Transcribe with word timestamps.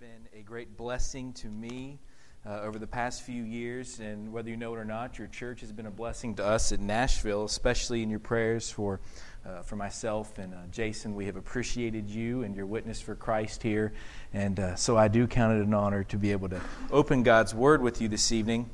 been 0.00 0.28
a 0.38 0.42
great 0.42 0.76
blessing 0.76 1.32
to 1.32 1.46
me 1.46 1.98
uh, 2.44 2.60
over 2.60 2.78
the 2.78 2.86
past 2.86 3.22
few 3.22 3.42
years. 3.42 3.98
And 3.98 4.30
whether 4.30 4.50
you 4.50 4.56
know 4.56 4.74
it 4.74 4.78
or 4.78 4.84
not, 4.84 5.18
your 5.18 5.28
church 5.28 5.62
has 5.62 5.72
been 5.72 5.86
a 5.86 5.90
blessing 5.90 6.34
to 6.34 6.44
us 6.44 6.70
at 6.70 6.80
Nashville, 6.80 7.44
especially 7.44 8.02
in 8.02 8.10
your 8.10 8.18
prayers 8.18 8.70
for, 8.70 9.00
uh, 9.46 9.62
for 9.62 9.76
myself 9.76 10.36
and 10.36 10.52
uh, 10.52 10.58
Jason. 10.70 11.14
We 11.14 11.24
have 11.24 11.36
appreciated 11.36 12.10
you 12.10 12.42
and 12.42 12.54
your 12.54 12.66
witness 12.66 13.00
for 13.00 13.14
Christ 13.14 13.62
here. 13.62 13.94
And 14.34 14.60
uh, 14.60 14.74
so 14.74 14.98
I 14.98 15.08
do 15.08 15.26
count 15.26 15.58
it 15.58 15.64
an 15.64 15.72
honor 15.72 16.04
to 16.04 16.18
be 16.18 16.30
able 16.30 16.50
to 16.50 16.60
open 16.90 17.22
God's 17.22 17.54
Word 17.54 17.80
with 17.80 18.02
you 18.02 18.08
this 18.08 18.32
evening. 18.32 18.68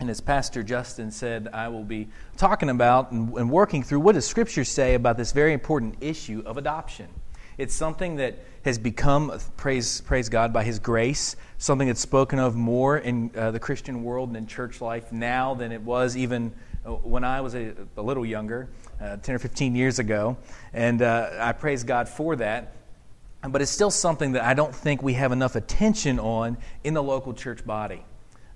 And 0.00 0.08
as 0.08 0.22
Pastor 0.22 0.62
Justin 0.62 1.10
said, 1.10 1.48
I 1.52 1.68
will 1.68 1.84
be 1.84 2.08
talking 2.38 2.70
about 2.70 3.12
and, 3.12 3.30
and 3.36 3.50
working 3.50 3.82
through 3.82 4.00
what 4.00 4.14
does 4.14 4.26
Scripture 4.26 4.64
say 4.64 4.94
about 4.94 5.18
this 5.18 5.32
very 5.32 5.52
important 5.52 5.96
issue 6.00 6.42
of 6.46 6.56
adoption. 6.56 7.08
It's 7.58 7.74
something 7.74 8.16
that 8.16 8.38
has 8.64 8.78
become, 8.78 9.32
praise, 9.56 10.02
praise 10.02 10.28
God, 10.28 10.52
by 10.52 10.64
His 10.64 10.78
grace, 10.78 11.36
something 11.56 11.88
that's 11.88 12.00
spoken 12.00 12.38
of 12.38 12.54
more 12.54 12.98
in 12.98 13.30
uh, 13.34 13.50
the 13.50 13.60
Christian 13.60 14.04
world 14.04 14.28
and 14.28 14.36
in 14.36 14.46
church 14.46 14.80
life 14.80 15.10
now 15.10 15.54
than 15.54 15.72
it 15.72 15.80
was 15.80 16.16
even 16.16 16.52
uh, 16.84 16.90
when 16.90 17.24
I 17.24 17.40
was 17.40 17.54
a, 17.54 17.72
a 17.96 18.02
little 18.02 18.26
younger, 18.26 18.68
uh, 19.00 19.16
10 19.16 19.34
or 19.34 19.38
15 19.38 19.74
years 19.74 19.98
ago. 19.98 20.36
And 20.74 21.00
uh, 21.00 21.30
I 21.38 21.52
praise 21.52 21.82
God 21.82 22.08
for 22.08 22.36
that. 22.36 22.74
But 23.42 23.62
it's 23.62 23.70
still 23.70 23.90
something 23.90 24.32
that 24.32 24.44
I 24.44 24.54
don't 24.54 24.74
think 24.74 25.02
we 25.02 25.14
have 25.14 25.32
enough 25.32 25.56
attention 25.56 26.18
on 26.18 26.58
in 26.84 26.94
the 26.94 27.02
local 27.02 27.32
church 27.32 27.64
body. 27.64 28.04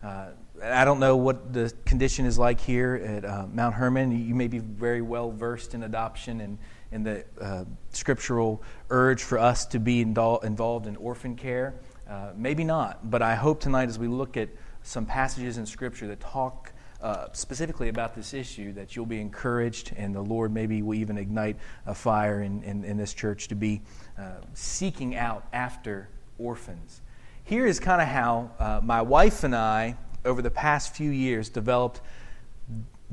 Uh, 0.02 0.26
I 0.62 0.84
don't 0.84 1.00
know 1.00 1.16
what 1.16 1.52
the 1.52 1.72
condition 1.86 2.26
is 2.26 2.38
like 2.38 2.60
here 2.60 2.96
at 2.96 3.24
uh, 3.24 3.46
Mount 3.52 3.74
Hermon. 3.74 4.26
You 4.26 4.34
may 4.34 4.48
be 4.48 4.58
very 4.58 5.00
well 5.00 5.30
versed 5.30 5.74
in 5.74 5.82
adoption 5.82 6.40
and 6.40 6.58
in 6.92 7.02
the 7.02 7.24
uh, 7.40 7.64
scriptural 7.90 8.62
urge 8.90 9.22
for 9.22 9.38
us 9.38 9.66
to 9.66 9.78
be 9.78 10.04
indul- 10.04 10.42
involved 10.44 10.86
in 10.86 10.96
orphan 10.96 11.36
care. 11.36 11.74
Uh, 12.08 12.32
maybe 12.34 12.64
not, 12.64 13.08
but 13.08 13.22
I 13.22 13.36
hope 13.36 13.60
tonight 13.60 13.88
as 13.88 13.98
we 13.98 14.08
look 14.08 14.36
at 14.36 14.48
some 14.82 15.06
passages 15.06 15.58
in 15.58 15.66
Scripture 15.66 16.08
that 16.08 16.18
talk 16.18 16.72
uh, 17.00 17.26
specifically 17.32 17.88
about 17.88 18.14
this 18.14 18.34
issue, 18.34 18.72
that 18.72 18.96
you'll 18.96 19.06
be 19.06 19.20
encouraged 19.20 19.92
and 19.96 20.14
the 20.14 20.20
Lord 20.20 20.52
maybe 20.52 20.82
will 20.82 20.94
even 20.94 21.16
ignite 21.16 21.56
a 21.86 21.94
fire 21.94 22.42
in, 22.42 22.64
in, 22.64 22.84
in 22.84 22.96
this 22.96 23.14
church 23.14 23.46
to 23.48 23.54
be 23.54 23.80
uh, 24.18 24.32
seeking 24.54 25.14
out 25.14 25.46
after 25.52 26.08
orphans. 26.38 27.00
Here 27.44 27.66
is 27.66 27.78
kind 27.78 28.02
of 28.02 28.08
how 28.08 28.50
uh, 28.58 28.80
my 28.82 29.02
wife 29.02 29.44
and 29.44 29.54
I, 29.54 29.96
over 30.24 30.42
the 30.42 30.50
past 30.50 30.94
few 30.94 31.10
years, 31.10 31.48
developed 31.48 32.00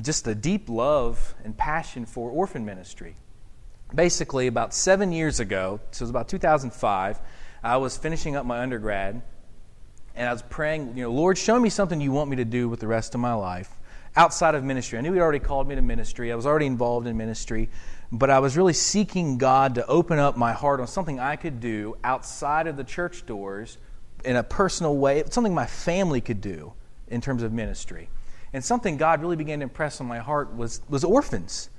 just 0.02 0.28
a 0.28 0.36
deep 0.36 0.70
love 0.70 1.36
and 1.44 1.56
passion 1.56 2.06
for 2.06 2.30
orphan 2.30 2.66
ministry 2.66 3.16
basically 3.94 4.48
about 4.48 4.74
seven 4.74 5.12
years 5.12 5.40
ago, 5.40 5.80
so 5.92 6.04
it 6.04 6.06
was 6.06 6.10
about 6.10 6.28
2005, 6.28 7.20
I 7.64 7.78
was 7.78 7.98
finishing 7.98 8.36
up 8.36 8.46
my 8.46 8.60
undergrad, 8.60 9.22
and 10.16 10.30
I 10.30 10.32
was 10.32 10.42
praying, 10.42 10.98
you 10.98 11.04
know, 11.04 11.12
Lord, 11.12 11.38
show 11.38 11.60
me 11.60 11.70
something 11.70 12.02
you 12.02 12.12
want 12.12 12.30
me 12.30 12.38
to 12.38 12.46
do 12.46 12.70
with 12.70 12.80
the 12.80 12.88
rest 12.88 13.16
of 13.16 13.22
my 13.22 13.34
life 13.34 13.70
outside 14.16 14.56
of 14.56 14.64
ministry. 14.64 14.98
I 14.98 15.02
knew 15.02 15.14
He 15.14 15.20
already 15.20 15.40
called 15.40 15.68
me 15.68 15.76
to 15.76 15.82
ministry. 15.82 16.32
I 16.32 16.36
was 16.36 16.46
already 16.46 16.66
involved 16.66 17.08
in 17.08 17.16
ministry, 17.16 17.70
but 18.12 18.30
I 18.30 18.40
was 18.40 18.58
really 18.58 18.74
seeking 18.74 19.38
God 19.38 19.76
to 19.76 19.86
open 19.86 20.18
up 20.18 20.36
my 20.36 20.54
heart 20.54 20.80
on 20.80 20.88
something 20.88 21.20
I 21.20 21.36
could 21.36 21.60
do 21.60 21.98
outside 22.04 22.68
of 22.68 22.78
the 22.78 22.84
church 22.84 23.26
doors 23.26 23.78
in 24.26 24.36
a 24.36 24.44
personal 24.44 24.98
way, 24.98 25.24
something 25.30 25.54
my 25.54 25.68
family 25.68 26.20
could 26.20 26.42
do 26.42 26.74
in 27.08 27.22
terms 27.22 27.44
of 27.44 27.54
ministry. 27.54 28.10
And 28.54 28.64
something 28.64 28.98
God 28.98 29.22
really 29.22 29.36
began 29.36 29.60
to 29.60 29.64
impress 29.64 30.02
on 30.02 30.08
my 30.08 30.20
heart 30.20 30.56
was, 30.56 30.82
was 30.90 31.04
orphans. 31.04 31.70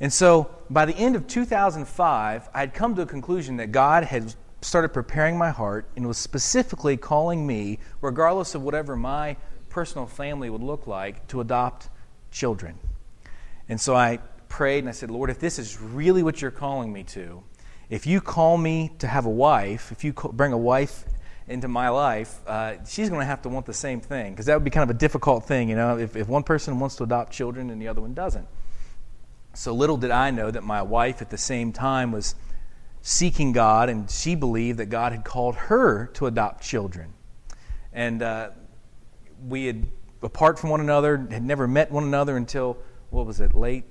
And 0.00 0.12
so 0.12 0.50
by 0.70 0.86
the 0.86 0.96
end 0.96 1.14
of 1.14 1.26
2005, 1.26 2.48
I 2.52 2.58
had 2.58 2.72
come 2.72 2.94
to 2.96 3.02
a 3.02 3.06
conclusion 3.06 3.58
that 3.58 3.70
God 3.70 4.04
had 4.04 4.34
started 4.62 4.90
preparing 4.90 5.36
my 5.36 5.50
heart 5.50 5.86
and 5.96 6.06
was 6.06 6.18
specifically 6.18 6.96
calling 6.96 7.46
me, 7.46 7.78
regardless 8.00 8.54
of 8.54 8.62
whatever 8.62 8.96
my 8.96 9.36
personal 9.68 10.06
family 10.06 10.50
would 10.50 10.62
look 10.62 10.86
like, 10.86 11.26
to 11.28 11.40
adopt 11.40 11.88
children. 12.30 12.78
And 13.68 13.80
so 13.80 13.94
I 13.94 14.18
prayed 14.48 14.80
and 14.80 14.88
I 14.88 14.92
said, 14.92 15.10
Lord, 15.10 15.30
if 15.30 15.38
this 15.38 15.58
is 15.58 15.80
really 15.80 16.22
what 16.22 16.42
you're 16.42 16.50
calling 16.50 16.92
me 16.92 17.04
to, 17.04 17.42
if 17.88 18.06
you 18.06 18.20
call 18.20 18.56
me 18.56 18.92
to 19.00 19.06
have 19.06 19.26
a 19.26 19.30
wife, 19.30 19.92
if 19.92 20.04
you 20.04 20.12
bring 20.12 20.52
a 20.52 20.58
wife 20.58 21.04
into 21.48 21.68
my 21.68 21.88
life, 21.88 22.38
uh, 22.46 22.74
she's 22.86 23.08
going 23.08 23.20
to 23.20 23.26
have 23.26 23.42
to 23.42 23.48
want 23.48 23.66
the 23.66 23.74
same 23.74 24.00
thing 24.00 24.32
because 24.32 24.46
that 24.46 24.54
would 24.54 24.64
be 24.64 24.70
kind 24.70 24.88
of 24.88 24.94
a 24.94 24.98
difficult 24.98 25.44
thing, 25.44 25.68
you 25.68 25.76
know, 25.76 25.98
if, 25.98 26.16
if 26.16 26.28
one 26.28 26.42
person 26.42 26.78
wants 26.78 26.96
to 26.96 27.04
adopt 27.04 27.32
children 27.32 27.70
and 27.70 27.82
the 27.82 27.88
other 27.88 28.00
one 28.00 28.14
doesn't. 28.14 28.46
So 29.54 29.74
little 29.74 29.96
did 29.96 30.10
I 30.10 30.30
know 30.30 30.50
that 30.50 30.62
my 30.62 30.82
wife 30.82 31.20
at 31.20 31.30
the 31.30 31.38
same 31.38 31.72
time 31.72 32.12
was 32.12 32.34
seeking 33.02 33.52
God, 33.52 33.88
and 33.88 34.10
she 34.10 34.34
believed 34.34 34.78
that 34.78 34.86
God 34.86 35.12
had 35.12 35.24
called 35.24 35.54
her 35.56 36.06
to 36.14 36.26
adopt 36.26 36.62
children. 36.62 37.14
And 37.92 38.22
uh, 38.22 38.50
we 39.46 39.66
had, 39.66 39.86
apart 40.22 40.58
from 40.58 40.70
one 40.70 40.80
another, 40.80 41.16
had 41.30 41.42
never 41.42 41.66
met 41.66 41.90
one 41.90 42.04
another 42.04 42.36
until, 42.36 42.78
what 43.10 43.26
was 43.26 43.40
it, 43.40 43.54
late, 43.54 43.84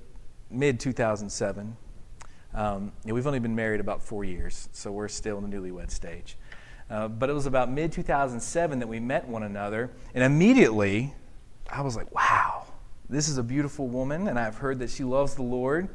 mid 0.50 0.80
2007. 0.80 1.76
Um, 2.54 2.92
we've 3.06 3.28
only 3.28 3.40
been 3.40 3.56
married 3.56 3.80
about 3.80 4.02
four 4.02 4.24
years, 4.24 4.70
so 4.72 4.92
we're 4.92 5.08
still 5.08 5.38
in 5.38 5.50
the 5.50 5.56
newlywed 5.56 5.92
stage. 5.92 6.38
Uh, 6.90 7.08
but 7.08 7.30
it 7.30 7.34
was 7.34 7.46
about 7.46 7.70
mid 7.70 7.92
2007 7.92 8.80
that 8.80 8.88
we 8.88 9.00
met 9.00 9.28
one 9.28 9.44
another, 9.44 9.92
and 10.16 10.24
immediately 10.24 11.14
I 11.70 11.82
was 11.82 11.96
like, 11.96 12.14
wow, 12.14 12.59
this 13.10 13.28
is 13.28 13.38
a 13.38 13.44
beautiful 13.44 13.88
woman, 13.88 14.28
and 14.28 14.38
I've 14.38 14.58
heard 14.58 14.80
that 14.80 14.90
she 14.90 15.04
loves 15.04 15.36
the 15.36 15.44
Lord. 15.44 15.90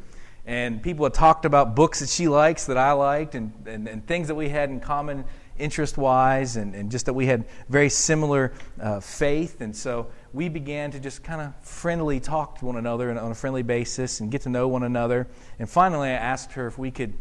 And 0.46 0.82
people 0.82 1.06
have 1.06 1.14
talked 1.14 1.44
about 1.46 1.74
books 1.74 2.00
that 2.00 2.08
she 2.10 2.28
likes 2.28 2.66
that 2.66 2.76
I 2.76 2.92
liked, 2.92 3.34
and, 3.34 3.52
and, 3.66 3.88
and 3.88 4.06
things 4.06 4.28
that 4.28 4.34
we 4.34 4.48
had 4.48 4.68
in 4.68 4.80
common 4.80 5.24
interest 5.58 5.96
wise, 5.96 6.56
and, 6.56 6.74
and 6.74 6.90
just 6.90 7.06
that 7.06 7.14
we 7.14 7.26
had 7.26 7.44
very 7.68 7.88
similar 7.88 8.52
uh, 8.80 9.00
faith. 9.00 9.60
And 9.60 9.74
so 9.74 10.08
we 10.32 10.48
began 10.48 10.90
to 10.90 11.00
just 11.00 11.22
kind 11.22 11.40
of 11.40 11.54
friendly 11.64 12.20
talk 12.20 12.58
to 12.58 12.66
one 12.66 12.76
another 12.76 13.16
on 13.16 13.30
a 13.30 13.34
friendly 13.34 13.62
basis 13.62 14.20
and 14.20 14.30
get 14.30 14.42
to 14.42 14.48
know 14.48 14.66
one 14.66 14.82
another. 14.82 15.28
And 15.58 15.70
finally, 15.70 16.08
I 16.08 16.14
asked 16.14 16.52
her 16.52 16.66
if 16.66 16.76
we 16.76 16.90
could 16.90 17.14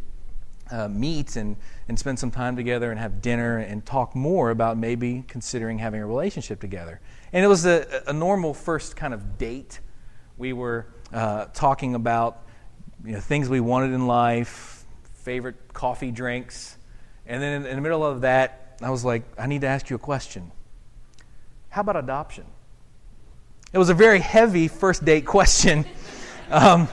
uh, 0.71 0.87
meet 0.87 1.35
and, 1.35 1.55
and 1.87 1.97
spend 1.99 2.17
some 2.17 2.31
time 2.31 2.55
together 2.55 2.89
and 2.89 2.99
have 2.99 3.21
dinner 3.21 3.59
and 3.59 3.85
talk 3.85 4.15
more 4.15 4.49
about 4.49 4.77
maybe 4.77 5.23
considering 5.27 5.77
having 5.77 6.01
a 6.01 6.07
relationship 6.07 6.59
together. 6.59 6.99
And 7.31 7.45
it 7.45 7.47
was 7.47 7.65
a, 7.65 8.03
a 8.07 8.13
normal 8.13 8.53
first 8.53 8.95
kind 8.95 9.13
of 9.13 9.37
date. 9.37 9.79
We 10.43 10.51
were 10.51 10.87
uh, 11.13 11.45
talking 11.53 11.95
about 11.95 12.41
you 13.05 13.13
know, 13.13 13.21
things 13.21 13.47
we 13.47 13.61
wanted 13.61 13.93
in 13.93 14.07
life, 14.07 14.83
favorite 15.13 15.55
coffee 15.71 16.11
drinks. 16.11 16.75
And 17.25 17.41
then 17.41 17.65
in, 17.65 17.75
the 17.77 17.81
middle 17.81 18.05
of 18.05 18.19
that, 18.21 18.75
I 18.81 18.89
was 18.89 19.05
like, 19.05 19.23
I 19.39 19.47
need 19.47 19.61
to 19.61 19.67
ask 19.67 19.89
you 19.89 19.95
a 19.95 19.99
question. 19.99 20.51
How 21.69 21.79
about 21.79 21.95
adoption? 21.95 22.43
It 23.71 23.77
was 23.77 23.87
a 23.87 23.93
very 23.93 24.19
heavy 24.19 24.67
first 24.67 25.05
date 25.05 25.25
question. 25.25 25.85
um, 26.51 26.89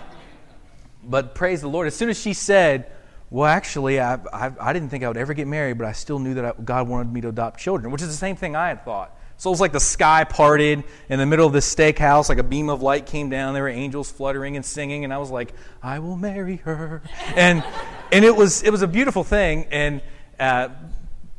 but 1.02 1.34
praise 1.34 1.60
the 1.60 1.68
Lord. 1.68 1.88
As 1.88 1.96
soon 1.96 2.08
as 2.08 2.20
she 2.20 2.34
said, 2.34 2.92
well, 3.30 3.46
actually, 3.46 3.98
I, 3.98 4.14
I, 4.32 4.52
I, 4.60 4.72
didn't 4.72 4.90
think 4.90 5.02
I 5.02 5.08
would 5.08 5.16
ever 5.16 5.34
get 5.34 5.48
married, 5.48 5.76
but 5.76 5.88
I 5.88 5.92
still 5.92 6.20
knew 6.20 6.34
that 6.34 6.44
I, 6.44 6.52
God 6.62 6.86
wanted 6.86 7.12
me 7.12 7.20
to 7.22 7.30
adopt 7.30 7.58
children, 7.58 7.90
which 7.90 8.00
is 8.00 8.06
the 8.06 8.14
same 8.14 8.36
thing 8.36 8.54
I 8.54 8.68
had 8.68 8.84
thought. 8.84 9.19
So 9.40 9.48
it 9.48 9.52
was 9.52 9.60
like 9.60 9.72
the 9.72 9.80
sky 9.80 10.24
parted 10.24 10.84
in 11.08 11.18
the 11.18 11.24
middle 11.24 11.46
of 11.46 11.54
this 11.54 11.74
steakhouse, 11.74 12.28
like 12.28 12.36
a 12.36 12.42
beam 12.42 12.68
of 12.68 12.82
light 12.82 13.06
came 13.06 13.30
down. 13.30 13.54
There 13.54 13.62
were 13.62 13.70
angels 13.70 14.12
fluttering 14.12 14.54
and 14.56 14.62
singing, 14.62 15.02
and 15.04 15.14
I 15.14 15.16
was 15.16 15.30
like, 15.30 15.54
"I 15.82 15.98
will 16.00 16.18
marry 16.18 16.56
her," 16.56 17.00
and 17.34 17.64
and 18.12 18.22
it 18.22 18.36
was 18.36 18.62
it 18.62 18.68
was 18.68 18.82
a 18.82 18.86
beautiful 18.86 19.24
thing. 19.24 19.64
And 19.70 20.02
uh, 20.38 20.68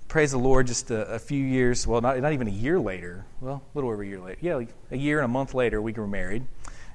praise 0.08 0.32
the 0.32 0.40
Lord, 0.40 0.66
just 0.66 0.90
a, 0.90 1.14
a, 1.14 1.20
few 1.20 1.46
years, 1.46 1.86
well, 1.86 2.02
not 2.02 2.18
not 2.18 2.34
even 2.34 2.48
a 2.48 2.52
year 2.52 2.80
later, 2.80 3.24
well, 3.40 3.62
a 3.72 3.78
little 3.78 3.92
over 3.92 4.02
a 4.02 4.08
year 4.08 4.20
later, 4.20 4.40
yeah, 4.42 4.56
like 4.56 4.70
a 4.90 4.98
year 4.98 5.20
and 5.20 5.26
a 5.26 5.28
month 5.28 5.54
later, 5.54 5.80
we 5.80 5.92
were 5.92 6.08
married, 6.08 6.44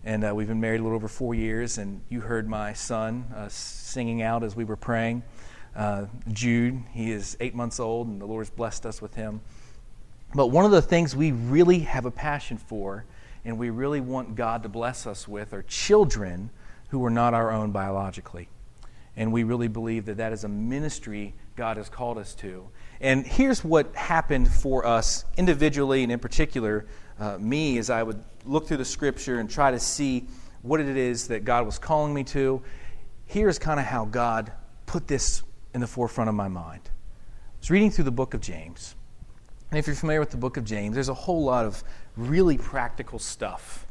and 0.04 0.24
uh, 0.24 0.34
we've 0.34 0.48
been 0.48 0.60
married 0.60 0.80
a 0.80 0.82
little 0.82 0.96
over 0.96 1.06
four 1.06 1.36
years. 1.36 1.78
And 1.78 2.00
you 2.08 2.20
heard 2.20 2.48
my 2.48 2.72
son 2.72 3.26
uh, 3.32 3.46
singing 3.48 4.22
out 4.22 4.42
as 4.42 4.56
we 4.56 4.64
were 4.64 4.74
praying. 4.74 5.22
Uh, 5.76 6.06
Jude, 6.32 6.82
he 6.91 7.12
is 7.12 7.36
eight 7.38 7.54
months 7.54 7.78
old, 7.78 8.09
and 8.09 8.20
the 8.20 8.26
Lord 8.26 8.44
has 8.44 8.50
blessed 8.50 8.84
us 8.84 9.00
with 9.00 9.14
him. 9.14 9.41
But 10.36 10.48
one 10.48 10.66
of 10.66 10.71
the 10.71 10.83
things 10.83 11.16
we 11.16 11.33
really 11.33 11.78
have 11.80 12.04
a 12.04 12.10
passion 12.10 12.59
for 12.59 13.06
and 13.47 13.59
we 13.59 13.71
really 13.71 14.03
want 14.03 14.34
God 14.34 14.65
to 14.65 14.68
bless 14.68 15.06
us 15.06 15.27
with 15.27 15.54
are 15.54 15.62
children 15.62 16.50
who 16.88 17.03
are 17.06 17.10
not 17.10 17.33
our 17.33 17.50
own 17.50 17.71
biologically. 17.71 18.50
And 19.16 19.33
we 19.33 19.44
really 19.44 19.68
believe 19.68 20.04
that 20.04 20.18
that 20.18 20.34
is 20.34 20.44
a 20.44 20.48
ministry 20.48 21.33
God 21.56 21.78
has 21.78 21.88
called 21.88 22.18
us 22.18 22.34
to. 22.34 22.68
And 23.00 23.27
here's 23.27 23.65
what 23.65 23.94
happened 23.94 24.53
for 24.53 24.84
us 24.84 25.24
individually, 25.38 26.03
and 26.03 26.12
in 26.12 26.18
particular, 26.18 26.84
uh, 27.18 27.38
me, 27.38 27.78
as 27.78 27.88
I 27.88 28.03
would 28.03 28.22
look 28.44 28.68
through 28.68 28.77
the 28.77 28.84
scripture 28.84 29.38
and 29.38 29.48
try 29.48 29.71
to 29.71 29.80
see 29.80 30.27
what 30.60 30.80
it 30.80 30.98
is 30.98 31.28
that 31.28 31.47
God 31.47 31.65
was 31.65 31.78
calling 31.78 32.12
me 32.12 32.24
to. 32.24 32.60
Here's 33.24 33.59
kind 33.59 33.80
of 33.80 33.86
how 33.86 34.04
God 34.04 34.53
put 34.84 35.09
this 35.09 35.42
in 35.72 35.80
the 35.80 35.86
forefront 35.86 36.28
of 36.28 36.34
my 36.34 36.48
mind. 36.48 36.83
I 36.84 37.59
was 37.60 37.71
reading 37.71 37.91
through 37.91 38.04
the 38.04 38.10
book 38.10 38.34
of 38.34 38.42
James. 38.42 38.97
And 39.71 39.78
if 39.78 39.86
you're 39.86 39.97
familiar 39.97 40.21
with 40.21 40.30
the 40.30 40.36
book 40.36 40.57
of 40.57 40.65
James, 40.65 40.95
there's 40.95 41.09
a 41.09 41.15
whole 41.15 41.45
lot 41.45 41.65
of 41.65 41.83
really 42.16 42.57
practical 42.57 43.18
stuff. 43.18 43.86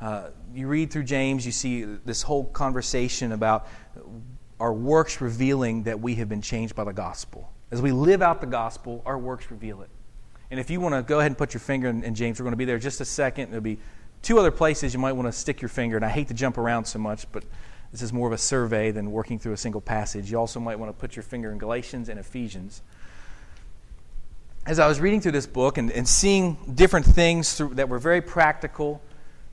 Uh, 0.00 0.30
you 0.54 0.66
read 0.66 0.90
through 0.90 1.04
James, 1.04 1.46
you 1.46 1.52
see 1.52 1.84
this 1.84 2.22
whole 2.22 2.44
conversation 2.44 3.32
about 3.32 3.66
our 4.58 4.72
works 4.72 5.20
revealing 5.20 5.84
that 5.84 6.00
we 6.00 6.16
have 6.16 6.28
been 6.28 6.42
changed 6.42 6.74
by 6.74 6.84
the 6.84 6.92
gospel. 6.92 7.50
As 7.70 7.80
we 7.80 7.92
live 7.92 8.22
out 8.22 8.40
the 8.40 8.46
gospel, 8.46 9.02
our 9.06 9.18
works 9.18 9.50
reveal 9.50 9.82
it. 9.82 9.90
And 10.50 10.60
if 10.60 10.70
you 10.70 10.80
want 10.80 10.94
to 10.94 11.02
go 11.02 11.18
ahead 11.18 11.30
and 11.30 11.38
put 11.38 11.54
your 11.54 11.60
finger, 11.60 11.88
in, 11.88 12.14
James, 12.14 12.38
we're 12.38 12.44
going 12.44 12.52
to 12.52 12.56
be 12.56 12.64
there 12.64 12.78
just 12.78 13.00
a 13.00 13.04
second. 13.04 13.50
There'll 13.50 13.62
be 13.62 13.78
two 14.22 14.38
other 14.38 14.50
places 14.50 14.94
you 14.94 15.00
might 15.00 15.12
want 15.12 15.26
to 15.26 15.32
stick 15.32 15.60
your 15.62 15.68
finger. 15.68 15.96
And 15.96 16.04
I 16.04 16.08
hate 16.08 16.28
to 16.28 16.34
jump 16.34 16.58
around 16.58 16.84
so 16.84 16.98
much, 16.98 17.30
but 17.32 17.44
this 17.92 18.02
is 18.02 18.12
more 18.12 18.26
of 18.26 18.32
a 18.32 18.38
survey 18.38 18.90
than 18.90 19.10
working 19.10 19.38
through 19.38 19.52
a 19.52 19.56
single 19.56 19.80
passage. 19.80 20.30
You 20.30 20.38
also 20.38 20.60
might 20.60 20.78
want 20.78 20.90
to 20.90 21.00
put 21.00 21.16
your 21.16 21.22
finger 21.22 21.50
in 21.50 21.58
Galatians 21.58 22.08
and 22.08 22.20
Ephesians. 22.20 22.82
As 24.66 24.78
I 24.78 24.86
was 24.86 24.98
reading 24.98 25.20
through 25.20 25.32
this 25.32 25.46
book 25.46 25.76
and, 25.76 25.90
and 25.90 26.08
seeing 26.08 26.56
different 26.74 27.04
things 27.04 27.54
through, 27.54 27.74
that 27.74 27.90
were 27.90 27.98
very 27.98 28.22
practical, 28.22 29.02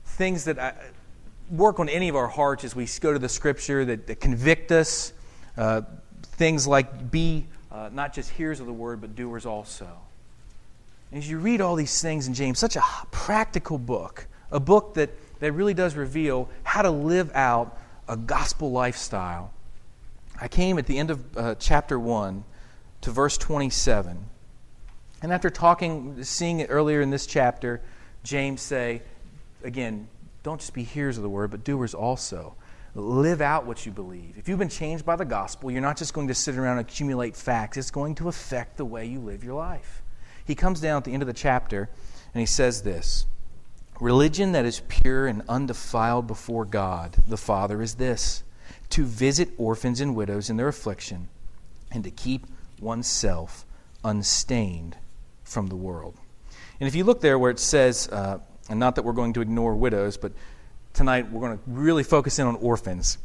things 0.04 0.44
that 0.44 0.58
I, 0.58 0.72
work 1.50 1.78
on 1.78 1.90
any 1.90 2.08
of 2.08 2.16
our 2.16 2.28
hearts 2.28 2.64
as 2.64 2.74
we 2.74 2.88
go 2.98 3.12
to 3.12 3.18
the 3.18 3.28
scripture 3.28 3.84
that, 3.84 4.06
that 4.06 4.20
convict 4.20 4.72
us, 4.72 5.12
uh, 5.58 5.82
things 6.22 6.66
like 6.66 7.10
be 7.10 7.46
uh, 7.70 7.90
not 7.92 8.14
just 8.14 8.30
hearers 8.30 8.60
of 8.60 8.66
the 8.66 8.72
word, 8.72 9.02
but 9.02 9.14
doers 9.14 9.44
also. 9.44 9.88
As 11.12 11.28
you 11.28 11.38
read 11.38 11.60
all 11.60 11.76
these 11.76 12.00
things 12.00 12.26
in 12.26 12.32
James, 12.32 12.58
such 12.58 12.76
a 12.76 12.82
practical 13.10 13.76
book, 13.76 14.26
a 14.50 14.60
book 14.60 14.94
that, 14.94 15.10
that 15.40 15.52
really 15.52 15.74
does 15.74 15.94
reveal 15.94 16.48
how 16.64 16.80
to 16.80 16.90
live 16.90 17.30
out 17.34 17.78
a 18.08 18.16
gospel 18.16 18.72
lifestyle. 18.72 19.52
I 20.40 20.48
came 20.48 20.78
at 20.78 20.86
the 20.86 20.98
end 20.98 21.10
of 21.10 21.36
uh, 21.36 21.54
chapter 21.58 21.98
1 21.98 22.44
to 23.02 23.10
verse 23.10 23.36
27. 23.36 24.24
And 25.22 25.32
after 25.32 25.50
talking, 25.50 26.22
seeing 26.24 26.60
it 26.60 26.66
earlier 26.68 27.00
in 27.00 27.10
this 27.10 27.26
chapter, 27.26 27.80
James 28.24 28.60
say, 28.60 29.02
again, 29.62 30.08
don't 30.42 30.60
just 30.60 30.74
be 30.74 30.82
hearers 30.82 31.16
of 31.16 31.22
the 31.22 31.28
word, 31.28 31.52
but 31.52 31.62
doers 31.62 31.94
also. 31.94 32.56
Live 32.94 33.40
out 33.40 33.64
what 33.64 33.86
you 33.86 33.92
believe. 33.92 34.36
If 34.36 34.48
you've 34.48 34.58
been 34.58 34.68
changed 34.68 35.06
by 35.06 35.16
the 35.16 35.24
gospel, 35.24 35.70
you're 35.70 35.80
not 35.80 35.96
just 35.96 36.12
going 36.12 36.28
to 36.28 36.34
sit 36.34 36.56
around 36.56 36.78
and 36.78 36.86
accumulate 36.86 37.36
facts, 37.36 37.76
it's 37.76 37.90
going 37.90 38.16
to 38.16 38.28
affect 38.28 38.76
the 38.76 38.84
way 38.84 39.06
you 39.06 39.20
live 39.20 39.44
your 39.44 39.54
life. 39.54 40.02
He 40.44 40.54
comes 40.54 40.80
down 40.80 40.98
at 40.98 41.04
the 41.04 41.12
end 41.12 41.22
of 41.22 41.26
the 41.28 41.32
chapter 41.32 41.88
and 42.34 42.40
he 42.40 42.46
says 42.46 42.82
this 42.82 43.26
Religion 44.00 44.52
that 44.52 44.64
is 44.64 44.82
pure 44.88 45.26
and 45.26 45.42
undefiled 45.48 46.26
before 46.26 46.64
God 46.64 47.16
the 47.28 47.36
Father 47.36 47.80
is 47.80 47.94
this 47.94 48.42
to 48.90 49.04
visit 49.04 49.50
orphans 49.56 50.00
and 50.00 50.16
widows 50.16 50.50
in 50.50 50.56
their 50.56 50.68
affliction 50.68 51.28
and 51.90 52.02
to 52.04 52.10
keep 52.10 52.46
oneself 52.80 53.64
unstained 54.04 54.96
from 55.52 55.68
the 55.68 55.76
world. 55.76 56.16
And 56.80 56.88
if 56.88 56.94
you 56.94 57.04
look 57.04 57.20
there 57.20 57.38
where 57.38 57.50
it 57.50 57.58
says, 57.58 58.08
uh, 58.08 58.38
and 58.68 58.80
not 58.80 58.96
that 58.96 59.04
we're 59.04 59.12
going 59.12 59.34
to 59.34 59.40
ignore 59.40 59.74
widows, 59.74 60.16
but 60.16 60.32
tonight 60.94 61.30
we're 61.30 61.40
going 61.40 61.58
to 61.58 61.64
really 61.66 62.02
focus 62.02 62.38
in 62.38 62.46
on 62.46 62.56
orphans. 62.56 63.18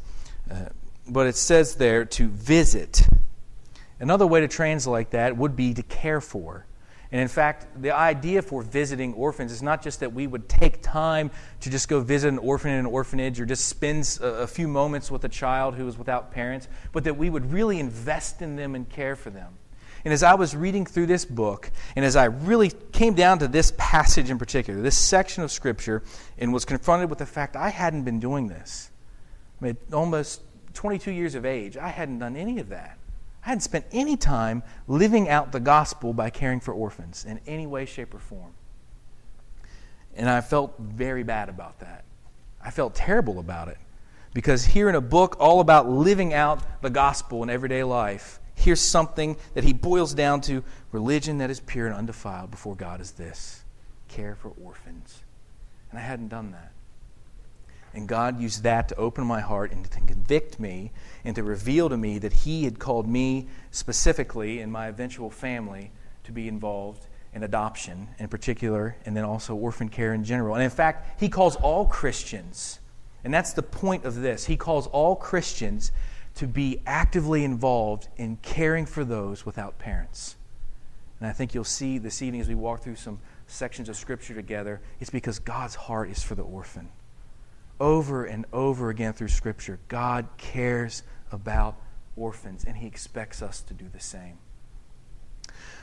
Uh, 0.50 0.66
but 1.08 1.26
it 1.26 1.36
says 1.36 1.76
there 1.76 2.04
to 2.04 2.28
visit. 2.28 3.08
Another 3.98 4.26
way 4.26 4.40
to 4.40 4.48
translate 4.48 5.10
that 5.10 5.36
would 5.36 5.56
be 5.56 5.74
to 5.74 5.82
care 5.82 6.20
for. 6.20 6.66
And 7.10 7.20
in 7.22 7.28
fact, 7.28 7.80
the 7.80 7.92
idea 7.92 8.42
for 8.42 8.60
visiting 8.60 9.14
orphans 9.14 9.50
is 9.50 9.62
not 9.62 9.82
just 9.82 10.00
that 10.00 10.12
we 10.12 10.26
would 10.26 10.46
take 10.48 10.82
time 10.82 11.30
to 11.60 11.70
just 11.70 11.88
go 11.88 12.00
visit 12.00 12.28
an 12.28 12.38
orphan 12.38 12.70
in 12.70 12.80
an 12.80 12.86
orphanage 12.86 13.40
or 13.40 13.46
just 13.46 13.66
spend 13.66 14.18
a, 14.22 14.46
few 14.46 14.68
moments 14.68 15.10
with 15.10 15.24
a 15.24 15.28
child 15.28 15.74
who 15.74 15.88
is 15.88 15.96
without 15.96 16.30
parents, 16.30 16.68
but 16.92 17.04
that 17.04 17.16
we 17.16 17.30
would 17.30 17.50
really 17.50 17.80
invest 17.80 18.42
in 18.42 18.56
them 18.56 18.74
and 18.74 18.88
care 18.90 19.16
for 19.16 19.30
them. 19.30 19.57
And 20.04 20.14
as 20.14 20.22
I 20.22 20.34
was 20.34 20.54
reading 20.54 20.86
through 20.86 21.06
this 21.06 21.24
book, 21.24 21.70
and 21.96 22.04
as 22.04 22.16
I 22.16 22.26
really 22.26 22.70
came 22.92 23.14
down 23.14 23.38
to 23.40 23.48
this 23.48 23.72
passage 23.76 24.30
in 24.30 24.38
particular, 24.38 24.80
this 24.80 24.96
section 24.96 25.42
of 25.42 25.50
Scripture, 25.50 26.02
and 26.38 26.52
was 26.52 26.64
confronted 26.64 27.10
with 27.10 27.18
the 27.18 27.26
fact 27.26 27.56
I 27.56 27.68
hadn't 27.68 28.04
been 28.04 28.20
doing 28.20 28.48
this. 28.48 28.90
I 29.60 29.64
mean, 29.64 29.76
almost 29.92 30.42
22 30.74 31.10
years 31.10 31.34
of 31.34 31.44
age, 31.44 31.76
I 31.76 31.88
hadn't 31.88 32.20
done 32.20 32.36
any 32.36 32.58
of 32.60 32.68
that. 32.68 32.98
I 33.44 33.48
hadn't 33.48 33.62
spent 33.62 33.86
any 33.92 34.16
time 34.16 34.62
living 34.86 35.28
out 35.28 35.52
the 35.52 35.60
gospel 35.60 36.12
by 36.12 36.30
caring 36.30 36.60
for 36.60 36.72
orphans 36.72 37.24
in 37.24 37.40
any 37.46 37.66
way, 37.66 37.86
shape, 37.86 38.14
or 38.14 38.18
form. 38.18 38.52
And 40.14 40.28
I 40.28 40.40
felt 40.40 40.74
very 40.78 41.22
bad 41.22 41.48
about 41.48 41.80
that. 41.80 42.04
I 42.62 42.70
felt 42.70 42.94
terrible 42.94 43.38
about 43.38 43.68
it. 43.68 43.78
Because 44.34 44.64
here 44.64 44.88
in 44.88 44.94
a 44.94 45.00
book 45.00 45.36
all 45.40 45.60
about 45.60 45.88
living 45.88 46.34
out 46.34 46.82
the 46.82 46.90
gospel 46.90 47.42
in 47.42 47.50
everyday 47.50 47.82
life, 47.82 48.40
here's 48.58 48.80
something 48.80 49.36
that 49.54 49.64
he 49.64 49.72
boils 49.72 50.14
down 50.14 50.40
to 50.42 50.64
religion 50.92 51.38
that 51.38 51.50
is 51.50 51.60
pure 51.60 51.86
and 51.86 51.94
undefiled 51.94 52.50
before 52.50 52.74
God 52.74 53.00
is 53.00 53.12
this 53.12 53.62
care 54.08 54.34
for 54.34 54.52
orphans. 54.62 55.22
And 55.90 55.98
I 55.98 56.02
hadn't 56.02 56.28
done 56.28 56.52
that. 56.52 56.72
And 57.94 58.06
God 58.06 58.40
used 58.40 58.62
that 58.64 58.88
to 58.88 58.96
open 58.96 59.24
my 59.24 59.40
heart 59.40 59.72
and 59.72 59.84
to 59.90 60.00
convict 60.00 60.60
me 60.60 60.92
and 61.24 61.34
to 61.36 61.42
reveal 61.42 61.88
to 61.88 61.96
me 61.96 62.18
that 62.18 62.32
He 62.32 62.64
had 62.64 62.78
called 62.78 63.08
me 63.08 63.48
specifically 63.70 64.60
and 64.60 64.70
my 64.70 64.88
eventual 64.88 65.30
family 65.30 65.90
to 66.24 66.32
be 66.32 66.48
involved 66.48 67.06
in 67.34 67.42
adoption 67.42 68.08
in 68.18 68.28
particular, 68.28 68.96
and 69.04 69.16
then 69.16 69.24
also 69.24 69.54
orphan 69.54 69.88
care 69.88 70.14
in 70.14 70.24
general. 70.24 70.54
And 70.54 70.64
in 70.64 70.70
fact, 70.70 71.20
He 71.20 71.28
calls 71.28 71.56
all 71.56 71.86
Christians, 71.86 72.80
and 73.22 73.32
that's 73.32 73.52
the 73.52 73.62
point 73.62 74.04
of 74.04 74.16
this, 74.16 74.46
He 74.46 74.56
calls 74.56 74.86
all 74.88 75.14
Christians 75.16 75.92
to 76.38 76.46
be 76.46 76.80
actively 76.86 77.44
involved 77.44 78.08
in 78.16 78.36
caring 78.42 78.86
for 78.86 79.04
those 79.04 79.46
without 79.46 79.78
parents. 79.78 80.36
And 81.20 81.28
I 81.28 81.32
think 81.32 81.54
you'll 81.54 81.64
see 81.64 81.98
this 81.98 82.22
evening 82.22 82.40
as 82.40 82.48
we 82.48 82.54
walk 82.54 82.82
through 82.82 82.96
some 82.96 83.18
sections 83.46 83.88
of 83.88 83.96
Scripture 83.96 84.34
together, 84.34 84.80
it's 85.00 85.10
because 85.10 85.38
God's 85.38 85.74
heart 85.74 86.10
is 86.10 86.22
for 86.22 86.34
the 86.34 86.42
orphan 86.42 86.88
over 87.80 88.24
and 88.24 88.44
over 88.52 88.90
again 88.90 89.12
through 89.12 89.28
Scripture, 89.28 89.78
God 89.88 90.26
cares 90.36 91.02
about 91.30 91.76
orphans, 92.16 92.64
and 92.64 92.76
He 92.76 92.86
expects 92.86 93.42
us 93.42 93.60
to 93.62 93.74
do 93.74 93.86
the 93.92 94.00
same. 94.00 94.38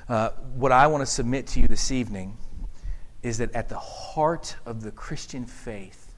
Uh, 0.07 0.29
what 0.55 0.71
I 0.71 0.87
want 0.87 1.01
to 1.01 1.05
submit 1.05 1.47
to 1.47 1.61
you 1.61 1.67
this 1.67 1.91
evening 1.91 2.37
is 3.23 3.39
that 3.39 3.53
at 3.53 3.69
the 3.69 3.79
heart 3.79 4.55
of 4.65 4.83
the 4.83 4.91
Christian 4.91 5.45
faith 5.45 6.13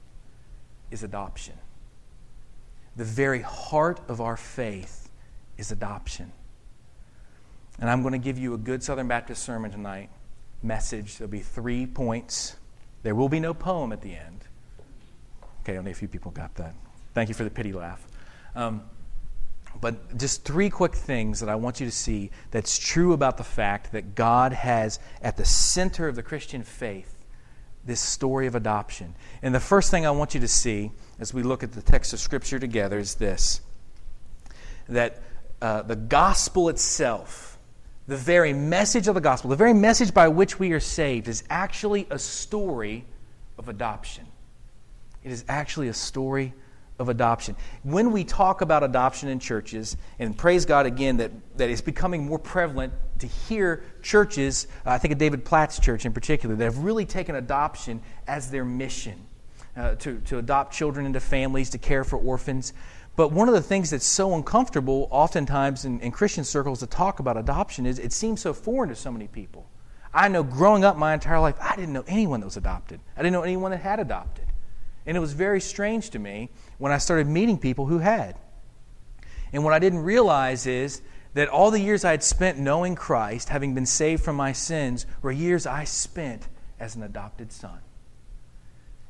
is 0.90 1.02
adoption. 1.02 1.54
The 2.98 3.04
very 3.04 3.42
heart 3.42 4.00
of 4.08 4.20
our 4.20 4.36
faith 4.36 5.08
is 5.56 5.70
adoption. 5.70 6.32
And 7.78 7.88
I'm 7.88 8.02
going 8.02 8.10
to 8.10 8.18
give 8.18 8.40
you 8.40 8.54
a 8.54 8.58
good 8.58 8.82
Southern 8.82 9.06
Baptist 9.06 9.44
sermon 9.44 9.70
tonight, 9.70 10.10
message. 10.64 11.16
There'll 11.16 11.30
be 11.30 11.38
three 11.38 11.86
points. 11.86 12.56
There 13.04 13.14
will 13.14 13.28
be 13.28 13.38
no 13.38 13.54
poem 13.54 13.92
at 13.92 14.02
the 14.02 14.16
end. 14.16 14.40
Okay, 15.60 15.78
only 15.78 15.92
a 15.92 15.94
few 15.94 16.08
people 16.08 16.32
got 16.32 16.56
that. 16.56 16.74
Thank 17.14 17.28
you 17.28 17.36
for 17.36 17.44
the 17.44 17.50
pity 17.50 17.72
laugh. 17.72 18.04
Um, 18.56 18.82
but 19.80 20.18
just 20.18 20.44
three 20.44 20.68
quick 20.68 20.96
things 20.96 21.38
that 21.38 21.48
I 21.48 21.54
want 21.54 21.78
you 21.78 21.86
to 21.86 21.92
see 21.92 22.32
that's 22.50 22.76
true 22.76 23.12
about 23.12 23.36
the 23.36 23.44
fact 23.44 23.92
that 23.92 24.16
God 24.16 24.52
has 24.52 24.98
at 25.22 25.36
the 25.36 25.44
center 25.44 26.08
of 26.08 26.16
the 26.16 26.22
Christian 26.24 26.64
faith 26.64 27.17
this 27.88 28.00
story 28.00 28.46
of 28.46 28.54
adoption. 28.54 29.14
And 29.42 29.54
the 29.54 29.60
first 29.60 29.90
thing 29.90 30.06
I 30.06 30.10
want 30.10 30.34
you 30.34 30.40
to 30.40 30.48
see 30.48 30.92
as 31.18 31.34
we 31.34 31.42
look 31.42 31.64
at 31.64 31.72
the 31.72 31.82
text 31.82 32.12
of 32.12 32.20
Scripture 32.20 32.58
together 32.60 32.98
is 32.98 33.16
this 33.16 33.62
that 34.88 35.20
uh, 35.60 35.82
the 35.82 35.96
gospel 35.96 36.68
itself, 36.68 37.58
the 38.06 38.16
very 38.16 38.52
message 38.52 39.08
of 39.08 39.14
the 39.14 39.20
gospel, 39.20 39.50
the 39.50 39.56
very 39.56 39.74
message 39.74 40.14
by 40.14 40.28
which 40.28 40.58
we 40.58 40.72
are 40.72 40.80
saved, 40.80 41.28
is 41.28 41.42
actually 41.50 42.06
a 42.10 42.18
story 42.18 43.04
of 43.58 43.68
adoption. 43.68 44.26
It 45.24 45.32
is 45.32 45.44
actually 45.48 45.88
a 45.88 45.94
story 45.94 46.54
of 46.98 47.08
adoption. 47.08 47.56
When 47.82 48.12
we 48.12 48.24
talk 48.24 48.60
about 48.60 48.82
adoption 48.82 49.28
in 49.28 49.38
churches, 49.38 49.96
and 50.18 50.36
praise 50.36 50.64
God 50.64 50.86
again 50.86 51.18
that, 51.18 51.30
that 51.56 51.70
it's 51.70 51.80
becoming 51.80 52.26
more 52.26 52.38
prevalent 52.38 52.92
to 53.20 53.26
hear 53.26 53.84
churches, 54.02 54.66
uh, 54.86 54.90
I 54.90 54.98
think 54.98 55.12
of 55.12 55.18
David 55.18 55.44
Platt's 55.44 55.78
church 55.78 56.04
in 56.04 56.12
particular, 56.12 56.56
that 56.56 56.64
have 56.64 56.78
really 56.78 57.06
taken 57.06 57.36
adoption 57.36 58.02
as 58.26 58.50
their 58.50 58.64
mission 58.64 59.26
uh, 59.76 59.94
to, 59.96 60.18
to 60.20 60.38
adopt 60.38 60.74
children 60.74 61.06
into 61.06 61.20
families, 61.20 61.70
to 61.70 61.78
care 61.78 62.04
for 62.04 62.18
orphans. 62.18 62.72
But 63.14 63.32
one 63.32 63.48
of 63.48 63.54
the 63.54 63.62
things 63.62 63.90
that's 63.90 64.06
so 64.06 64.34
uncomfortable, 64.34 65.08
oftentimes 65.10 65.84
in, 65.84 66.00
in 66.00 66.12
Christian 66.12 66.44
circles, 66.44 66.80
to 66.80 66.86
talk 66.86 67.20
about 67.20 67.36
adoption 67.36 67.86
is 67.86 67.98
it 67.98 68.12
seems 68.12 68.40
so 68.40 68.52
foreign 68.52 68.90
to 68.90 68.96
so 68.96 69.10
many 69.10 69.28
people. 69.28 69.68
I 70.12 70.28
know 70.28 70.42
growing 70.42 70.84
up 70.84 70.96
my 70.96 71.14
entire 71.14 71.38
life, 71.40 71.56
I 71.60 71.76
didn't 71.76 71.92
know 71.92 72.04
anyone 72.06 72.40
that 72.40 72.46
was 72.46 72.56
adopted, 72.56 73.00
I 73.16 73.22
didn't 73.22 73.34
know 73.34 73.42
anyone 73.42 73.70
that 73.70 73.80
had 73.80 74.00
adopted. 74.00 74.47
And 75.08 75.16
it 75.16 75.20
was 75.20 75.32
very 75.32 75.58
strange 75.62 76.10
to 76.10 76.18
me 76.18 76.50
when 76.76 76.92
I 76.92 76.98
started 76.98 77.26
meeting 77.26 77.56
people 77.56 77.86
who 77.86 77.98
had. 77.98 78.38
And 79.54 79.64
what 79.64 79.72
I 79.72 79.78
didn't 79.78 80.00
realize 80.00 80.66
is 80.66 81.00
that 81.32 81.48
all 81.48 81.70
the 81.70 81.80
years 81.80 82.04
I 82.04 82.10
had 82.10 82.22
spent 82.22 82.58
knowing 82.58 82.94
Christ, 82.94 83.48
having 83.48 83.74
been 83.74 83.86
saved 83.86 84.22
from 84.22 84.36
my 84.36 84.52
sins, 84.52 85.06
were 85.22 85.32
years 85.32 85.66
I 85.66 85.84
spent 85.84 86.46
as 86.78 86.94
an 86.94 87.02
adopted 87.02 87.52
son. 87.52 87.78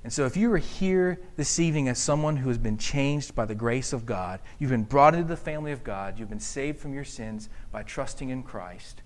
And 0.05 0.13
so, 0.13 0.25
if 0.25 0.37
you 0.37 0.53
are 0.53 0.59
here 0.59 1.19
this 1.37 1.59
evening 1.59 1.89
as 1.89 1.99
someone 1.99 2.37
who 2.37 2.49
has 2.49 2.59
been 2.59 2.79
changed 2.79 3.35
by 3.35 3.45
the 3.45 3.57
grace 3.57 3.93
of 3.93 4.07
God, 4.07 4.39
you've 4.61 4.71
been 4.71 4.85
brought 4.85 5.17
into 5.17 5.27
the 5.27 5.37
family 5.37 5.73
of 5.73 5.83
God, 5.83 6.17
you've 6.17 6.31
been 6.31 6.39
saved 6.39 6.79
from 6.79 6.95
your 6.95 7.03
sins 7.03 7.49
by 7.73 7.83
trusting 7.83 8.31
in 8.31 8.45
Christ, 8.45 9.03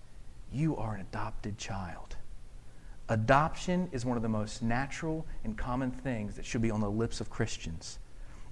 you 0.52 0.76
are 0.76 0.94
an 0.94 1.00
adopted 1.00 1.56
child. 1.56 2.16
Adoption 3.12 3.90
is 3.92 4.07
one 4.07 4.16
of 4.16 4.23
the 4.23 4.28
most 4.31 4.62
natural 4.62 5.26
and 5.45 5.59
common 5.59 5.90
things 5.90 6.37
that 6.37 6.47
should 6.47 6.62
be 6.62 6.71
on 6.71 6.81
the 6.81 6.90
lips 6.90 7.21
of 7.21 7.28
Christians. 7.28 7.99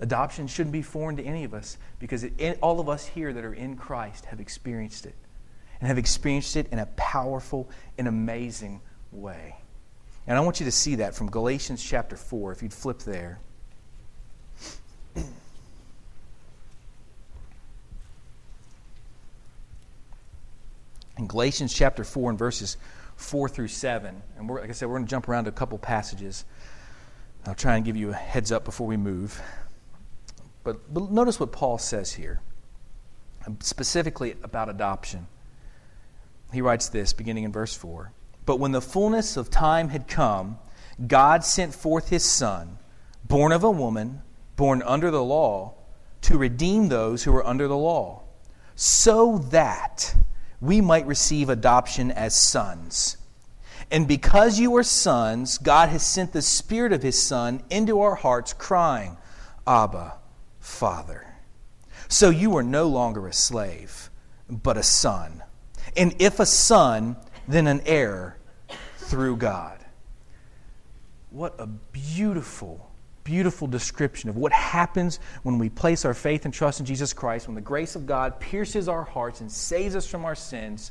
Adoption 0.00 0.47
shouldn't 0.47 0.75
be 0.75 0.83
foreign 0.83 1.17
to 1.17 1.23
any 1.25 1.45
of 1.45 1.55
us 1.55 1.79
because 1.99 2.25
it, 2.25 2.59
all 2.61 2.79
of 2.79 2.87
us 2.87 3.07
here 3.07 3.33
that 3.33 3.43
are 3.43 3.55
in 3.55 3.75
Christ 3.75 4.26
have 4.26 4.38
experienced 4.38 5.07
it. 5.07 5.14
and 5.81 5.88
have 5.88 5.97
experienced 5.97 6.57
it 6.57 6.67
in 6.71 6.79
a 6.79 6.85
powerful 6.97 7.71
and 7.97 8.07
amazing 8.07 8.83
way. 9.12 9.57
And 10.26 10.37
I 10.37 10.43
want 10.43 10.61
you 10.61 10.67
to 10.67 10.73
see 10.73 10.97
that 10.97 11.14
from 11.14 11.31
Galatians 11.31 11.83
chapter 11.83 12.17
4, 12.17 12.52
if 12.52 12.62
you'd 12.62 12.75
flip 12.75 12.99
there. 12.99 13.40
In 21.17 21.26
Galatians 21.26 21.73
chapter 21.73 22.05
4 22.05 22.29
and 22.29 22.38
verses 22.38 22.76
4 23.20 23.48
through 23.48 23.68
7, 23.68 24.22
and 24.38 24.50
like 24.50 24.68
I 24.68 24.72
said, 24.72 24.88
we're 24.88 24.96
going 24.96 25.06
to 25.06 25.10
jump 25.10 25.28
around 25.28 25.44
to 25.44 25.50
a 25.50 25.52
couple 25.52 25.78
passages. 25.78 26.44
I'll 27.46 27.54
try 27.54 27.76
and 27.76 27.84
give 27.84 27.96
you 27.96 28.10
a 28.10 28.14
heads 28.14 28.50
up 28.50 28.64
before 28.64 28.86
we 28.86 28.96
move. 28.96 29.40
But, 30.64 30.92
but 30.92 31.10
notice 31.10 31.38
what 31.38 31.52
Paul 31.52 31.78
says 31.78 32.12
here, 32.12 32.40
um, 33.46 33.58
specifically 33.60 34.36
about 34.42 34.68
adoption. 34.68 35.26
He 36.52 36.60
writes 36.60 36.88
this 36.88 37.12
beginning 37.12 37.44
in 37.44 37.52
verse 37.52 37.74
4 37.74 38.12
But 38.46 38.58
when 38.58 38.72
the 38.72 38.80
fullness 38.80 39.36
of 39.36 39.50
time 39.50 39.90
had 39.90 40.08
come, 40.08 40.58
God 41.06 41.44
sent 41.44 41.74
forth 41.74 42.08
his 42.08 42.24
Son, 42.24 42.78
born 43.24 43.52
of 43.52 43.64
a 43.64 43.70
woman, 43.70 44.22
born 44.56 44.82
under 44.82 45.10
the 45.10 45.22
law, 45.22 45.74
to 46.22 46.36
redeem 46.36 46.88
those 46.88 47.24
who 47.24 47.32
were 47.32 47.46
under 47.46 47.68
the 47.68 47.76
law, 47.76 48.22
so 48.74 49.38
that 49.50 50.14
we 50.61 50.81
might 50.81 51.07
receive 51.07 51.49
adoption 51.49 52.11
as 52.11 52.35
sons. 52.35 53.17
And 53.90 54.07
because 54.07 54.61
you 54.61 54.76
are 54.76 54.83
sons, 54.83 55.59
God 55.59 55.88
has 55.88 56.05
sent 56.05 56.33
the 56.33 56.43
Spirit 56.43 56.93
of 56.93 57.02
His 57.02 57.21
Son 57.21 57.62
into 57.71 58.00
our 58.00 58.14
hearts, 58.14 58.52
crying, 58.52 59.17
Abba, 59.67 60.14
Father. 60.61 61.26
So 62.09 62.31
you 62.31 62.57
are 62.57 62.62
no 62.62 62.87
longer 62.87 63.26
a 63.26 63.33
slave, 63.33 64.11
but 64.49 64.76
a 64.76 64.83
son. 64.83 65.43
And 65.97 66.14
if 66.21 66.40
a 66.40 66.47
son, 66.47 67.17
then 67.49 67.67
an 67.67 67.83
heir 67.87 68.37
through 68.97 69.37
God. 69.37 69.79
What 71.31 71.55
a 71.59 71.67
beautiful, 71.67 72.89
beautiful 73.30 73.68
description 73.68 74.28
of 74.28 74.37
what 74.37 74.50
happens 74.50 75.20
when 75.44 75.56
we 75.56 75.68
place 75.68 76.04
our 76.04 76.14
faith 76.14 76.44
and 76.46 76.52
trust 76.52 76.80
in 76.80 76.87
Jesus 76.87 77.12
Christ, 77.12 77.46
when 77.46 77.54
the 77.54 77.60
grace 77.60 77.94
of 77.94 78.04
God 78.04 78.40
pierces 78.40 78.88
our 78.88 79.04
hearts 79.04 79.40
and 79.40 79.50
saves 79.50 79.94
us 79.94 80.04
from 80.04 80.25
our 80.25 80.34
sins 80.34 80.90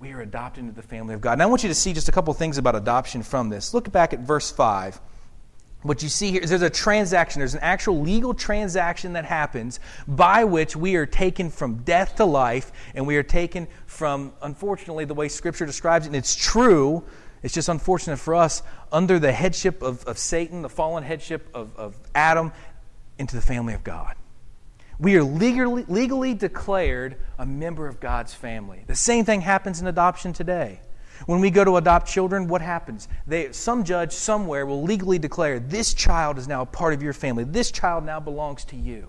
we 0.00 0.10
are 0.10 0.20
adopted 0.20 0.64
into 0.64 0.74
the 0.74 0.82
family 0.82 1.14
of 1.14 1.20
God. 1.20 1.34
And 1.34 1.42
I 1.44 1.46
want 1.46 1.62
you 1.62 1.68
to 1.68 1.76
see 1.76 1.92
just 1.92 2.08
a 2.08 2.12
couple 2.12 2.34
things 2.34 2.58
about 2.58 2.74
adoption 2.74 3.22
from 3.22 3.48
this. 3.48 3.72
Look 3.72 3.92
back 3.92 4.12
at 4.12 4.18
verse 4.18 4.50
5. 4.50 5.00
What 5.82 6.02
you 6.02 6.08
see 6.08 6.32
here 6.32 6.40
is 6.40 6.50
there's 6.50 6.62
a 6.62 6.68
transaction, 6.70 7.38
there's 7.38 7.54
an 7.54 7.60
actual 7.62 8.00
legal 8.00 8.34
transaction 8.34 9.12
that 9.12 9.24
happens 9.24 9.78
by 10.08 10.42
which 10.42 10.74
we 10.74 10.96
are 10.96 11.06
taken 11.06 11.50
from 11.50 11.76
death 11.84 12.16
to 12.16 12.24
life, 12.24 12.72
and 12.96 13.06
we 13.06 13.16
are 13.16 13.22
taken 13.22 13.68
from, 13.86 14.32
unfortunately, 14.42 15.04
the 15.04 15.14
way 15.14 15.28
Scripture 15.28 15.66
describes 15.66 16.06
it, 16.06 16.08
and 16.08 16.16
it's 16.16 16.34
true, 16.34 17.04
it's 17.42 17.54
just 17.54 17.68
unfortunate 17.68 18.18
for 18.18 18.34
us, 18.34 18.62
under 18.90 19.18
the 19.18 19.32
headship 19.32 19.82
of, 19.82 20.04
of 20.04 20.18
Satan, 20.18 20.62
the 20.62 20.68
fallen 20.68 21.02
headship 21.02 21.48
of, 21.54 21.76
of 21.76 21.96
Adam, 22.14 22.52
into 23.18 23.36
the 23.36 23.42
family 23.42 23.74
of 23.74 23.84
God 23.84 24.16
we 25.02 25.16
are 25.16 25.24
legally, 25.24 25.84
legally 25.88 26.32
declared 26.32 27.16
a 27.36 27.44
member 27.44 27.88
of 27.88 27.98
God's 27.98 28.32
family. 28.32 28.84
The 28.86 28.94
same 28.94 29.24
thing 29.24 29.40
happens 29.40 29.80
in 29.80 29.88
adoption 29.88 30.32
today. 30.32 30.80
When 31.26 31.40
we 31.40 31.50
go 31.50 31.64
to 31.64 31.76
adopt 31.76 32.08
children, 32.08 32.46
what 32.46 32.62
happens? 32.62 33.08
They, 33.26 33.50
some 33.50 33.82
judge 33.82 34.12
somewhere 34.12 34.64
will 34.64 34.82
legally 34.82 35.18
declare 35.18 35.58
this 35.58 35.92
child 35.92 36.38
is 36.38 36.46
now 36.46 36.62
a 36.62 36.66
part 36.66 36.94
of 36.94 37.02
your 37.02 37.12
family. 37.12 37.42
This 37.42 37.72
child 37.72 38.04
now 38.04 38.20
belongs 38.20 38.64
to 38.66 38.76
you. 38.76 39.08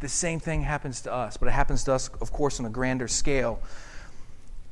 The 0.00 0.08
same 0.08 0.38
thing 0.38 0.62
happens 0.62 1.00
to 1.02 1.12
us, 1.12 1.38
but 1.38 1.48
it 1.48 1.52
happens 1.52 1.84
to 1.84 1.94
us, 1.94 2.10
of 2.20 2.30
course, 2.30 2.60
on 2.60 2.66
a 2.66 2.70
grander 2.70 3.08
scale. 3.08 3.60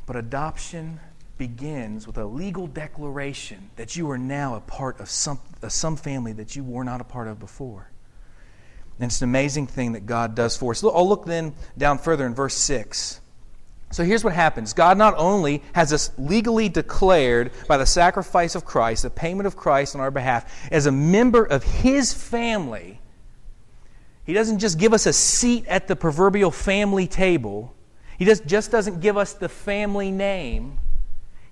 But 0.05 0.17
adoption 0.17 1.01
begins 1.39 2.07
with 2.07 2.19
a 2.19 2.25
legal 2.25 2.67
declaration 2.67 3.71
that 3.77 3.97
you 3.97 4.11
are 4.11 4.19
now 4.19 4.55
a 4.55 4.61
part 4.61 5.01
of 5.01 5.11
some, 5.11 5.41
of 5.63 5.73
some 5.73 5.97
family 5.97 6.33
that 6.33 6.55
you 6.55 6.63
were 6.63 6.85
not 6.85 7.01
a 7.01 7.05
part 7.05 7.29
of 7.29 7.41
before. 7.41 7.91
And 8.99 9.11
it's 9.11 9.21
an 9.21 9.29
amazing 9.29 9.67
thing 9.67 9.93
that 9.93 10.07
God 10.07 10.35
does 10.35 10.57
for 10.57 10.71
us. 10.71 10.85
I'll 10.85 11.09
look 11.09 11.27
then 11.27 11.55
down 11.77 11.99
further 11.99 12.27
in 12.27 12.35
verse 12.35 12.55
6. 12.55 13.21
So 13.91 14.03
here's 14.03 14.25
what 14.25 14.33
happens 14.33 14.73
God 14.73 14.99
not 14.99 15.15
only 15.17 15.63
has 15.73 15.93
us 15.93 16.11
legally 16.19 16.69
declared 16.69 17.53
by 17.69 17.77
the 17.77 17.87
sacrifice 17.87 18.55
of 18.55 18.65
Christ, 18.65 19.03
the 19.03 19.11
payment 19.11 19.47
of 19.47 19.57
Christ 19.57 19.95
on 19.95 20.01
our 20.01 20.11
behalf, 20.11 20.69
as 20.73 20.87
a 20.87 20.93
member 20.93 21.45
of 21.45 21.63
His 21.63 22.13
family, 22.13 23.01
He 24.25 24.33
doesn't 24.33 24.59
just 24.59 24.79
give 24.79 24.93
us 24.93 25.07
a 25.07 25.13
seat 25.13 25.67
at 25.67 25.87
the 25.89 25.97
proverbial 25.97 26.51
family 26.51 27.07
table, 27.07 27.75
He 28.19 28.25
just, 28.25 28.47
just 28.47 28.71
doesn't 28.71 29.01
give 29.01 29.17
us 29.17 29.33
the 29.33 29.49
family 29.49 30.11
name. 30.11 30.79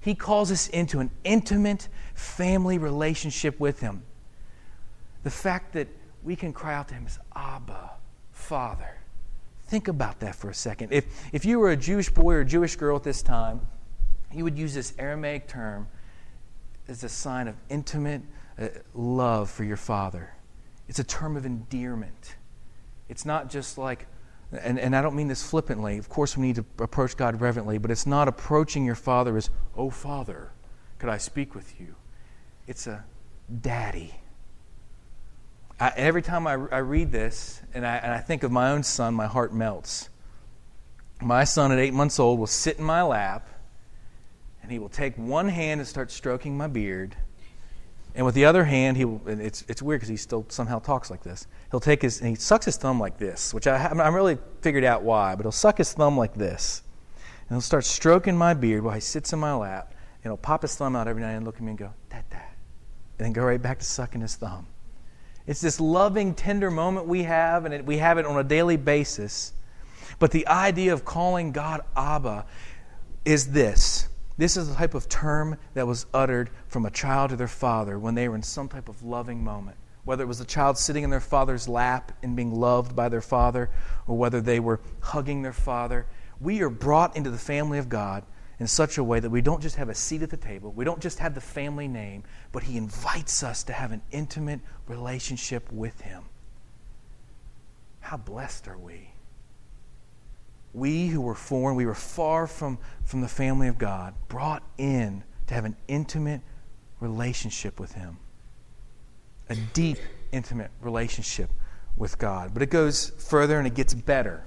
He 0.02 0.14
calls 0.14 0.52
us 0.52 0.68
into 0.68 1.00
an 1.00 1.10
intimate 1.24 1.88
family 2.14 2.76
relationship 2.76 3.58
with 3.58 3.80
Him. 3.80 4.02
The 5.22 5.30
fact 5.30 5.72
that 5.72 5.88
we 6.22 6.36
can 6.36 6.52
cry 6.52 6.74
out 6.74 6.88
to 6.88 6.94
him 6.94 7.04
as 7.06 7.18
Abba, 7.34 7.92
Father. 8.32 8.98
Think 9.66 9.88
about 9.88 10.20
that 10.20 10.34
for 10.34 10.50
a 10.50 10.54
second. 10.54 10.92
If, 10.92 11.06
if 11.32 11.44
you 11.44 11.58
were 11.58 11.70
a 11.70 11.76
Jewish 11.76 12.10
boy 12.10 12.34
or 12.34 12.40
a 12.40 12.44
Jewish 12.44 12.76
girl 12.76 12.96
at 12.96 13.02
this 13.02 13.22
time, 13.22 13.60
you 14.32 14.44
would 14.44 14.56
use 14.56 14.74
this 14.74 14.94
Aramaic 14.98 15.48
term 15.48 15.88
as 16.88 17.04
a 17.04 17.08
sign 17.08 17.48
of 17.48 17.56
intimate 17.68 18.22
uh, 18.58 18.68
love 18.94 19.50
for 19.50 19.64
your 19.64 19.76
father. 19.76 20.34
It's 20.88 20.98
a 20.98 21.04
term 21.04 21.36
of 21.36 21.46
endearment. 21.46 22.36
It's 23.08 23.24
not 23.24 23.50
just 23.50 23.78
like, 23.78 24.06
and, 24.60 24.78
and 24.78 24.94
I 24.94 25.02
don't 25.02 25.16
mean 25.16 25.28
this 25.28 25.42
flippantly. 25.42 25.98
Of 25.98 26.08
course, 26.08 26.36
we 26.36 26.46
need 26.46 26.56
to 26.56 26.64
approach 26.78 27.16
God 27.16 27.40
reverently, 27.40 27.78
but 27.78 27.90
it's 27.90 28.06
not 28.06 28.28
approaching 28.28 28.84
your 28.84 28.94
father 28.94 29.36
as, 29.36 29.50
oh, 29.76 29.90
Father, 29.90 30.50
could 30.98 31.08
I 31.08 31.18
speak 31.18 31.54
with 31.54 31.80
you? 31.80 31.94
It's 32.66 32.86
a 32.86 33.04
daddy. 33.60 34.14
I, 35.80 35.92
every 35.96 36.22
time 36.22 36.46
I, 36.46 36.52
I 36.52 36.78
read 36.78 37.10
this 37.10 37.62
and 37.74 37.86
I, 37.86 37.96
and 37.96 38.12
I 38.12 38.18
think 38.18 38.42
of 38.42 38.52
my 38.52 38.70
own 38.70 38.82
son, 38.82 39.14
my 39.14 39.26
heart 39.26 39.54
melts. 39.54 40.10
My 41.20 41.44
son 41.44 41.72
at 41.72 41.78
eight 41.78 41.94
months 41.94 42.18
old 42.18 42.38
will 42.38 42.46
sit 42.46 42.78
in 42.78 42.84
my 42.84 43.02
lap 43.02 43.48
and 44.62 44.70
he 44.70 44.78
will 44.78 44.88
take 44.88 45.16
one 45.16 45.48
hand 45.48 45.80
and 45.80 45.88
start 45.88 46.10
stroking 46.10 46.56
my 46.56 46.66
beard. 46.66 47.16
And 48.14 48.26
with 48.26 48.34
the 48.34 48.44
other 48.44 48.64
hand, 48.64 48.96
he 48.96 49.04
will, 49.06 49.22
it's, 49.26 49.64
it's 49.68 49.80
weird 49.80 50.00
because 50.00 50.10
he 50.10 50.16
still 50.16 50.44
somehow 50.48 50.78
talks 50.78 51.10
like 51.10 51.22
this. 51.22 51.46
He'll 51.70 51.80
take 51.80 52.02
his, 52.02 52.20
and 52.20 52.28
he 52.28 52.34
sucks 52.34 52.66
his 52.66 52.76
thumb 52.76 53.00
like 53.00 53.16
this, 53.16 53.54
which 53.54 53.66
I 53.66 53.78
haven't 53.78 54.00
I 54.00 54.08
really 54.08 54.38
figured 54.60 54.84
out 54.84 55.02
why, 55.02 55.34
but 55.34 55.44
he'll 55.44 55.52
suck 55.52 55.78
his 55.78 55.92
thumb 55.94 56.18
like 56.18 56.34
this. 56.34 56.82
And 57.48 57.56
he'll 57.56 57.62
start 57.62 57.84
stroking 57.84 58.36
my 58.36 58.52
beard 58.52 58.84
while 58.84 58.94
he 58.94 59.00
sits 59.00 59.32
in 59.32 59.38
my 59.38 59.54
lap. 59.54 59.94
And 60.22 60.30
he'll 60.30 60.36
pop 60.36 60.62
his 60.62 60.74
thumb 60.76 60.94
out 60.94 61.08
every 61.08 61.22
now 61.22 61.28
and 61.28 61.44
look 61.44 61.56
at 61.56 61.62
me 61.62 61.70
and 61.70 61.78
go, 61.78 61.92
Dad, 62.10 62.24
Dad. 62.30 62.50
And 63.18 63.26
then 63.26 63.32
go 63.32 63.42
right 63.42 63.60
back 63.60 63.78
to 63.78 63.84
sucking 63.84 64.20
his 64.20 64.36
thumb. 64.36 64.66
It's 65.46 65.60
this 65.60 65.80
loving, 65.80 66.34
tender 66.34 66.70
moment 66.70 67.06
we 67.06 67.24
have, 67.24 67.64
and 67.64 67.74
it, 67.74 67.84
we 67.84 67.98
have 67.98 68.18
it 68.18 68.26
on 68.26 68.38
a 68.38 68.44
daily 68.44 68.76
basis. 68.76 69.54
But 70.18 70.30
the 70.30 70.46
idea 70.46 70.92
of 70.92 71.04
calling 71.04 71.50
God 71.50 71.80
Abba 71.96 72.46
is 73.24 73.50
this. 73.50 74.08
This 74.36 74.56
is 74.56 74.68
the 74.68 74.74
type 74.74 74.94
of 74.94 75.08
term 75.08 75.56
that 75.74 75.86
was 75.86 76.06
uttered 76.14 76.50
from 76.68 76.86
a 76.86 76.90
child 76.90 77.30
to 77.30 77.36
their 77.36 77.48
father 77.48 77.98
when 77.98 78.14
they 78.14 78.28
were 78.28 78.36
in 78.36 78.42
some 78.42 78.68
type 78.68 78.88
of 78.88 79.02
loving 79.02 79.44
moment. 79.44 79.76
Whether 80.04 80.24
it 80.24 80.28
was 80.28 80.38
the 80.38 80.44
child 80.44 80.78
sitting 80.78 81.04
in 81.04 81.10
their 81.10 81.20
father's 81.20 81.68
lap 81.68 82.12
and 82.22 82.34
being 82.34 82.52
loved 82.52 82.96
by 82.96 83.08
their 83.08 83.20
father, 83.20 83.70
or 84.06 84.16
whether 84.16 84.40
they 84.40 84.58
were 84.58 84.80
hugging 85.00 85.42
their 85.42 85.52
father, 85.52 86.06
we 86.40 86.60
are 86.62 86.70
brought 86.70 87.16
into 87.16 87.30
the 87.30 87.38
family 87.38 87.78
of 87.78 87.88
God 87.88 88.24
in 88.58 88.66
such 88.66 88.98
a 88.98 89.04
way 89.04 89.20
that 89.20 89.30
we 89.30 89.40
don't 89.40 89.60
just 89.60 89.76
have 89.76 89.88
a 89.88 89.94
seat 89.94 90.22
at 90.22 90.30
the 90.30 90.36
table, 90.36 90.72
we 90.72 90.84
don't 90.84 91.00
just 91.00 91.18
have 91.18 91.34
the 91.34 91.40
family 91.40 91.86
name, 91.86 92.24
but 92.50 92.64
He 92.64 92.76
invites 92.76 93.42
us 93.42 93.62
to 93.64 93.72
have 93.72 93.92
an 93.92 94.02
intimate 94.10 94.60
relationship 94.88 95.70
with 95.70 96.00
Him. 96.00 96.24
How 98.00 98.16
blessed 98.16 98.66
are 98.66 98.78
we? 98.78 99.11
We 100.74 101.08
who 101.08 101.20
were 101.20 101.34
foreign, 101.34 101.76
we 101.76 101.86
were 101.86 101.94
far 101.94 102.46
from, 102.46 102.78
from 103.04 103.20
the 103.20 103.28
family 103.28 103.68
of 103.68 103.78
God, 103.78 104.14
brought 104.28 104.62
in 104.78 105.22
to 105.46 105.54
have 105.54 105.64
an 105.64 105.76
intimate 105.88 106.40
relationship 107.00 107.78
with 107.78 107.92
Him. 107.92 108.16
A 109.50 109.56
deep, 109.56 109.98
intimate 110.30 110.70
relationship 110.80 111.50
with 111.96 112.18
God. 112.18 112.54
But 112.54 112.62
it 112.62 112.70
goes 112.70 113.10
further 113.10 113.58
and 113.58 113.66
it 113.66 113.74
gets 113.74 113.92
better. 113.92 114.44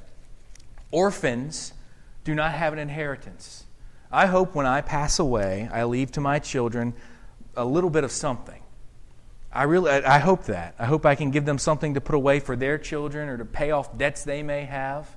Orphans 0.92 1.74
do 2.24 2.34
not 2.34 2.54
have 2.54 2.74
an 2.74 2.80
inheritance. 2.80 3.66
I 4.12 4.26
hope 4.26 4.56
when 4.56 4.66
I 4.66 4.82
pass 4.82 5.20
away, 5.20 5.70
I 5.72 5.84
leave 5.84 6.12
to 6.14 6.22
my 6.22 6.40
children 6.40 6.94
a 7.56 7.66
little 7.66 7.90
bit 7.90 8.04
of 8.04 8.12
something. 8.12 8.62
I 9.52 9.64
really 9.64 9.90
I 9.90 10.20
hope 10.20 10.46
that. 10.46 10.76
I 10.78 10.86
hope 10.86 11.06
I 11.06 11.16
can 11.16 11.32
give 11.32 11.46
them 11.46 11.58
something 11.58 11.94
to 11.94 12.02
put 12.02 12.16
away 12.16 12.40
for 12.40 12.56
their 12.56 12.78
children 12.78 13.30
or 13.30 13.38
to 13.38 13.46
pay 13.46 13.72
off 13.72 13.98
debts 13.98 14.24
they 14.24 14.44
may 14.44 14.66
have. 14.66 15.16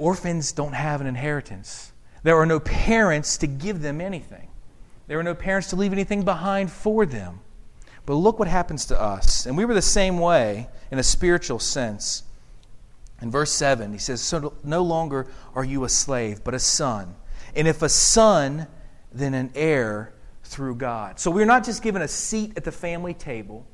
Orphans 0.00 0.52
don't 0.52 0.72
have 0.72 1.00
an 1.00 1.06
inheritance. 1.06 1.92
There 2.22 2.36
are 2.36 2.46
no 2.46 2.58
parents 2.58 3.36
to 3.38 3.46
give 3.46 3.82
them 3.82 4.00
anything. 4.00 4.48
There 5.06 5.18
are 5.18 5.22
no 5.22 5.34
parents 5.34 5.68
to 5.70 5.76
leave 5.76 5.92
anything 5.92 6.24
behind 6.24 6.70
for 6.70 7.06
them. 7.06 7.40
But 8.06 8.14
look 8.14 8.38
what 8.38 8.48
happens 8.48 8.86
to 8.86 9.00
us. 9.00 9.46
And 9.46 9.56
we 9.56 9.64
were 9.64 9.74
the 9.74 9.82
same 9.82 10.18
way 10.18 10.68
in 10.90 10.98
a 10.98 11.02
spiritual 11.02 11.58
sense. 11.58 12.24
In 13.20 13.30
verse 13.30 13.52
7, 13.52 13.92
he 13.92 13.98
says, 13.98 14.20
So 14.22 14.54
no 14.64 14.82
longer 14.82 15.26
are 15.54 15.64
you 15.64 15.84
a 15.84 15.88
slave, 15.88 16.42
but 16.42 16.54
a 16.54 16.58
son. 16.58 17.14
And 17.54 17.68
if 17.68 17.82
a 17.82 17.88
son, 17.88 18.66
then 19.12 19.34
an 19.34 19.50
heir 19.54 20.14
through 20.44 20.76
God. 20.76 21.20
So 21.20 21.30
we're 21.30 21.44
not 21.44 21.64
just 21.64 21.82
given 21.82 22.02
a 22.02 22.08
seat 22.08 22.52
at 22.56 22.64
the 22.64 22.72
family 22.72 23.14
table, 23.14 23.66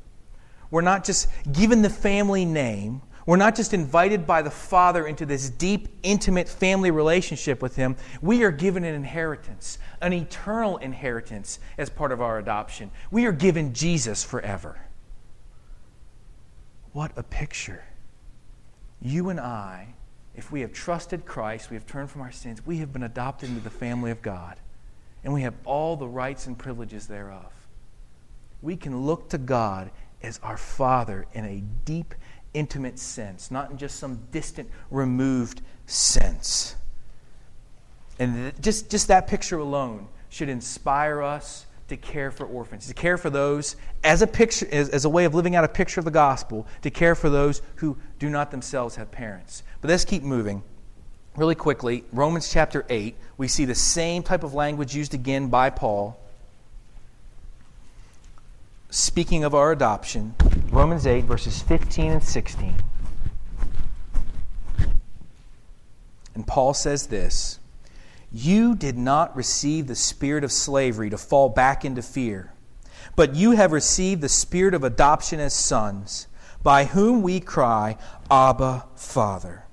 we're 0.71 0.83
not 0.83 1.04
just 1.04 1.28
given 1.52 1.83
the 1.83 1.90
family 1.90 2.45
name. 2.45 3.02
We're 3.26 3.37
not 3.37 3.56
just 3.56 3.75
invited 3.75 4.25
by 4.25 4.42
the 4.42 4.52
Father 4.52 5.04
into 5.04 5.26
this 5.26 5.50
deep, 5.50 5.88
intimate 6.04 6.49
family 6.49 6.92
relationship 6.92 7.61
with 7.61 7.75
Him. 7.75 7.97
We 8.23 8.45
are 8.45 8.52
given 8.52 8.85
an 8.85 8.95
inheritance, 8.95 9.78
an 10.00 10.12
eternal 10.12 10.76
inheritance 10.76 11.59
as 11.76 11.90
part 11.90 12.12
of 12.12 12.23
our 12.23 12.38
adoption. 12.38 12.92
We 13.11 13.26
are 13.26 13.33
given 13.33 13.75
Jesus 13.75 14.23
forever. 14.23 14.78
What 16.92 17.11
a 17.16 17.25
picture. 17.25 17.85
You 19.02 19.28
and 19.28 19.40
I, 19.40 19.95
if 20.37 20.52
we 20.52 20.61
have 20.61 20.73
trusted 20.73 21.26
Christ, 21.26 21.68
we 21.68 21.75
have 21.75 21.87
turned 21.87 22.11
from 22.11 22.23
our 22.23 22.33
sins, 22.33 22.64
we 22.64 22.78
have 22.78 22.92
been 22.92 23.02
adopted 23.02 23.49
into 23.49 23.61
the 23.61 23.71
family 23.71 24.12
of 24.12 24.23
God, 24.23 24.56
and 25.25 25.35
we 25.35 25.42
have 25.42 25.54
all 25.64 25.97
the 25.97 26.06
rights 26.06 26.47
and 26.47 26.56
privileges 26.56 27.09
thereof. 27.09 27.52
We 28.62 28.76
can 28.76 29.04
look 29.04 29.28
to 29.30 29.38
God 29.38 29.90
as 30.23 30.40
our 30.42 30.56
Father 30.56 31.26
in 31.33 31.45
a 31.45 31.62
deep, 31.85 32.14
intimate 32.56 32.98
sense, 32.98 33.50
not 33.50 33.70
in 33.70 33.76
just 33.76 33.98
some 33.98 34.18
distant, 34.32 34.68
removed 34.90 35.60
sense. 35.84 36.75
And 38.18 38.52
just, 38.62 38.90
just 38.90 39.08
that 39.08 39.26
picture 39.26 39.58
alone 39.58 40.08
should 40.30 40.48
inspire 40.48 41.22
us 41.22 41.66
to 41.88 41.96
care 41.96 42.30
for 42.30 42.46
orphans, 42.46 42.88
to 42.88 42.94
care 42.94 43.18
for 43.18 43.30
those 43.30 43.76
as 44.02 44.22
a 44.22 44.26
picture, 44.26 44.66
as, 44.72 44.88
as, 44.88 45.04
a 45.04 45.08
way 45.08 45.25
of 45.26 45.34
living 45.34 45.54
out 45.54 45.64
a 45.64 45.68
picture 45.68 46.00
of 46.00 46.04
the 46.04 46.10
gospel, 46.10 46.66
to 46.82 46.90
care 46.90 47.14
for 47.14 47.30
those 47.30 47.62
who 47.76 47.96
do 48.18 48.28
not 48.28 48.50
themselves 48.50 48.96
have 48.96 49.10
parents. 49.12 49.62
But 49.80 49.90
let's 49.90 50.04
keep 50.04 50.22
moving. 50.22 50.62
Really 51.36 51.54
quickly, 51.54 52.04
Romans 52.12 52.50
chapter 52.50 52.86
8, 52.88 53.14
we 53.36 53.46
see 53.46 53.66
the 53.66 53.75
same 53.75 54.22
type 54.22 54.42
of 54.42 54.54
language 54.54 54.96
used 54.96 55.12
again 55.12 55.48
by 55.48 55.68
Paul. 55.68 56.18
Speaking 58.90 59.44
of 59.44 59.54
our 59.54 59.72
adoption, 59.72 60.34
Romans 60.70 61.06
8, 61.06 61.24
verses 61.24 61.62
15 61.62 62.12
and 62.12 62.22
16. 62.22 62.74
And 66.34 66.46
Paul 66.46 66.74
says 66.74 67.06
this 67.06 67.58
you 68.32 68.74
did 68.74 68.98
not 68.98 69.34
receive 69.36 69.86
the 69.86 69.94
spirit 69.94 70.44
of 70.44 70.52
slavery 70.52 71.10
to 71.10 71.18
fall 71.18 71.48
back 71.48 71.84
into 71.84 72.02
fear, 72.02 72.52
but 73.14 73.34
you 73.34 73.52
have 73.52 73.72
received 73.72 74.20
the 74.20 74.28
spirit 74.28 74.74
of 74.74 74.84
adoption 74.84 75.40
as 75.40 75.54
sons, 75.54 76.26
by 76.62 76.84
whom 76.84 77.22
we 77.22 77.40
cry, 77.40 77.96
Abba, 78.30 78.84
Father. 78.96 79.64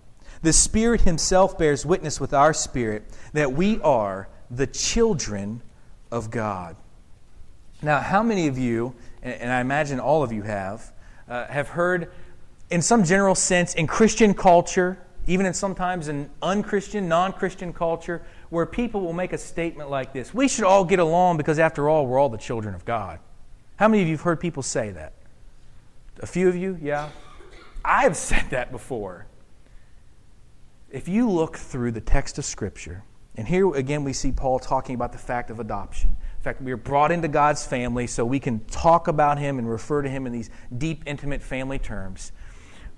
The 0.44 0.54
Spirit 0.54 1.02
Himself 1.02 1.58
bears 1.58 1.86
witness 1.86 2.20
with 2.20 2.34
our 2.34 2.54
spirit 2.54 3.04
that 3.34 3.54
we 3.54 3.82
are 3.82 4.30
the 4.52 4.68
children 4.68 5.62
of 6.12 6.30
God. 6.30 6.76
Now, 7.84 8.00
how 8.00 8.24
many 8.24 8.48
of 8.48 8.58
you, 8.58 8.96
and 9.22 9.52
I 9.52 9.60
imagine 9.60 10.00
all 10.00 10.24
of 10.24 10.32
you 10.32 10.44
have, 10.44 10.94
uh, 11.28 11.48
have 11.48 11.68
heard, 11.68 12.12
in 12.70 12.82
some 12.82 13.04
general 13.04 13.36
sense, 13.36 13.76
in 13.76 13.88
Christian 13.88 14.34
culture, 14.34 14.98
even 15.28 15.46
in 15.46 15.54
sometimes 15.54 16.08
in 16.08 16.30
unchristian, 16.42 17.10
non 17.10 17.34
Christian 17.34 17.74
culture, 17.74 18.22
where 18.50 18.66
people 18.66 19.02
will 19.02 19.14
make 19.14 19.34
a 19.34 19.38
statement 19.38 19.90
like 19.90 20.14
this 20.14 20.34
We 20.34 20.48
should 20.48 20.64
all 20.64 20.86
get 20.86 21.00
along 21.00 21.38
because, 21.38 21.60
after 21.60 21.90
all, 21.90 22.08
we're 22.08 22.20
all 22.20 22.30
the 22.30 22.38
children 22.38 22.74
of 22.74 22.86
God. 22.86 23.20
How 23.76 23.90
many 23.90 24.02
of 24.02 24.08
you 24.08 24.16
have 24.16 24.24
heard 24.24 24.40
people 24.40 24.64
say 24.64 24.92
that? 24.92 25.14
A 26.22 26.28
few 26.28 26.48
of 26.48 26.56
you, 26.56 26.78
yeah? 26.82 27.10
I've 27.84 28.16
said 28.16 28.46
that 28.52 28.72
before. 28.72 29.26
If 30.90 31.10
you 31.10 31.30
look 31.30 31.58
through 31.58 31.92
the 31.92 32.02
text 32.02 32.38
of 32.38 32.46
Scripture, 32.46 33.04
and 33.36 33.48
here 33.48 33.74
again 33.76 34.06
we 34.06 34.14
see 34.14 34.32
Paul 34.32 34.60
talking 34.60 34.96
about 34.96 35.12
the 35.12 35.18
fact 35.18 35.50
of 35.50 35.60
adoption. 35.60 36.16
In 36.44 36.52
fact, 36.52 36.62
we 36.62 36.74
are 36.74 36.78
brought 36.78 37.14
into 37.14 37.30
God's 37.30 37.66
family 37.66 38.06
so 38.06 38.26
we 38.26 38.38
can 38.38 38.60
talk 38.66 39.08
about 39.08 39.40
Him 39.40 39.60
and 39.60 39.70
refer 39.70 40.02
to 40.02 40.10
Him 40.10 40.28
in 40.28 40.34
these 40.34 40.50
deep, 40.78 41.02
intimate 41.06 41.42
family 41.42 41.80
terms. 41.80 42.34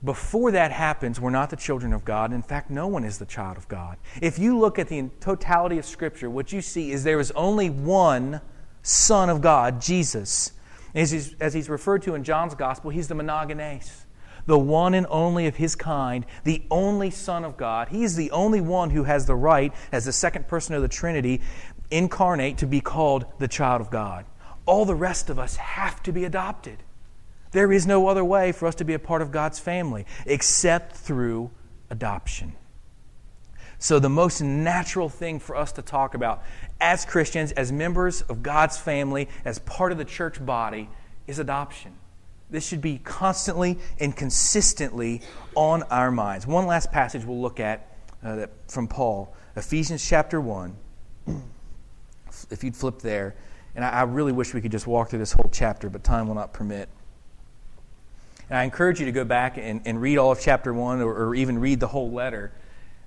Before 0.04 0.50
that 0.50 0.72
happens, 0.72 1.22
we're 1.22 1.30
not 1.30 1.52
the 1.52 1.56
children 1.56 1.93
of 1.93 2.04
God. 2.04 2.34
In 2.34 2.41
fact, 2.41 2.72
no 2.72 2.88
one 2.88 3.04
is 3.04 3.19
the 3.19 3.26
child 3.28 3.58
of 3.58 3.67
God. 3.67 3.98
If 4.19 4.39
you 4.39 4.58
look 4.58 4.80
at 4.80 4.88
the 4.88 5.12
totality 5.19 5.78
of 5.78 5.86
Scripture, 5.86 6.28
what 6.28 6.52
you 6.52 6.60
see 6.60 6.91
is 6.91 7.04
there 7.04 7.19
is 7.19 7.30
only 7.36 7.69
one 7.69 8.41
Son 8.82 9.30
of 9.30 9.41
God, 9.41 9.80
Jesus. 9.80 10.54
As 10.96 11.12
he's, 11.12 11.36
as 11.39 11.54
he's 11.54 11.69
referred 11.69 12.02
to 12.02 12.15
in 12.15 12.24
John's 12.24 12.56
Gospel, 12.56 12.89
he's 12.89 13.08
the 13.08 13.13
monogenes, 13.13 14.06
the 14.48 14.58
one 14.58 14.96
and 14.96 15.06
only 15.10 15.46
of 15.46 15.56
his 15.56 15.76
kind, 15.76 16.26
the 16.46 16.63
only 16.72 17.12
Son 17.12 17.43
of 17.43 17.58
God. 17.58 17.89
He's 17.89 18.15
the 18.15 18.32
only 18.32 18.62
one 18.62 18.89
who 18.89 19.04
has 19.04 19.28
the 19.28 19.36
right, 19.36 19.72
as 19.91 20.06
the 20.06 20.13
second 20.13 20.48
person 20.48 20.74
of 20.74 20.82
the 20.82 20.88
Trinity, 20.88 21.41
incarnate, 21.91 22.58
to 22.60 22.67
be 22.67 22.82
called 22.82 23.26
the 23.39 23.48
child 23.48 23.82
of 23.82 23.89
God. 23.89 24.26
All 24.65 24.86
the 24.86 24.95
rest 24.95 25.30
of 25.30 25.38
us 25.38 25.56
have 25.58 26.02
to 26.04 26.12
be 26.12 26.26
adopted. 26.26 26.78
There 27.52 27.71
is 27.71 27.88
no 27.88 28.08
other 28.08 28.26
way 28.26 28.52
for 28.52 28.67
us 28.67 28.76
to 28.76 28.84
be 28.84 28.93
a 28.93 29.00
part 29.00 29.21
of 29.21 29.32
God's 29.32 29.60
family 29.60 30.06
except 30.26 30.95
through 30.95 31.52
adoption. 31.89 32.54
So, 33.78 34.00
the 34.00 34.10
most 34.10 34.41
natural 34.41 35.10
thing 35.10 35.39
for 35.39 35.56
us 35.56 35.71
to 35.74 35.82
talk 35.82 36.15
about 36.15 36.43
as 36.82 37.06
Christians, 37.06 37.52
as 37.52 37.71
members 37.71 38.21
of 38.24 38.41
God's 38.41 38.78
family, 38.78 39.30
as 39.43 39.60
part 39.60 39.91
of 39.91 39.98
the 39.98 40.06
church 40.06 40.43
body, 40.45 40.89
is 41.28 41.39
adoption. 41.39 41.95
This 42.50 42.65
should 42.67 42.82
be 42.82 43.00
constantly 43.00 43.80
and 44.00 44.15
consistently 44.15 45.21
on 45.56 45.84
our 45.84 46.12
minds. 46.12 46.45
One 46.45 46.67
last 46.67 46.91
passage 46.91 47.26
we'll 47.26 47.41
look 47.41 47.60
at 47.60 47.98
uh, 48.24 48.48
from 48.67 48.88
Paul, 48.88 49.36
Ephesians 49.56 50.08
chapter 50.08 50.39
1. 50.39 50.76
If 52.50 52.63
you'd 52.63 52.76
flip 52.76 53.00
there. 53.00 53.36
And 53.76 53.84
I, 53.84 53.89
I 53.89 54.02
really 54.04 54.32
wish 54.32 54.54
we 54.54 54.62
could 54.62 54.71
just 54.71 54.88
walk 54.88 55.10
through 55.10 55.19
this 55.19 55.34
whole 55.34 55.50
chapter, 55.52 55.89
but 55.89 56.04
time 56.04 56.28
will 56.28 56.36
not 56.36 56.54
permit. 56.54 56.89
And 58.50 58.58
I 58.58 58.63
encourage 58.63 59.00
you 59.00 59.06
to 59.08 59.12
go 59.12 59.26
back 59.26 59.58
and, 59.58 59.82
and 59.86 60.02
read 60.02 60.17
all 60.17 60.32
of 60.32 60.39
chapter 60.39 60.74
1 60.74 61.02
or, 61.02 61.13
or, 61.13 61.36
even 61.36 61.60
read 61.60 61.80
the 61.80 61.88
whole 61.88 62.12
letter. 62.12 62.52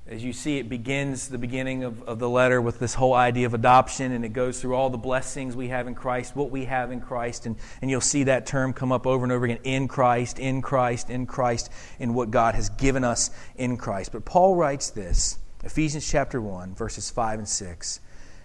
As 0.09 0.25
you 0.25 0.33
see, 0.33 0.59
it 0.59 0.69
begins 0.69 1.29
the 1.29 1.39
beginning 1.39 1.85
of, 1.85 2.03
of 2.05 2.19
the 2.19 2.29
letter 2.29 2.63
with 2.63 2.79
this 2.79 2.95
whole 2.95 3.13
idea 3.13 3.47
of 3.47 3.53
adoption, 3.53 4.11
and 4.13 4.25
it 4.25 4.31
goes 4.31 4.61
through 4.61 4.75
all 4.75 4.89
the 4.89 4.97
blessings 4.99 5.55
we 5.55 5.69
have 5.69 5.87
in 5.87 5.95
Christ, 5.95 6.35
what 6.35 6.51
we 6.51 6.65
have 6.65 6.91
in 6.91 7.01
Christ, 7.01 7.45
and, 7.45 7.57
and 7.83 7.91
you'll 7.91 8.01
see 8.01 8.25
that 8.25 8.47
term 8.47 8.73
come 8.73 8.91
up 8.91 9.07
over 9.07 9.23
and 9.23 9.31
over 9.31 9.45
again 9.45 9.59
in 9.65 9.87
Christ, 9.87 10.39
in 10.39 10.63
Christ, 10.63 11.11
in 11.11 11.27
Christ, 11.27 11.71
in 11.99 12.15
what 12.15 12.31
God 12.31 12.55
has 12.55 12.71
given 12.71 13.05
us 13.05 13.31
in 13.57 13.77
Christ. 13.77 14.13
But 14.13 14.25
Paul 14.25 14.57
writes 14.57 14.91
this 14.91 15.39
Ephesians 15.63 16.11
chapter 16.11 16.41
1, 16.41 16.75
verses 16.75 17.11
5 17.11 17.41
and 17.41 17.49
6. 17.49 18.01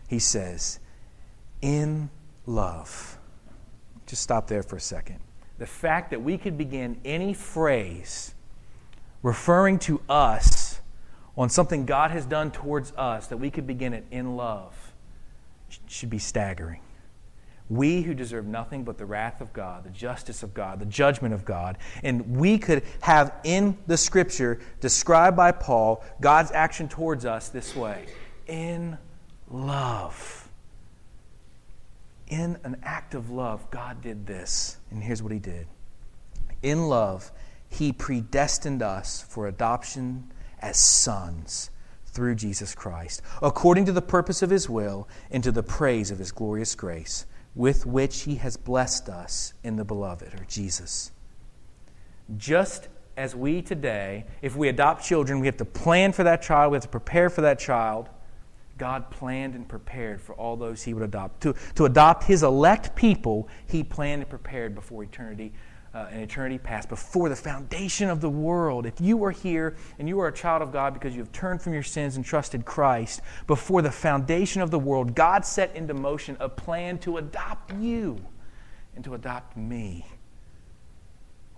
He 0.08 0.20
says, 0.20 0.80
In 1.62 2.10
love. 2.46 3.18
Just 4.06 4.22
stop 4.22 4.48
there 4.48 4.64
for 4.64 4.76
a 4.76 4.82
second 4.82 5.20
the 5.64 5.68
fact 5.68 6.12
that 6.12 6.22
we 6.22 6.38
could 6.38 6.58
begin 6.58 7.00
any 7.06 7.34
phrase 7.34 8.34
referring 9.22 9.80
to 9.80 10.02
us 10.10 10.82
on 11.38 11.50
something 11.50 11.86
God 11.86 12.12
has 12.12 12.26
done 12.26 12.52
towards 12.52 12.92
us, 12.98 13.28
that 13.28 13.38
we 13.38 13.50
could 13.50 13.66
begin 13.66 13.94
it 13.94 14.06
in 14.12 14.36
love, 14.36 14.94
should 15.88 16.10
be 16.10 16.20
staggering. 16.20 16.82
We 17.70 18.02
who 18.02 18.14
deserve 18.14 18.46
nothing 18.46 18.84
but 18.84 18.98
the 18.98 19.06
wrath 19.06 19.40
of 19.40 19.54
God, 19.54 19.86
the 19.86 19.90
justice 19.90 20.44
of 20.44 20.54
God, 20.54 20.80
the 20.80 20.86
judgment 20.86 21.34
of 21.34 21.46
God, 21.46 21.78
and 22.04 22.36
we 22.36 22.58
could 22.58 22.84
have 23.02 23.34
in 23.44 23.78
the 23.88 23.98
scripture 23.98 24.60
described 24.82 25.38
by 25.38 25.54
Paul 25.54 26.04
God's 26.20 26.52
action 26.52 26.90
towards 26.90 27.26
us 27.26 27.50
this 27.50 27.76
way 27.76 28.06
in 28.48 28.98
love 29.54 30.44
in 32.28 32.58
an 32.64 32.78
act 32.84 33.14
of 33.14 33.30
love, 33.30 33.70
God 33.70 34.02
did 34.02 34.26
this. 34.26 34.78
And 34.90 35.04
here's 35.04 35.22
what 35.22 35.32
He 35.32 35.40
did 35.40 35.68
In 36.62 36.88
love, 36.88 37.32
He 37.70 37.94
predestined 37.94 38.82
us 38.82 39.24
for 39.30 39.48
adoption 39.48 40.32
as 40.60 40.78
sons 40.78 41.70
through 42.08 42.36
Jesus 42.36 42.74
Christ, 42.76 43.22
according 43.42 43.86
to 43.86 43.92
the 43.92 44.02
purpose 44.02 44.42
of 44.42 44.50
His 44.50 44.70
will 44.70 45.08
and 45.32 45.44
to 45.44 45.52
the 45.52 45.64
praise 45.64 46.12
of 46.12 46.20
His 46.20 46.32
glorious 46.32 46.76
grace, 46.76 47.26
with 47.56 47.86
which 47.86 48.22
He 48.22 48.36
has 48.36 48.58
blessed 48.58 49.10
us 49.10 49.54
in 49.64 49.76
the 49.76 49.86
beloved, 49.86 50.34
or 50.34 50.46
Jesus. 50.46 51.12
Just 52.38 52.88
as 53.16 53.36
we 53.36 53.62
today, 53.62 54.26
if 54.42 54.56
we 54.56 54.70
adopt 54.70 55.06
children, 55.06 55.40
we 55.40 55.46
have 55.46 55.58
to 55.58 55.66
plan 55.66 56.14
for 56.14 56.24
that 56.24 56.42
child, 56.42 56.72
we 56.72 56.78
have 56.78 56.84
to 56.84 56.90
prepare 56.90 57.30
for 57.30 57.42
that 57.42 57.60
child. 57.60 58.10
God 58.78 59.12
planned 59.12 59.56
and 59.56 59.68
prepared 59.68 60.22
for 60.22 60.34
all 60.36 60.56
those 60.56 60.84
he 60.84 60.94
would 60.94 61.04
adopt. 61.04 61.42
To, 61.42 61.54
to 61.76 61.86
adopt 61.86 62.24
his 62.24 62.44
elect 62.44 62.96
people, 62.96 63.48
he 63.68 63.84
planned 63.84 64.22
and 64.22 64.30
prepared 64.30 64.76
before 64.76 65.04
eternity 65.04 65.54
uh, 65.94 66.08
and 66.12 66.22
eternity 66.24 66.58
past, 66.58 66.90
before 66.90 67.30
the 67.30 67.36
foundation 67.36 68.10
of 68.10 68.20
the 68.20 68.30
world. 68.30 68.86
If 68.86 69.00
you 69.00 69.24
are 69.26 69.32
here 69.32 69.76
and 70.00 70.10
you 70.10 70.20
are 70.20 70.28
a 70.28 70.34
child 70.34 70.62
of 70.64 70.72
God 70.72 70.94
because 70.94 71.14
you 71.14 71.20
have 71.22 71.32
turned 71.32 71.62
from 71.62 71.74
your 71.74 71.84
sins 71.84 72.16
and 72.16 72.26
trusted 72.26 72.66
Christ, 72.66 73.22
before 73.46 73.84
the 73.84 73.92
foundation 73.92 74.62
of 74.62 74.72
the 74.72 74.80
world, 74.80 75.14
God 75.14 75.46
set 75.46 75.76
into 75.76 75.94
motion 75.94 76.36
a 76.40 76.50
plan 76.50 76.98
to 77.00 77.18
adopt 77.18 77.74
you 77.76 78.18
and 78.96 79.04
to 79.06 79.14
adopt 79.14 79.56
me. 79.56 80.08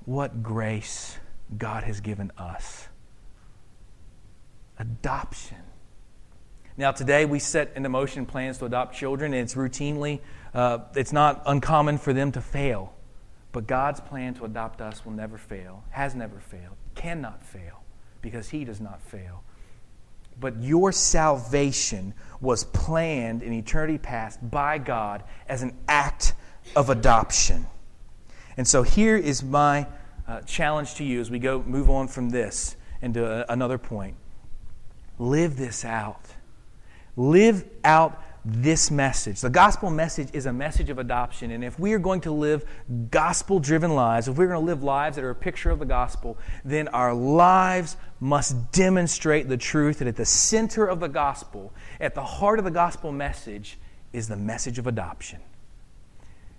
What 0.04 0.44
grace 0.44 1.18
God 1.58 1.84
has 1.84 2.02
given 2.02 2.32
us. 2.38 2.90
adoption. 4.78 5.65
Now, 6.78 6.92
today 6.92 7.26
we 7.26 7.40
set 7.40 7.72
into 7.76 7.88
motion 7.88 8.26
plans 8.26 8.58
to 8.58 8.66
adopt 8.66 8.96
children, 8.96 9.34
and 9.34 9.44
it's 9.44 9.56
routinely, 9.56 10.20
uh, 10.54 10.80
it's 10.94 11.14
not 11.14 11.42
uncommon 11.46 11.98
for 11.98 12.12
them 12.12 12.34
to 12.34 12.42
fail. 12.42 12.94
But 13.54 13.66
God's 13.66 14.02
plan 14.02 14.34
to 14.36 14.46
adopt 14.46 14.82
us 14.82 15.06
will 15.06 15.14
never 15.14 15.38
fail, 15.38 15.86
has 15.92 16.16
never 16.16 16.38
failed, 16.40 16.76
cannot 16.94 17.46
fail, 17.46 17.82
because 18.22 18.50
He 18.50 18.66
does 18.66 18.82
not 18.82 19.02
fail. 19.02 19.44
But 20.38 20.62
your 20.62 20.92
salvation 20.92 22.14
was 22.42 22.66
planned 22.66 23.42
in 23.42 23.54
eternity 23.54 23.98
past 23.98 24.40
by 24.52 24.78
God 24.78 25.24
as 25.48 25.64
an 25.64 25.78
act 25.88 26.34
of 26.76 26.90
adoption. 26.90 27.68
And 28.58 28.68
so 28.68 28.84
here 28.84 29.16
is 29.16 29.42
my 29.42 29.88
uh, 30.28 30.42
challenge 30.42 30.96
to 30.96 31.06
you 31.06 31.22
as 31.22 31.32
we 31.32 31.40
go 31.40 31.64
move 31.64 31.90
on 31.90 32.10
from 32.10 32.32
this 32.32 32.76
into 33.02 33.26
a, 33.26 33.46
another 33.48 33.78
point. 33.78 34.18
Live 35.18 35.56
this 35.56 35.86
out. 35.86 36.25
Live 37.18 37.66
out 37.84 38.22
this 38.44 38.92
message. 38.92 39.42
The 39.42 39.50
gospel 39.50 39.90
message 39.90 40.30
is 40.34 40.46
a 40.46 40.54
message 40.54 40.92
of 40.92 41.00
adoption. 41.00 41.50
And 41.50 41.64
if 41.64 41.80
we 41.80 41.94
are 41.94 42.00
going 42.00 42.22
to 42.22 42.32
live 42.32 42.64
gospel 43.10 43.60
driven 43.60 43.96
lives, 43.96 44.28
if 44.28 44.38
we're 44.38 44.48
going 44.48 44.60
to 44.60 44.66
live 44.66 44.84
lives 44.84 45.16
that 45.16 45.26
are 45.26 45.32
a 45.32 45.36
picture 45.36 45.72
of 45.72 45.80
the 45.80 45.86
gospel, 45.86 46.38
then 46.64 46.88
our 46.90 47.14
lives 47.14 47.98
must 48.20 48.72
demonstrate 48.72 49.50
the 49.50 49.58
truth 49.58 50.00
that 50.00 50.08
at 50.08 50.16
the 50.16 50.26
center 50.26 50.86
of 50.86 51.00
the 51.00 51.08
gospel, 51.08 51.74
at 52.00 52.14
the 52.14 52.24
heart 52.24 52.60
of 52.60 52.66
the 52.66 52.72
gospel 52.72 53.12
message, 53.12 53.80
is 54.14 54.28
the 54.28 54.38
message 54.38 54.78
of 54.78 54.86
adoption. 54.86 55.40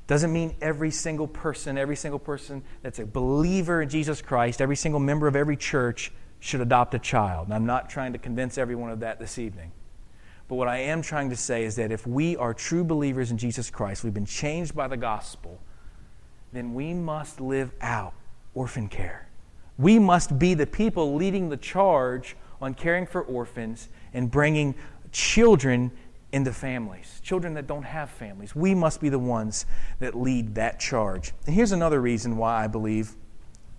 Doesn't 0.08 0.32
mean 0.32 0.54
every 0.60 0.90
single 0.90 1.28
person, 1.28 1.78
every 1.78 1.96
single 1.96 2.18
person 2.18 2.62
that's 2.82 2.98
a 2.98 3.06
believer 3.06 3.82
in 3.82 3.88
Jesus 3.88 4.22
Christ, 4.22 4.60
every 4.60 4.76
single 4.76 5.00
member 5.00 5.28
of 5.28 5.36
every 5.36 5.56
church 5.56 6.12
should 6.40 6.60
adopt 6.60 6.94
a 6.94 6.98
child. 6.98 7.46
And 7.46 7.54
I'm 7.54 7.66
not 7.66 7.88
trying 7.90 8.12
to 8.12 8.18
convince 8.18 8.58
everyone 8.58 8.90
of 8.90 9.00
that 9.00 9.18
this 9.18 9.38
evening. 9.38 9.72
But 10.48 10.56
what 10.56 10.68
I 10.68 10.78
am 10.78 11.02
trying 11.02 11.30
to 11.30 11.36
say 11.36 11.64
is 11.64 11.76
that 11.76 11.90
if 11.90 12.06
we 12.06 12.36
are 12.36 12.54
true 12.54 12.84
believers 12.84 13.30
in 13.30 13.38
Jesus 13.38 13.70
Christ, 13.70 14.04
we've 14.04 14.14
been 14.14 14.26
changed 14.26 14.74
by 14.74 14.86
the 14.86 14.96
gospel, 14.96 15.60
then 16.52 16.74
we 16.74 16.94
must 16.94 17.40
live 17.40 17.72
out 17.80 18.14
orphan 18.54 18.88
care. 18.88 19.28
We 19.78 19.98
must 19.98 20.38
be 20.38 20.54
the 20.54 20.66
people 20.66 21.16
leading 21.16 21.48
the 21.48 21.56
charge 21.56 22.36
on 22.62 22.74
caring 22.74 23.06
for 23.06 23.22
orphans 23.22 23.88
and 24.14 24.30
bringing 24.30 24.74
children 25.12 25.90
into 26.32 26.52
families, 26.52 27.20
children 27.22 27.54
that 27.54 27.66
don't 27.66 27.82
have 27.82 28.10
families. 28.10 28.54
We 28.54 28.74
must 28.74 29.00
be 29.00 29.08
the 29.08 29.18
ones 29.18 29.66
that 29.98 30.14
lead 30.14 30.54
that 30.54 30.80
charge. 30.80 31.32
And 31.46 31.54
here's 31.54 31.72
another 31.72 32.00
reason 32.00 32.36
why 32.36 32.64
I 32.64 32.66
believe 32.66 33.14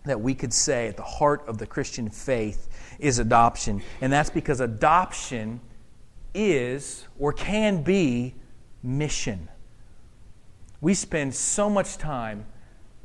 that 0.05 0.19
we 0.19 0.33
could 0.33 0.53
say 0.53 0.87
at 0.87 0.97
the 0.97 1.03
heart 1.03 1.43
of 1.47 1.57
the 1.57 1.65
Christian 1.65 2.09
faith 2.09 2.69
is 2.99 3.19
adoption, 3.19 3.81
and 4.01 4.11
that's 4.11 4.29
because 4.29 4.61
adoption 4.61 5.59
is 6.37 7.05
or 7.19 7.33
can 7.33 7.83
be 7.83 8.35
mission. 8.83 9.49
We 10.79 10.93
spend 10.93 11.33
so 11.33 11.69
much 11.69 11.97
time, 11.97 12.45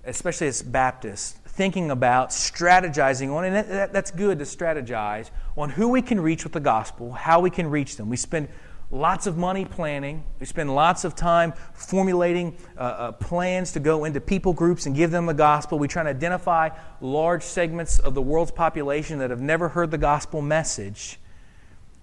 especially 0.04 0.48
as 0.48 0.62
Baptists, 0.62 1.38
thinking 1.46 1.90
about 1.90 2.30
strategizing 2.30 3.34
on, 3.34 3.44
and 3.44 3.56
that, 3.56 3.92
that's 3.92 4.10
good 4.10 4.38
to 4.38 4.44
strategize 4.44 5.30
on 5.56 5.70
who 5.70 5.88
we 5.88 6.02
can 6.02 6.20
reach 6.20 6.44
with 6.44 6.52
the 6.52 6.60
gospel, 6.60 7.12
how 7.12 7.40
we 7.40 7.50
can 7.50 7.68
reach 7.68 7.96
them. 7.96 8.08
We 8.08 8.16
spend 8.16 8.48
lots 8.90 9.26
of 9.26 9.38
money 9.38 9.64
planning. 9.64 10.22
We 10.38 10.46
spend 10.46 10.74
lots 10.74 11.04
of 11.04 11.16
time 11.16 11.54
formulating 11.72 12.56
uh, 12.76 12.80
uh, 12.80 13.12
plans 13.12 13.72
to 13.72 13.80
go 13.80 14.04
into 14.04 14.20
people 14.20 14.52
groups 14.52 14.84
and 14.86 14.94
give 14.94 15.10
them 15.10 15.26
the 15.26 15.34
gospel. 15.34 15.78
We 15.78 15.88
try 15.88 16.02
to 16.02 16.10
identify 16.10 16.68
large 17.00 17.42
segments 17.42 17.98
of 17.98 18.14
the 18.14 18.22
world's 18.22 18.50
population 18.50 19.18
that 19.18 19.30
have 19.30 19.40
never 19.40 19.70
heard 19.70 19.90
the 19.90 19.98
gospel 19.98 20.42
message. 20.42 21.18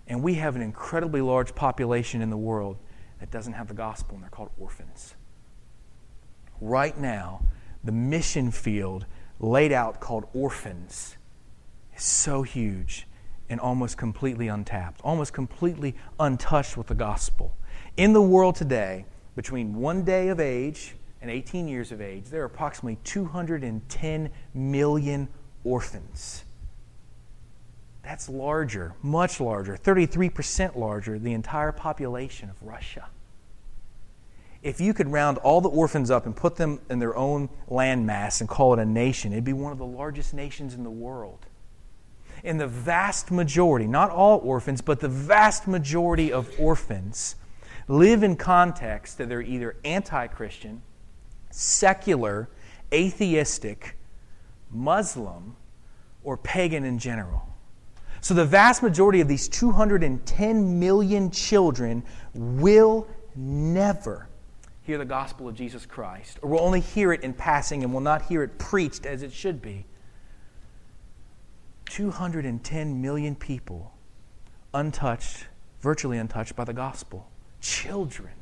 And 0.09 0.23
we 0.23 0.33
have 0.35 0.55
an 0.55 0.63
incredibly 0.63 1.21
large 1.21 1.53
population 1.53 2.21
in 2.21 2.31
the 2.31 2.37
world 2.37 2.77
that 3.19 3.29
doesn't 3.29 3.53
have 3.53 3.67
the 3.67 3.75
gospel, 3.75 4.15
and 4.15 4.23
they're 4.23 4.29
called 4.29 4.49
orphans. 4.59 5.13
Right 6.59 6.97
now, 6.97 7.45
the 7.83 7.91
mission 7.91 8.51
field 8.51 9.05
laid 9.39 9.71
out 9.71 9.99
called 9.99 10.25
orphans 10.33 11.15
is 11.95 12.03
so 12.03 12.41
huge 12.41 13.07
and 13.49 13.59
almost 13.59 13.97
completely 13.97 14.47
untapped, 14.47 14.99
almost 15.03 15.31
completely 15.31 15.95
untouched 16.19 16.75
with 16.75 16.87
the 16.87 16.95
gospel. 16.95 17.55
In 17.95 18.13
the 18.13 18.21
world 18.21 18.55
today, 18.55 19.05
between 19.35 19.75
one 19.75 20.03
day 20.03 20.29
of 20.29 20.39
age 20.39 20.95
and 21.21 21.29
18 21.29 21.67
years 21.67 21.91
of 21.91 22.01
age, 22.01 22.25
there 22.25 22.41
are 22.41 22.45
approximately 22.45 22.97
210 23.03 24.29
million 24.53 25.27
orphans. 25.63 26.43
That's 28.09 28.27
larger, 28.27 28.95
much 29.03 29.39
larger, 29.39 29.77
33% 29.77 30.75
larger, 30.75 31.19
the 31.19 31.33
entire 31.33 31.71
population 31.71 32.49
of 32.49 32.55
Russia. 32.63 33.07
If 34.63 34.81
you 34.81 34.95
could 34.95 35.11
round 35.11 35.37
all 35.37 35.61
the 35.61 35.69
orphans 35.69 36.09
up 36.09 36.25
and 36.25 36.35
put 36.35 36.55
them 36.55 36.79
in 36.89 36.97
their 36.97 37.15
own 37.15 37.49
landmass 37.69 38.39
and 38.39 38.49
call 38.49 38.73
it 38.73 38.79
a 38.79 38.85
nation, 38.85 39.31
it'd 39.31 39.43
be 39.43 39.53
one 39.53 39.71
of 39.71 39.77
the 39.77 39.85
largest 39.85 40.33
nations 40.33 40.73
in 40.73 40.83
the 40.83 40.89
world. 40.89 41.45
And 42.43 42.59
the 42.59 42.65
vast 42.65 43.29
majority, 43.29 43.85
not 43.85 44.09
all 44.09 44.39
orphans, 44.39 44.81
but 44.81 45.01
the 45.01 45.07
vast 45.07 45.67
majority 45.67 46.33
of 46.33 46.49
orphans 46.59 47.35
live 47.87 48.23
in 48.23 48.37
contexts 48.37 49.17
that 49.17 49.29
they're 49.29 49.43
either 49.43 49.75
anti 49.85 50.25
Christian, 50.25 50.81
secular, 51.51 52.49
atheistic, 52.91 53.97
Muslim, 54.71 55.55
or 56.23 56.37
pagan 56.37 56.83
in 56.83 56.97
general. 56.97 57.48
So 58.21 58.33
the 58.33 58.45
vast 58.45 58.83
majority 58.83 59.21
of 59.21 59.27
these 59.27 59.47
210 59.47 60.79
million 60.79 61.31
children 61.31 62.03
will 62.33 63.07
never 63.35 64.27
hear 64.81 64.97
the 64.97 65.05
gospel 65.05 65.47
of 65.47 65.55
Jesus 65.55 65.85
Christ, 65.85 66.39
or 66.41 66.49
will 66.49 66.61
only 66.61 66.79
hear 66.79 67.13
it 67.13 67.21
in 67.21 67.33
passing 67.33 67.83
and 67.83 67.93
will 67.93 68.01
not 68.01 68.23
hear 68.23 68.41
it 68.43 68.57
preached 68.57 69.05
as 69.05 69.21
it 69.21 69.31
should 69.31 69.61
be. 69.61 69.85
210 71.85 73.01
million 73.01 73.35
people 73.35 73.93
untouched, 74.73 75.47
virtually 75.81 76.17
untouched 76.17 76.55
by 76.55 76.63
the 76.63 76.73
gospel. 76.73 77.29
Children. 77.61 78.33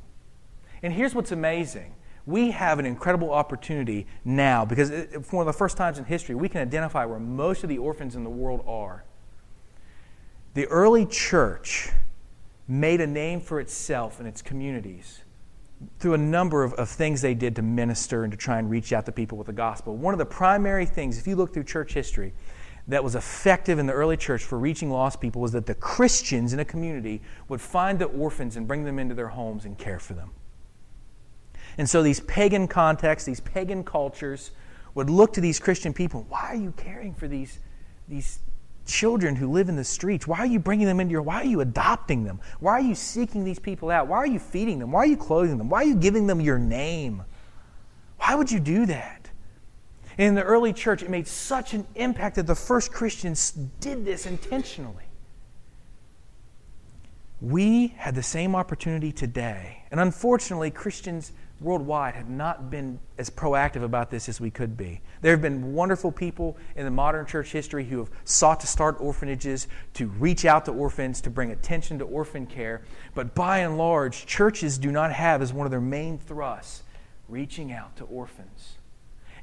And 0.81 0.93
here's 0.93 1.13
what's 1.15 1.31
amazing. 1.31 1.95
We 2.25 2.51
have 2.51 2.79
an 2.79 2.85
incredible 2.85 3.31
opportunity 3.31 4.05
now 4.25 4.65
because 4.65 4.89
for 4.89 5.37
one 5.37 5.47
of 5.47 5.53
the 5.53 5.57
first 5.57 5.77
times 5.77 5.97
in 5.97 6.05
history, 6.05 6.35
we 6.35 6.49
can 6.49 6.61
identify 6.61 7.05
where 7.05 7.19
most 7.19 7.63
of 7.63 7.69
the 7.69 7.77
orphans 7.77 8.15
in 8.15 8.23
the 8.23 8.29
world 8.29 8.63
are. 8.67 9.03
The 10.57 10.65
early 10.69 11.05
church 11.05 11.91
made 12.67 12.99
a 12.99 13.05
name 13.05 13.41
for 13.41 13.59
itself 13.59 14.17
and 14.17 14.27
its 14.27 14.41
communities 14.41 15.21
through 15.99 16.15
a 16.15 16.17
number 16.17 16.63
of, 16.63 16.73
of 16.73 16.89
things 16.89 17.21
they 17.21 17.35
did 17.35 17.55
to 17.57 17.61
minister 17.61 18.23
and 18.23 18.31
to 18.31 18.37
try 18.37 18.57
and 18.57 18.67
reach 18.67 18.91
out 18.91 19.05
to 19.05 19.11
people 19.11 19.37
with 19.37 19.45
the 19.45 19.53
gospel. 19.53 19.95
One 19.95 20.15
of 20.15 20.17
the 20.17 20.25
primary 20.25 20.87
things, 20.87 21.19
if 21.19 21.27
you 21.27 21.35
look 21.35 21.53
through 21.53 21.65
church 21.65 21.93
history, 21.93 22.33
that 22.87 23.03
was 23.03 23.13
effective 23.13 23.77
in 23.77 23.85
the 23.85 23.93
early 23.93 24.17
church 24.17 24.45
for 24.45 24.57
reaching 24.57 24.89
lost 24.89 25.21
people 25.21 25.43
was 25.43 25.51
that 25.51 25.67
the 25.67 25.75
Christians 25.75 26.53
in 26.53 26.59
a 26.59 26.65
community 26.65 27.21
would 27.49 27.61
find 27.61 27.99
the 27.99 28.05
orphans 28.05 28.57
and 28.57 28.67
bring 28.67 28.83
them 28.83 28.97
into 28.97 29.13
their 29.13 29.27
homes 29.27 29.63
and 29.63 29.77
care 29.77 29.99
for 29.99 30.15
them. 30.15 30.31
And 31.77 31.87
so 31.87 32.01
these 32.01 32.21
pagan 32.21 32.67
contexts, 32.67 33.27
these 33.27 33.41
pagan 33.41 33.83
cultures 33.83 34.49
would 34.95 35.11
look 35.11 35.33
to 35.33 35.41
these 35.41 35.59
Christian 35.59 35.93
people. 35.93 36.25
Why 36.29 36.47
are 36.47 36.55
you 36.55 36.73
caring 36.75 37.13
for 37.13 37.27
these, 37.27 37.59
these 38.07 38.39
children 38.87 39.35
who 39.35 39.51
live 39.51 39.69
in 39.69 39.75
the 39.75 39.83
streets? 39.83 40.25
Why 40.25 40.39
are 40.39 40.45
you 40.45 40.59
bringing 40.59 40.87
them 40.87 40.99
into 40.99 41.11
your 41.11 41.21
why 41.21 41.41
are 41.41 41.45
you 41.45 41.61
adopting 41.61 42.23
them? 42.23 42.39
Why 42.59 42.73
are 42.73 42.81
you 42.81 42.95
seeking 42.95 43.43
these 43.43 43.59
people 43.59 43.91
out? 43.91 44.07
Why 44.07 44.17
are 44.17 44.27
you 44.27 44.39
feeding 44.39 44.79
them? 44.79 44.91
Why 44.91 45.01
are 45.01 45.07
you 45.07 45.17
clothing 45.17 45.57
them? 45.57 45.69
Why 45.69 45.81
are 45.83 45.87
you 45.87 45.95
giving 45.95 46.27
them 46.27 46.41
your 46.41 46.57
name? 46.57 47.23
Why 48.17 48.35
would 48.35 48.51
you 48.51 48.59
do 48.59 48.85
that? 48.87 49.17
in 50.17 50.33
the 50.33 50.43
early 50.43 50.73
church, 50.73 51.03
it 51.03 51.09
made 51.09 51.27
such 51.27 51.73
an 51.73 51.85
impact 51.95 52.37
that 52.37 52.47
the 52.47 52.55
first 52.55 52.91
Christians 52.91 53.51
did 53.79 54.03
this 54.03 54.25
intentionally. 54.25 55.03
We 57.39 57.89
had 57.97 58.15
the 58.15 58.23
same 58.23 58.55
opportunity 58.55 59.11
today. 59.11 59.83
And 59.91 59.99
unfortunately, 59.99 60.71
Christians 60.71 61.31
worldwide 61.59 62.13
have 62.13 62.29
not 62.29 62.69
been 62.69 62.99
as 63.17 63.29
proactive 63.29 63.83
about 63.83 64.11
this 64.11 64.29
as 64.29 64.39
we 64.39 64.51
could 64.51 64.77
be. 64.77 65.01
There 65.21 65.31
have 65.31 65.41
been 65.41 65.73
wonderful 65.73 66.11
people 66.11 66.55
in 66.75 66.85
the 66.85 66.91
modern 66.91 67.25
church 67.25 67.51
history 67.51 67.85
who 67.85 67.99
have 67.99 68.11
sought 68.25 68.59
to 68.59 68.67
start 68.67 68.97
orphanages, 68.99 69.67
to 69.95 70.07
reach 70.07 70.45
out 70.45 70.65
to 70.65 70.71
orphans, 70.71 71.19
to 71.21 71.29
bring 71.29 71.51
attention 71.51 71.97
to 71.99 72.05
orphan 72.05 72.45
care. 72.45 72.83
But 73.15 73.33
by 73.33 73.59
and 73.59 73.77
large, 73.77 74.25
churches 74.27 74.77
do 74.77 74.91
not 74.91 75.11
have 75.11 75.41
as 75.41 75.51
one 75.51 75.65
of 75.65 75.71
their 75.71 75.81
main 75.81 76.19
thrusts 76.19 76.83
reaching 77.27 77.71
out 77.71 77.95
to 77.97 78.03
orphans. 78.05 78.75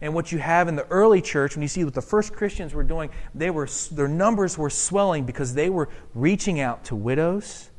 And 0.01 0.15
what 0.15 0.31
you 0.31 0.39
have 0.39 0.69
in 0.69 0.77
the 0.77 0.87
early 0.89 1.21
church, 1.21 1.57
when 1.57 1.63
you 1.63 1.69
see 1.69 1.85
what 1.85 1.95
the 1.95 2.03
first 2.03 2.33
Christians 2.33 2.75
were 2.75 2.83
doing, 2.83 3.11
they 3.35 3.51
were, 3.51 3.69
their 3.91 4.09
numbers 4.09 4.57
were 4.57 4.71
swelling 4.71 5.25
because 5.25 5.55
they 5.55 5.71
were 5.71 5.89
reaching 6.15 6.61
out 6.61 6.85
to 6.85 6.97
widows, 6.97 7.71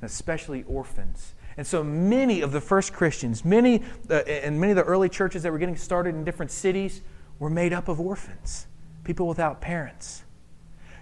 and 0.00 0.10
especially 0.10 0.64
orphans 0.64 1.34
and 1.56 1.66
so 1.66 1.84
many 1.84 2.40
of 2.40 2.52
the 2.52 2.60
first 2.60 2.92
Christians, 2.92 3.44
many 3.44 3.82
uh, 4.10 4.14
and 4.14 4.60
many 4.60 4.72
of 4.72 4.76
the 4.76 4.84
early 4.84 5.08
churches 5.08 5.42
that 5.42 5.52
were 5.52 5.58
getting 5.58 5.76
started 5.76 6.14
in 6.14 6.24
different 6.24 6.50
cities 6.50 7.02
were 7.38 7.50
made 7.50 7.72
up 7.72 7.88
of 7.88 8.00
orphans, 8.00 8.66
people 9.04 9.26
without 9.26 9.60
parents. 9.60 10.24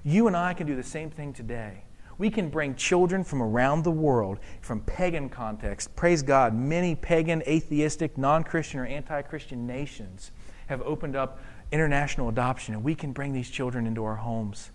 You 0.02 0.26
and 0.26 0.36
I 0.36 0.54
can 0.54 0.66
do 0.66 0.74
the 0.74 0.82
same 0.82 1.10
thing 1.10 1.32
today. 1.32 1.84
We 2.18 2.30
can 2.30 2.50
bring 2.50 2.74
children 2.74 3.24
from 3.24 3.42
around 3.42 3.82
the 3.82 3.90
world, 3.90 4.40
from 4.60 4.80
pagan 4.80 5.28
context. 5.30 5.94
Praise 5.96 6.22
God, 6.22 6.54
many 6.54 6.94
pagan, 6.94 7.42
atheistic, 7.46 8.18
non 8.18 8.44
Christian, 8.44 8.80
or 8.80 8.86
anti 8.86 9.22
Christian 9.22 9.66
nations 9.66 10.30
have 10.66 10.82
opened 10.82 11.16
up 11.16 11.40
international 11.72 12.28
adoption, 12.28 12.74
and 12.74 12.84
we 12.84 12.94
can 12.94 13.12
bring 13.12 13.32
these 13.32 13.50
children 13.50 13.86
into 13.86 14.04
our 14.04 14.16
homes. 14.16 14.70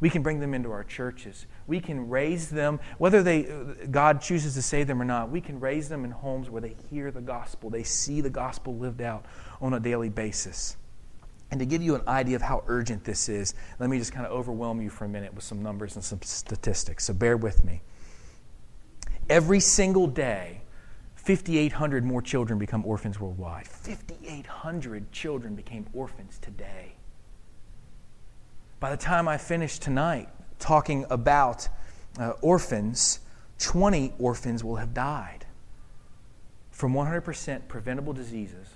We 0.00 0.10
can 0.10 0.22
bring 0.22 0.40
them 0.40 0.54
into 0.54 0.70
our 0.70 0.84
churches. 0.84 1.46
We 1.66 1.80
can 1.80 2.08
raise 2.08 2.50
them, 2.50 2.80
whether 2.98 3.22
they, 3.22 3.48
God 3.90 4.20
chooses 4.20 4.54
to 4.54 4.62
save 4.62 4.86
them 4.86 5.02
or 5.02 5.04
not, 5.04 5.30
we 5.30 5.40
can 5.40 5.58
raise 5.58 5.88
them 5.88 6.04
in 6.04 6.10
homes 6.10 6.50
where 6.50 6.62
they 6.62 6.76
hear 6.90 7.10
the 7.10 7.20
gospel, 7.20 7.70
they 7.70 7.82
see 7.82 8.20
the 8.20 8.30
gospel 8.30 8.76
lived 8.76 9.02
out 9.02 9.24
on 9.60 9.74
a 9.74 9.80
daily 9.80 10.08
basis. 10.08 10.76
And 11.50 11.58
to 11.60 11.66
give 11.66 11.82
you 11.82 11.94
an 11.94 12.02
idea 12.06 12.36
of 12.36 12.42
how 12.42 12.62
urgent 12.66 13.04
this 13.04 13.28
is, 13.28 13.54
let 13.78 13.88
me 13.88 13.98
just 13.98 14.12
kind 14.12 14.26
of 14.26 14.32
overwhelm 14.32 14.80
you 14.82 14.90
for 14.90 15.06
a 15.06 15.08
minute 15.08 15.34
with 15.34 15.44
some 15.44 15.62
numbers 15.62 15.96
and 15.96 16.04
some 16.04 16.20
statistics. 16.22 17.04
So 17.04 17.14
bear 17.14 17.36
with 17.36 17.64
me. 17.64 17.80
Every 19.30 19.60
single 19.60 20.06
day, 20.06 20.60
5,800 21.16 22.04
more 22.04 22.22
children 22.22 22.58
become 22.58 22.84
orphans 22.84 23.18
worldwide. 23.18 23.66
5,800 23.66 25.10
children 25.10 25.54
became 25.54 25.86
orphans 25.92 26.38
today. 26.38 26.97
By 28.80 28.90
the 28.90 28.96
time 28.96 29.26
I 29.26 29.38
finish 29.38 29.78
tonight 29.78 30.28
talking 30.58 31.04
about 31.10 31.68
uh, 32.18 32.30
orphans, 32.40 33.20
20 33.58 34.14
orphans 34.18 34.62
will 34.62 34.76
have 34.76 34.94
died 34.94 35.46
from 36.70 36.94
100% 36.94 37.66
preventable 37.66 38.12
diseases, 38.12 38.68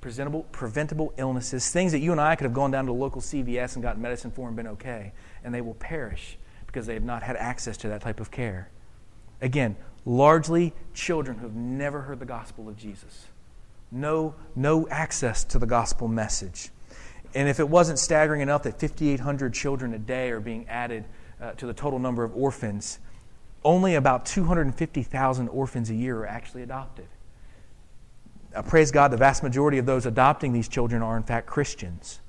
preventable, 0.00 0.44
preventable 0.52 1.12
illnesses, 1.16 1.68
things 1.70 1.90
that 1.90 1.98
you 1.98 2.12
and 2.12 2.20
I 2.20 2.36
could 2.36 2.44
have 2.44 2.54
gone 2.54 2.70
down 2.70 2.84
to 2.84 2.92
the 2.92 2.98
local 2.98 3.20
CVS 3.20 3.74
and 3.74 3.82
gotten 3.82 4.00
medicine 4.00 4.30
for 4.30 4.46
and 4.46 4.56
been 4.56 4.68
okay, 4.68 5.12
and 5.42 5.52
they 5.52 5.60
will 5.60 5.74
perish 5.74 6.38
because 6.66 6.86
they 6.86 6.94
have 6.94 7.02
not 7.02 7.24
had 7.24 7.34
access 7.34 7.76
to 7.78 7.88
that 7.88 8.02
type 8.02 8.20
of 8.20 8.30
care. 8.30 8.68
Again, 9.42 9.74
largely 10.04 10.72
children 10.94 11.38
who 11.38 11.46
have 11.46 11.56
never 11.56 12.02
heard 12.02 12.20
the 12.20 12.26
gospel 12.26 12.68
of 12.68 12.76
Jesus. 12.76 13.26
No, 13.90 14.36
no 14.54 14.86
access 14.88 15.42
to 15.44 15.58
the 15.58 15.66
gospel 15.66 16.06
message. 16.06 16.70
And 17.34 17.48
if 17.48 17.60
it 17.60 17.68
wasn't 17.68 17.98
staggering 17.98 18.40
enough 18.40 18.64
that 18.64 18.80
5,800 18.80 19.54
children 19.54 19.94
a 19.94 19.98
day 19.98 20.30
are 20.30 20.40
being 20.40 20.68
added 20.68 21.04
uh, 21.40 21.52
to 21.52 21.66
the 21.66 21.74
total 21.74 21.98
number 21.98 22.24
of 22.24 22.34
orphans, 22.34 22.98
only 23.64 23.94
about 23.94 24.26
250,000 24.26 25.48
orphans 25.48 25.90
a 25.90 25.94
year 25.94 26.18
are 26.18 26.26
actually 26.26 26.62
adopted. 26.62 27.06
Uh, 28.54 28.62
praise 28.62 28.90
God, 28.90 29.12
the 29.12 29.16
vast 29.16 29.42
majority 29.42 29.78
of 29.78 29.86
those 29.86 30.06
adopting 30.06 30.52
these 30.52 30.68
children 30.68 31.02
are, 31.02 31.16
in 31.16 31.22
fact, 31.22 31.46
Christians. 31.46 32.20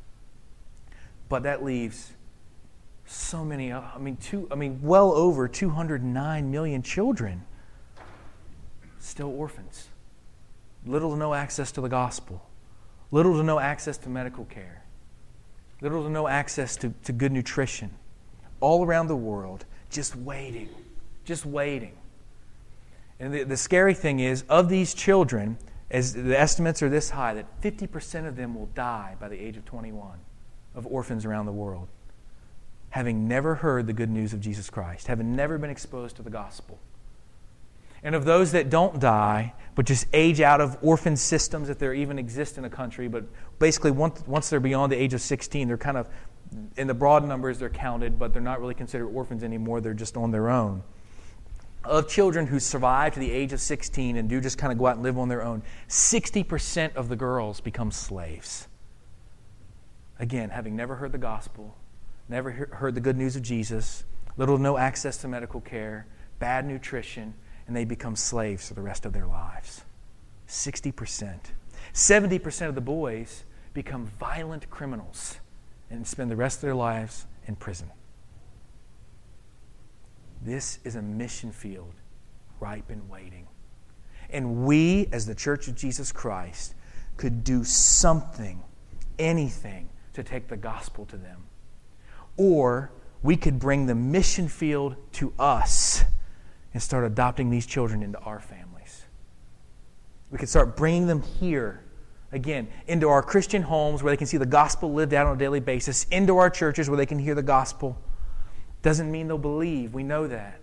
But 1.29 1.43
that 1.43 1.63
leaves 1.63 2.11
so 3.05 3.43
many, 3.43 3.71
uh, 3.71 3.81
I 3.95 3.97
mean, 3.97 4.17
two, 4.17 4.47
I 4.51 4.55
mean, 4.55 4.79
well 4.83 5.13
over 5.13 5.47
209 5.47 6.51
million 6.51 6.83
children 6.83 7.43
still 8.99 9.29
orphans. 9.29 9.87
Little 10.85 11.11
to 11.11 11.17
no 11.17 11.33
access 11.33 11.71
to 11.73 11.81
the 11.81 11.89
gospel, 11.89 12.47
little 13.09 13.35
to 13.37 13.43
no 13.43 13.59
access 13.59 13.97
to 13.99 14.09
medical 14.09 14.45
care 14.45 14.80
little 15.81 16.03
to 16.03 16.09
no 16.09 16.27
access 16.27 16.75
to, 16.77 16.93
to 17.03 17.11
good 17.11 17.31
nutrition, 17.31 17.91
all 18.59 18.85
around 18.85 19.07
the 19.07 19.15
world, 19.15 19.65
just 19.89 20.15
waiting, 20.15 20.69
just 21.25 21.45
waiting. 21.45 21.93
And 23.19 23.33
the, 23.33 23.43
the 23.43 23.57
scary 23.57 23.93
thing 23.93 24.19
is, 24.19 24.43
of 24.49 24.69
these 24.69 24.93
children, 24.93 25.57
as 25.89 26.13
the 26.13 26.39
estimates 26.39 26.81
are 26.81 26.89
this 26.89 27.09
high, 27.09 27.33
that 27.33 27.61
50% 27.61 28.27
of 28.27 28.35
them 28.35 28.55
will 28.55 28.67
die 28.67 29.15
by 29.19 29.27
the 29.27 29.39
age 29.39 29.57
of 29.57 29.65
21 29.65 30.19
of 30.73 30.87
orphans 30.87 31.25
around 31.25 31.45
the 31.45 31.51
world, 31.51 31.87
having 32.91 33.27
never 33.27 33.55
heard 33.55 33.87
the 33.87 33.93
good 33.93 34.09
news 34.09 34.33
of 34.33 34.39
Jesus 34.39 34.69
Christ, 34.69 35.07
having 35.07 35.35
never 35.35 35.57
been 35.57 35.69
exposed 35.69 36.15
to 36.15 36.21
the 36.21 36.29
gospel. 36.29 36.79
And 38.03 38.15
of 38.15 38.25
those 38.25 38.53
that 38.53 38.69
don't 38.69 38.99
die, 38.99 39.53
but 39.75 39.85
just 39.85 40.07
age 40.13 40.41
out 40.41 40.61
of 40.61 40.77
orphan 40.81 41.15
systems, 41.15 41.69
if 41.69 41.77
there 41.77 41.93
even 41.93 42.17
exist 42.17 42.57
in 42.57 42.65
a 42.65 42.69
country, 42.69 43.07
but 43.07 43.25
basically 43.62 43.91
once, 43.91 44.21
once 44.28 44.50
they're 44.50 44.60
beyond 44.60 44.91
the 44.91 44.97
age 44.97 45.13
of 45.13 45.21
16, 45.21 45.69
they're 45.69 45.78
kind 45.78 45.95
of, 45.95 46.10
in 46.76 46.88
the 46.88 46.93
broad 46.93 47.26
numbers, 47.26 47.60
they're 47.60 47.69
counted, 47.69 48.19
but 48.19 48.34
they're 48.34 48.41
not 48.41 48.60
really 48.60 48.74
considered 48.74 49.08
orphans 49.08 49.43
anymore. 49.43 49.80
They're 49.80 49.93
just 49.93 50.17
on 50.17 50.32
their 50.32 50.50
own. 50.50 50.84
Of 51.86 52.10
children 52.10 52.47
who 52.47 52.60
survive 52.60 53.13
to 53.13 53.19
the 53.19 53.32
age 53.32 53.54
of 53.54 53.62
16 53.62 54.17
and 54.17 54.28
do 54.28 54.41
just 54.41 54.58
kind 54.58 54.74
of 54.74 54.78
go 54.78 54.88
out 54.88 54.95
and 54.95 55.04
live 55.04 55.17
on 55.17 55.30
their 55.30 55.43
own, 55.43 55.63
60% 55.88 56.95
of 56.95 57.08
the 57.08 57.15
girls 57.15 57.62
become 57.62 57.91
slaves. 57.91 58.67
Again, 60.19 60.50
having 60.50 60.76
never 60.76 60.95
heard 60.95 61.12
the 61.12 61.17
gospel, 61.17 61.78
never 62.28 62.52
heard 62.52 62.95
the 62.95 63.02
good 63.02 63.17
news 63.17 63.36
of 63.36 63.41
Jesus, 63.41 64.04
little 64.38 64.58
to 64.58 64.62
no 64.62 64.78
access 64.78 65.17
to 65.17 65.28
medical 65.28 65.62
care, 65.62 66.06
bad 66.39 66.65
nutrition, 66.65 67.34
and 67.67 67.76
they 67.76 67.86
become 67.86 68.15
slaves 68.15 68.67
for 68.67 68.74
the 68.74 68.82
rest 68.82 69.06
of 69.06 69.13
their 69.13 69.28
lives. 69.28 69.84
60%. 70.47 71.39
70% 71.93 72.67
of 72.67 72.76
the 72.76 72.82
boys 72.82 73.43
become 73.73 74.05
violent 74.19 74.69
criminals 74.69 75.38
and 75.89 76.05
spend 76.05 76.29
the 76.31 76.36
rest 76.36 76.57
of 76.57 76.62
their 76.62 76.75
lives 76.75 77.25
in 77.47 77.55
prison. 77.55 77.89
This 80.43 80.79
is 80.84 80.95
a 80.95 81.01
mission 81.01 81.51
field 81.51 81.93
ripe 82.60 82.89
and 82.89 83.10
waiting. 83.10 83.47
And 84.29 84.65
we, 84.65 85.10
as 85.12 85.25
the 85.25 85.36
Church 85.36 85.67
of 85.67 85.75
Jesus 85.75 86.12
Christ, 86.12 86.75
could 87.17 87.43
do 87.43 87.63
something, 87.63 88.63
anything, 89.19 89.89
to 90.13 90.23
take 90.23 90.47
the 90.47 90.57
gospel 90.57 91.05
to 91.07 91.17
them. 91.17 91.43
Or 92.38 92.91
we 93.23 93.36
could 93.36 93.60
bring 93.60 93.88
the 93.88 93.95
mission 93.95 94.47
field 94.47 94.95
to 95.13 95.34
us 95.38 96.03
and 96.73 96.81
start 96.81 97.03
adopting 97.03 97.49
these 97.49 97.65
children 97.65 98.01
into 98.01 98.19
our 98.19 98.39
families. 98.39 99.05
We 100.31 100.38
could 100.38 100.49
start 100.49 100.77
bringing 100.77 101.07
them 101.07 101.21
here, 101.21 101.84
again, 102.31 102.67
into 102.87 103.09
our 103.09 103.21
Christian 103.21 103.61
homes 103.61 104.01
where 104.01 104.11
they 104.11 104.17
can 104.17 104.27
see 104.27 104.37
the 104.37 104.45
gospel 104.45 104.93
lived 104.93 105.13
out 105.13 105.27
on 105.27 105.35
a 105.35 105.39
daily 105.39 105.59
basis, 105.59 106.05
into 106.05 106.37
our 106.37 106.49
churches 106.49 106.89
where 106.89 106.97
they 106.97 107.05
can 107.05 107.19
hear 107.19 107.35
the 107.35 107.43
gospel. 107.43 107.99
Doesn't 108.81 109.11
mean 109.11 109.27
they'll 109.27 109.37
believe, 109.37 109.93
we 109.93 110.03
know 110.03 110.27
that. 110.27 110.59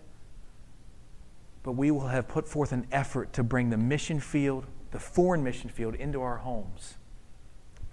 But 1.62 1.72
we 1.72 1.90
will 1.90 2.08
have 2.08 2.28
put 2.28 2.48
forth 2.48 2.72
an 2.72 2.86
effort 2.90 3.32
to 3.34 3.42
bring 3.42 3.70
the 3.70 3.76
mission 3.76 4.20
field, 4.20 4.66
the 4.90 4.98
foreign 4.98 5.44
mission 5.44 5.68
field, 5.68 5.94
into 5.94 6.22
our 6.22 6.38
homes. 6.38 6.94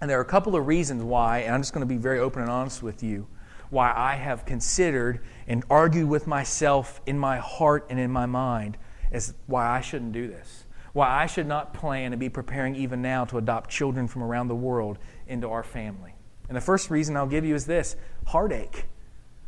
And 0.00 0.10
there 0.10 0.18
are 0.18 0.22
a 0.22 0.26
couple 0.26 0.56
of 0.56 0.66
reasons 0.66 1.02
why, 1.02 1.40
and 1.40 1.54
I'm 1.54 1.60
just 1.60 1.72
going 1.72 1.86
to 1.86 1.86
be 1.86 1.96
very 1.96 2.18
open 2.18 2.42
and 2.42 2.50
honest 2.50 2.82
with 2.82 3.02
you 3.02 3.26
why 3.70 3.92
I 3.94 4.14
have 4.14 4.44
considered 4.44 5.20
and 5.48 5.64
argued 5.68 6.08
with 6.08 6.26
myself 6.26 7.00
in 7.06 7.18
my 7.18 7.38
heart 7.38 7.86
and 7.90 7.98
in 7.98 8.10
my 8.10 8.26
mind 8.26 8.76
as 9.10 9.34
why 9.46 9.66
I 9.66 9.80
shouldn't 9.80 10.12
do 10.12 10.28
this. 10.28 10.65
Why 10.96 11.24
I 11.24 11.26
should 11.26 11.46
not 11.46 11.74
plan 11.74 12.14
and 12.14 12.18
be 12.18 12.30
preparing 12.30 12.74
even 12.74 13.02
now 13.02 13.26
to 13.26 13.36
adopt 13.36 13.68
children 13.68 14.08
from 14.08 14.22
around 14.22 14.48
the 14.48 14.54
world 14.54 14.96
into 15.28 15.46
our 15.50 15.62
family. 15.62 16.14
And 16.48 16.56
the 16.56 16.60
first 16.62 16.88
reason 16.88 17.18
I'll 17.18 17.26
give 17.26 17.44
you 17.44 17.54
is 17.54 17.66
this 17.66 17.96
heartache. 18.28 18.86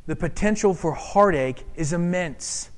The 0.04 0.14
potential 0.14 0.74
for 0.74 0.92
heartache 0.92 1.64
is 1.74 1.94
immense. 1.94 2.68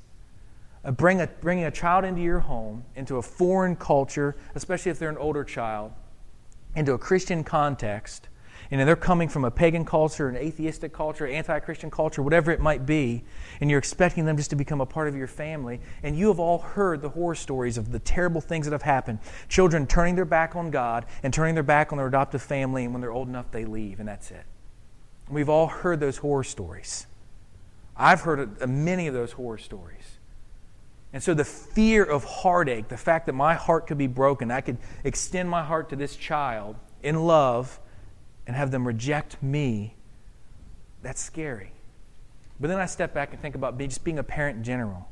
Uh, 0.85 0.91
bring 0.91 1.19
a, 1.19 1.27
bringing 1.27 1.65
a 1.65 1.71
child 1.71 2.05
into 2.05 2.21
your 2.21 2.39
home, 2.39 2.85
into 2.95 3.17
a 3.17 3.21
foreign 3.21 3.75
culture, 3.75 4.37
especially 4.55 4.89
if 4.89 4.99
they're 4.99 5.09
an 5.09 5.17
older 5.17 5.43
child, 5.43 5.91
into 6.73 6.93
a 6.93 6.97
Christian 6.97 7.43
context, 7.43 8.29
and 8.79 8.87
they're 8.87 8.95
coming 8.95 9.27
from 9.27 9.43
a 9.43 9.51
pagan 9.51 9.83
culture, 9.83 10.29
an 10.29 10.37
atheistic 10.37 10.93
culture, 10.93 11.27
anti 11.27 11.59
Christian 11.59 11.91
culture, 11.91 12.23
whatever 12.23 12.51
it 12.51 12.61
might 12.61 12.85
be, 12.85 13.23
and 13.59 13.69
you're 13.69 13.79
expecting 13.79 14.25
them 14.25 14.37
just 14.37 14.49
to 14.51 14.55
become 14.55 14.79
a 14.79 14.85
part 14.85 15.09
of 15.09 15.15
your 15.15 15.27
family, 15.27 15.81
and 16.03 16.17
you 16.17 16.29
have 16.29 16.39
all 16.39 16.59
heard 16.59 17.01
the 17.01 17.09
horror 17.09 17.35
stories 17.35 17.77
of 17.77 17.91
the 17.91 17.99
terrible 17.99 18.39
things 18.39 18.65
that 18.65 18.71
have 18.71 18.81
happened. 18.81 19.19
Children 19.49 19.87
turning 19.87 20.15
their 20.15 20.25
back 20.25 20.55
on 20.55 20.71
God 20.71 21.05
and 21.21 21.33
turning 21.33 21.53
their 21.53 21.63
back 21.63 21.91
on 21.91 21.97
their 21.97 22.07
adoptive 22.07 22.41
family, 22.41 22.85
and 22.85 22.93
when 22.93 23.01
they're 23.01 23.11
old 23.11 23.27
enough, 23.27 23.51
they 23.51 23.65
leave, 23.65 23.99
and 23.99 24.07
that's 24.07 24.31
it. 24.31 24.45
We've 25.29 25.49
all 25.49 25.67
heard 25.67 25.99
those 25.99 26.17
horror 26.17 26.45
stories. 26.45 27.07
I've 27.97 28.21
heard 28.21 28.61
uh, 28.61 28.67
many 28.67 29.07
of 29.07 29.13
those 29.13 29.33
horror 29.33 29.57
stories. 29.57 30.17
And 31.13 31.21
so 31.21 31.33
the 31.33 31.43
fear 31.43 32.05
of 32.05 32.23
heartache, 32.23 32.87
the 32.87 32.97
fact 32.97 33.25
that 33.25 33.33
my 33.33 33.53
heart 33.53 33.87
could 33.87 33.97
be 33.97 34.07
broken, 34.07 34.49
I 34.49 34.61
could 34.61 34.77
extend 35.03 35.49
my 35.49 35.61
heart 35.61 35.89
to 35.89 35.97
this 35.97 36.15
child 36.15 36.77
in 37.03 37.25
love 37.25 37.77
and 38.47 38.55
have 38.55 38.71
them 38.71 38.87
reject 38.87 39.41
me, 39.41 39.95
that's 41.01 41.21
scary. 41.21 41.71
But 42.59 42.67
then 42.67 42.79
I 42.79 42.85
step 42.85 43.13
back 43.13 43.33
and 43.33 43.41
think 43.41 43.55
about 43.55 43.77
just 43.79 44.03
being 44.03 44.19
a 44.19 44.23
parent 44.23 44.57
in 44.57 44.63
general. 44.63 45.07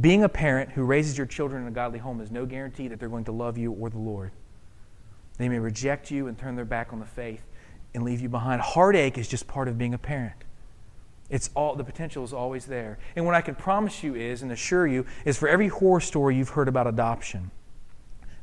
Being 0.00 0.24
a 0.24 0.28
parent 0.28 0.70
who 0.70 0.82
raises 0.82 1.16
your 1.16 1.26
children 1.26 1.62
in 1.62 1.68
a 1.68 1.70
godly 1.70 1.98
home 1.98 2.20
is 2.20 2.30
no 2.30 2.46
guarantee 2.46 2.88
that 2.88 2.98
they're 2.98 3.08
going 3.08 3.24
to 3.24 3.32
love 3.32 3.56
you 3.56 3.72
or 3.72 3.90
the 3.90 3.98
Lord. 3.98 4.32
They 5.38 5.48
may 5.48 5.58
reject 5.58 6.10
you 6.10 6.26
and 6.26 6.38
turn 6.38 6.56
their 6.56 6.64
back 6.64 6.92
on 6.92 7.00
the 7.00 7.06
faith 7.06 7.42
and 7.92 8.02
leave 8.02 8.20
you 8.20 8.28
behind. 8.28 8.60
Heartache 8.60 9.18
is 9.18 9.28
just 9.28 9.46
part 9.46 9.68
of 9.68 9.78
being 9.78 9.94
a 9.94 9.98
parent. 9.98 10.44
It's 11.30 11.50
all 11.54 11.74
the 11.74 11.84
potential 11.84 12.24
is 12.24 12.32
always 12.32 12.66
there. 12.66 12.98
And 13.16 13.24
what 13.24 13.34
I 13.34 13.40
can 13.40 13.54
promise 13.54 14.02
you 14.02 14.14
is 14.14 14.42
and 14.42 14.52
assure 14.52 14.86
you 14.86 15.06
is 15.24 15.36
for 15.36 15.48
every 15.48 15.68
horror 15.68 16.00
story 16.00 16.36
you've 16.36 16.50
heard 16.50 16.68
about 16.68 16.86
adoption, 16.86 17.50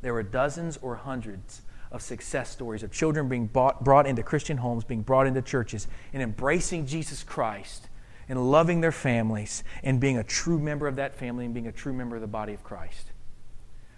there 0.01 0.15
are 0.15 0.23
dozens 0.23 0.77
or 0.81 0.95
hundreds 0.95 1.61
of 1.91 2.01
success 2.01 2.49
stories 2.49 2.83
of 2.83 2.91
children 2.91 3.27
being 3.27 3.47
bought, 3.47 3.83
brought 3.83 4.07
into 4.07 4.23
Christian 4.23 4.57
homes, 4.57 4.83
being 4.83 5.01
brought 5.01 5.27
into 5.27 5.41
churches, 5.41 5.87
and 6.13 6.23
embracing 6.23 6.85
Jesus 6.85 7.23
Christ 7.23 7.89
and 8.29 8.49
loving 8.49 8.79
their 8.79 8.93
families 8.93 9.63
and 9.83 9.99
being 9.99 10.17
a 10.17 10.23
true 10.23 10.57
member 10.57 10.87
of 10.87 10.95
that 10.95 11.15
family 11.15 11.45
and 11.45 11.53
being 11.53 11.67
a 11.67 11.71
true 11.71 11.91
member 11.91 12.15
of 12.15 12.21
the 12.21 12.27
body 12.27 12.53
of 12.53 12.63
Christ. 12.63 13.11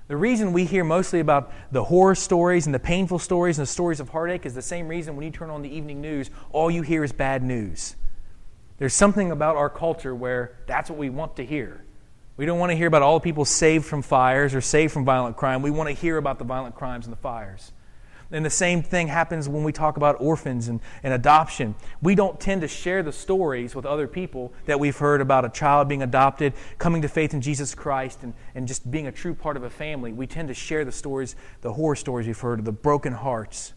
The 0.08 0.18
reason 0.18 0.54
we 0.54 0.66
hear 0.66 0.84
mostly 0.84 1.20
about 1.20 1.52
the 1.72 1.84
horror 1.84 2.16
stories 2.16 2.66
and 2.66 2.74
the 2.74 2.80
painful 2.80 3.20
stories 3.20 3.58
and 3.58 3.68
the 3.68 3.72
stories 3.72 4.00
of 4.00 4.10
heartache 4.10 4.46
is 4.46 4.54
the 4.54 4.62
same 4.62 4.88
reason 4.88 5.16
when 5.16 5.26
you 5.26 5.32
turn 5.32 5.50
on 5.50 5.62
the 5.62 5.70
evening 5.70 6.02
news, 6.02 6.30
all 6.52 6.70
you 6.70 6.82
hear 6.82 7.04
is 7.04 7.12
bad 7.12 7.44
news. 7.44 7.96
There's 8.80 8.94
something 8.94 9.32
about 9.32 9.56
our 9.56 9.70
culture 9.70 10.14
where 10.14 10.58
that's 10.66 10.90
what 10.90 11.00
we 11.00 11.10
want 11.10 11.36
to 11.38 11.46
hear. 11.46 11.86
We 12.36 12.46
don't 12.46 12.58
want 12.58 12.72
to 12.72 12.76
hear 12.76 12.88
about 12.88 13.04
all 13.04 13.20
the 13.20 13.24
people 13.24 13.46
saved 13.46 13.86
from 13.86 14.02
fires 14.02 14.56
or 14.56 14.62
saved 14.62 14.92
from 14.92 15.06
violent 15.06 15.38
crime. 15.38 15.62
We 15.62 15.70
want 15.70 15.90
to 15.90 15.94
hear 15.94 16.18
about 16.18 16.40
the 16.40 16.46
violent 16.46 16.76
crimes 16.76 17.06
and 17.06 17.14
the 17.14 17.22
fires. 17.22 17.72
And 18.34 18.44
the 18.44 18.50
same 18.50 18.82
thing 18.82 19.10
happens 19.10 19.48
when 19.48 19.64
we 19.64 19.72
talk 19.72 19.96
about 19.96 20.18
orphans 20.20 20.68
and, 20.68 20.82
and 21.04 21.14
adoption. 21.14 21.76
We 22.02 22.16
don't 22.16 22.40
tend 22.40 22.62
to 22.62 22.68
share 22.68 23.04
the 23.04 23.12
stories 23.12 23.76
with 23.76 23.86
other 23.86 24.08
people 24.08 24.52
that 24.66 24.80
we've 24.80 24.98
heard 24.98 25.22
about 25.22 25.46
a 25.46 25.50
child 25.50 25.88
being 25.88 26.02
adopted, 26.02 26.54
coming 26.80 27.04
to 27.04 27.08
faith 27.08 27.36
in 27.36 27.42
Jesus 27.42 27.76
Christ, 27.76 28.24
and, 28.24 28.34
and 28.56 28.68
just 28.68 28.90
being 28.90 29.06
a 29.06 29.12
true 29.12 29.36
part 29.36 29.56
of 29.56 29.62
a 29.62 29.70
family. 29.70 30.12
We 30.12 30.26
tend 30.26 30.48
to 30.48 30.56
share 30.56 30.84
the 30.84 30.92
stories, 30.92 31.36
the 31.62 31.74
horror 31.74 31.96
stories 31.96 32.26
we've 32.26 32.40
heard 32.40 32.58
of 32.58 32.66
the 32.66 32.72
broken 32.72 33.14
hearts. 33.14 33.74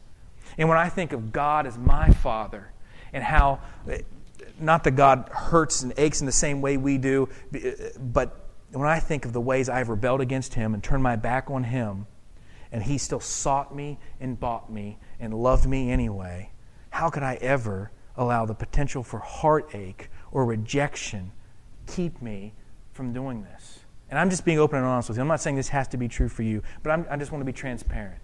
And 0.56 0.70
when 0.70 0.78
I 0.78 0.88
think 0.88 1.12
of 1.12 1.32
God 1.32 1.66
as 1.66 1.76
my 1.76 2.10
Father 2.10 2.72
and 3.12 3.22
how, 3.22 3.60
not 4.58 4.84
that 4.84 4.92
God 4.92 5.28
hurts 5.32 5.82
and 5.82 5.92
aches 5.98 6.20
in 6.20 6.26
the 6.26 6.32
same 6.32 6.62
way 6.62 6.78
we 6.78 6.96
do, 6.96 7.28
but 7.98 8.48
when 8.72 8.88
I 8.88 9.00
think 9.00 9.26
of 9.26 9.34
the 9.34 9.40
ways 9.40 9.68
I've 9.68 9.90
rebelled 9.90 10.22
against 10.22 10.54
Him 10.54 10.72
and 10.72 10.82
turned 10.82 11.02
my 11.02 11.16
back 11.16 11.50
on 11.50 11.64
Him, 11.64 12.06
and 12.76 12.84
He 12.84 12.98
still 12.98 13.20
sought 13.20 13.74
me 13.74 13.98
and 14.20 14.38
bought 14.38 14.70
me 14.70 14.98
and 15.18 15.32
loved 15.32 15.66
me 15.66 15.90
anyway, 15.90 16.50
how 16.90 17.08
could 17.08 17.22
I 17.22 17.36
ever 17.40 17.90
allow 18.16 18.44
the 18.44 18.52
potential 18.54 19.02
for 19.02 19.18
heartache 19.20 20.10
or 20.30 20.44
rejection 20.44 21.32
keep 21.86 22.20
me 22.20 22.52
from 22.92 23.14
doing 23.14 23.42
this? 23.42 23.78
And 24.10 24.18
I'm 24.18 24.28
just 24.28 24.44
being 24.44 24.58
open 24.58 24.76
and 24.76 24.86
honest 24.86 25.08
with 25.08 25.16
you. 25.16 25.22
I'm 25.22 25.28
not 25.28 25.40
saying 25.40 25.56
this 25.56 25.70
has 25.70 25.88
to 25.88 25.96
be 25.96 26.06
true 26.06 26.28
for 26.28 26.42
you, 26.42 26.62
but 26.82 26.90
I'm, 26.90 27.06
i 27.08 27.16
just 27.16 27.32
want 27.32 27.40
to 27.40 27.46
be 27.46 27.52
transparent. 27.52 28.20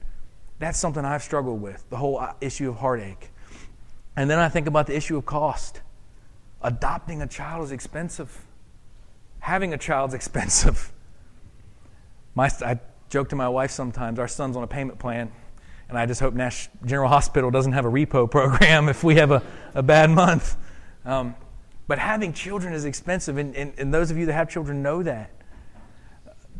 That's 0.59 0.79
something 0.79 1.03
I've 1.03 1.23
struggled 1.23 1.63
with, 1.63 1.89
the 1.89 1.97
whole 1.97 2.19
uh, 2.19 2.35
issue 2.43 2.69
of 2.69 2.77
heartache. 2.77 3.31
And 4.17 4.29
then 4.29 4.39
I 4.39 4.51
think 4.51 4.67
about 4.67 4.87
the 4.87 4.95
issue 4.95 5.17
of 5.17 5.25
cost. 5.25 5.81
Adopting 6.61 7.23
a 7.23 7.27
child 7.27 7.65
is 7.65 7.73
expensive 7.73 8.45
having 9.43 9.75
a 9.75 9.79
child's 9.79 10.15
expensive. 10.21 10.93
My, 12.35 12.51
I 12.65 12.79
joke 13.13 13.29
to 13.29 13.37
my 13.37 13.49
wife 13.49 13.71
sometimes, 13.71 14.19
our 14.19 14.27
son's 14.27 14.57
on 14.57 14.63
a 14.63 14.67
payment 14.67 14.99
plan, 14.99 15.31
and 15.91 15.99
I 15.99 16.07
just 16.07 16.19
hope 16.19 16.33
Nash 16.33 16.71
General 16.87 17.11
Hospital 17.11 17.51
doesn't 17.51 17.73
have 17.73 17.85
a 17.85 17.91
repo 17.91 18.29
program 18.31 18.89
if 18.89 19.05
we 19.05 19.17
have 19.17 19.31
a, 19.31 19.43
a 19.75 19.83
bad 19.83 20.09
month. 20.09 20.57
Um, 21.05 21.37
but 21.87 21.99
having 21.99 22.33
children 22.33 22.73
is 22.73 22.87
expensive, 22.87 23.37
and, 23.37 23.55
and, 23.55 23.75
and, 23.77 23.93
those 23.93 24.11
of 24.11 24.17
you 24.17 24.25
that 24.27 24.33
have 24.33 24.49
children 24.49 24.83
know 24.83 25.03
that. 25.03 25.31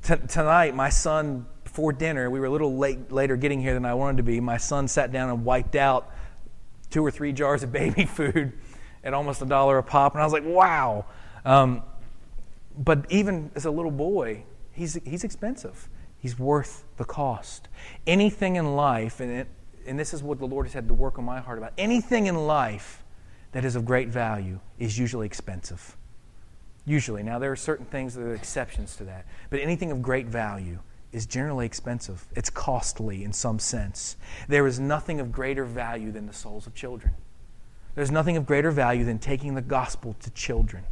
T- 0.03 0.27
tonight, 0.29 0.75
my 0.75 0.91
son, 0.91 1.47
before 1.65 1.91
dinner, 1.95 2.29
we 2.29 2.39
were 2.39 2.47
a 2.47 2.51
little 2.51 2.77
late, 2.77 3.11
later 3.11 3.37
getting 3.37 3.63
here 3.63 3.73
than 3.73 3.87
I 3.87 3.95
wanted 3.95 4.19
to 4.19 4.23
be. 4.23 4.39
My 4.39 4.59
son 4.59 4.89
sat 4.89 5.11
down 5.11 5.31
and 5.31 5.47
wiped 5.47 5.75
out 5.75 6.11
two 6.91 7.03
or 7.03 7.11
three 7.11 7.33
jars 7.33 7.63
of 7.63 7.73
baby 7.81 8.05
food 8.05 8.53
at 9.03 9.15
almost 9.15 9.41
a 9.41 9.47
dollar 9.47 9.79
a 9.79 9.83
pop, 9.83 10.13
and 10.13 10.21
I 10.21 10.27
was 10.27 10.35
like, 10.35 10.45
wow. 10.45 11.07
Um, 11.47 11.83
but 12.77 13.11
even 13.11 13.51
as 13.55 13.65
a 13.65 13.71
little 13.71 13.91
boy, 13.91 14.45
he's, 14.73 14.99
he's 15.05 15.25
expensive. 15.25 15.89
He's 16.23 16.39
worth 16.39 16.85
the 16.99 17.05
cost. 17.05 17.67
Anything 18.07 18.55
in 18.55 18.77
life, 18.77 19.19
and, 19.19 19.33
it, 19.33 19.49
and 19.89 19.99
this 19.99 20.15
is 20.15 20.23
what 20.23 20.39
the 20.39 20.47
Lord 20.47 20.67
has 20.67 20.73
had 20.73 20.87
to 20.87 20.95
work 20.95 21.19
on 21.19 21.25
my 21.25 21.41
heart 21.41 21.59
about, 21.59 21.73
anything 21.77 22.29
in 22.29 22.37
life 22.47 23.03
that 23.51 23.65
is 23.65 23.75
of 23.75 23.85
great 23.85 24.09
value 24.09 24.61
is 24.79 24.97
usually 24.97 25.27
expensive. 25.27 25.97
Usually. 26.85 27.25
Now, 27.25 27.41
there 27.41 27.51
are 27.51 27.57
certain 27.57 27.87
things 27.87 28.15
that 28.15 28.23
are 28.23 28.37
exceptions 28.37 28.95
to 28.99 29.05
that. 29.05 29.27
But 29.51 29.59
anything 29.59 29.91
of 29.91 30.01
great 30.01 30.29
value 30.29 30.79
is 31.11 31.27
generally 31.27 31.67
expensive. 31.67 32.25
It's 32.37 32.51
costly 32.51 33.25
in 33.25 33.33
some 33.33 33.59
sense. 33.59 34.17
There 34.47 34.69
is 34.69 34.79
nothing 34.79 35.19
of 35.19 35.33
greater 35.33 35.65
value 35.65 36.13
than 36.13 36.27
the 36.29 36.33
souls 36.33 36.69
of 36.69 36.75
children. 36.75 37.15
There's 37.97 38.13
nothing 38.13 38.37
of 38.37 38.47
greater 38.47 38.71
value 38.71 39.05
than 39.05 39.19
taking 39.19 39.57
the 39.57 39.61
gospel 39.61 40.15
to 40.21 40.31
children. 40.31 40.85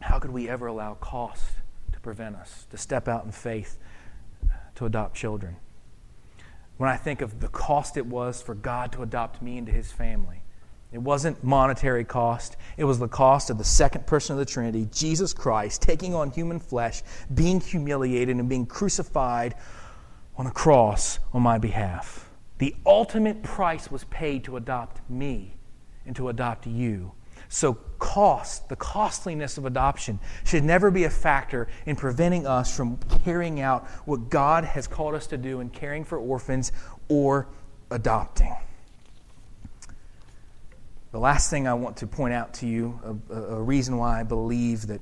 How 0.00 0.18
could 0.18 0.32
we 0.32 0.48
ever 0.48 0.66
allow 0.66 0.94
cost 0.94 1.52
prevent 2.08 2.36
us 2.36 2.66
to 2.70 2.78
step 2.78 3.06
out 3.06 3.26
in 3.26 3.30
faith 3.30 3.76
uh, 4.44 4.54
to 4.74 4.86
adopt 4.86 5.14
children? 5.14 5.56
When 6.78 6.88
I 6.88 6.96
think 6.96 7.20
of 7.20 7.38
the 7.38 7.48
cost 7.48 7.98
it 7.98 8.06
was 8.06 8.40
for 8.40 8.54
God 8.54 8.92
to 8.92 9.02
adopt 9.02 9.42
me 9.42 9.58
into 9.58 9.72
his 9.72 9.92
family, 9.92 10.40
it 10.90 11.02
wasn't 11.02 11.44
monetary 11.44 12.04
cost. 12.04 12.56
It 12.78 12.84
was 12.84 12.98
the 12.98 13.08
cost 13.08 13.50
of 13.50 13.58
the 13.58 13.64
second 13.64 14.06
person 14.06 14.32
of 14.32 14.38
the 14.38 14.46
Trinity, 14.46 14.88
Jesus 14.90 15.34
Christ, 15.34 15.82
taking 15.82 16.14
on 16.14 16.30
human 16.30 16.58
flesh, 16.58 17.02
being 17.34 17.60
humiliated, 17.60 18.38
and 18.38 18.48
being 18.48 18.64
crucified 18.64 19.54
on 20.38 20.46
a 20.46 20.50
cross 20.50 21.18
on 21.34 21.42
my 21.42 21.58
behalf. 21.58 22.30
The 22.56 22.74
ultimate 22.86 23.42
price 23.42 23.90
was 23.90 24.04
paid 24.04 24.44
to 24.44 24.56
adopt 24.56 25.02
me 25.10 25.58
and 26.06 26.16
to 26.16 26.30
adopt 26.30 26.66
you. 26.66 27.12
So, 27.48 27.74
cost, 27.98 28.68
the 28.68 28.76
costliness 28.76 29.56
of 29.56 29.64
adoption, 29.64 30.20
should 30.44 30.64
never 30.64 30.90
be 30.90 31.04
a 31.04 31.10
factor 31.10 31.68
in 31.86 31.96
preventing 31.96 32.46
us 32.46 32.74
from 32.76 32.98
carrying 33.24 33.60
out 33.60 33.86
what 34.04 34.28
God 34.28 34.64
has 34.64 34.86
called 34.86 35.14
us 35.14 35.26
to 35.28 35.38
do 35.38 35.60
in 35.60 35.70
caring 35.70 36.04
for 36.04 36.18
orphans 36.18 36.72
or 37.08 37.48
adopting. 37.90 38.54
The 41.10 41.18
last 41.18 41.48
thing 41.48 41.66
I 41.66 41.72
want 41.72 41.96
to 41.98 42.06
point 42.06 42.34
out 42.34 42.52
to 42.54 42.66
you, 42.66 43.18
a, 43.30 43.34
a 43.34 43.62
reason 43.62 43.96
why 43.96 44.20
I 44.20 44.24
believe 44.24 44.86
that 44.88 45.00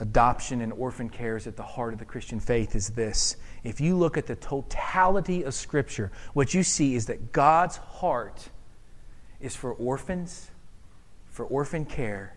adoption 0.00 0.62
and 0.62 0.72
orphan 0.72 1.10
care 1.10 1.36
is 1.36 1.46
at 1.46 1.56
the 1.56 1.62
heart 1.62 1.92
of 1.92 1.98
the 1.98 2.06
Christian 2.06 2.40
faith, 2.40 2.74
is 2.74 2.88
this. 2.90 3.36
If 3.62 3.78
you 3.78 3.94
look 3.94 4.16
at 4.16 4.26
the 4.26 4.36
totality 4.36 5.42
of 5.42 5.52
Scripture, 5.52 6.10
what 6.32 6.54
you 6.54 6.62
see 6.62 6.94
is 6.94 7.06
that 7.06 7.30
God's 7.30 7.76
heart 7.76 8.48
is 9.38 9.54
for 9.54 9.74
orphans 9.74 10.50
for 11.32 11.46
orphan 11.46 11.84
care, 11.84 12.36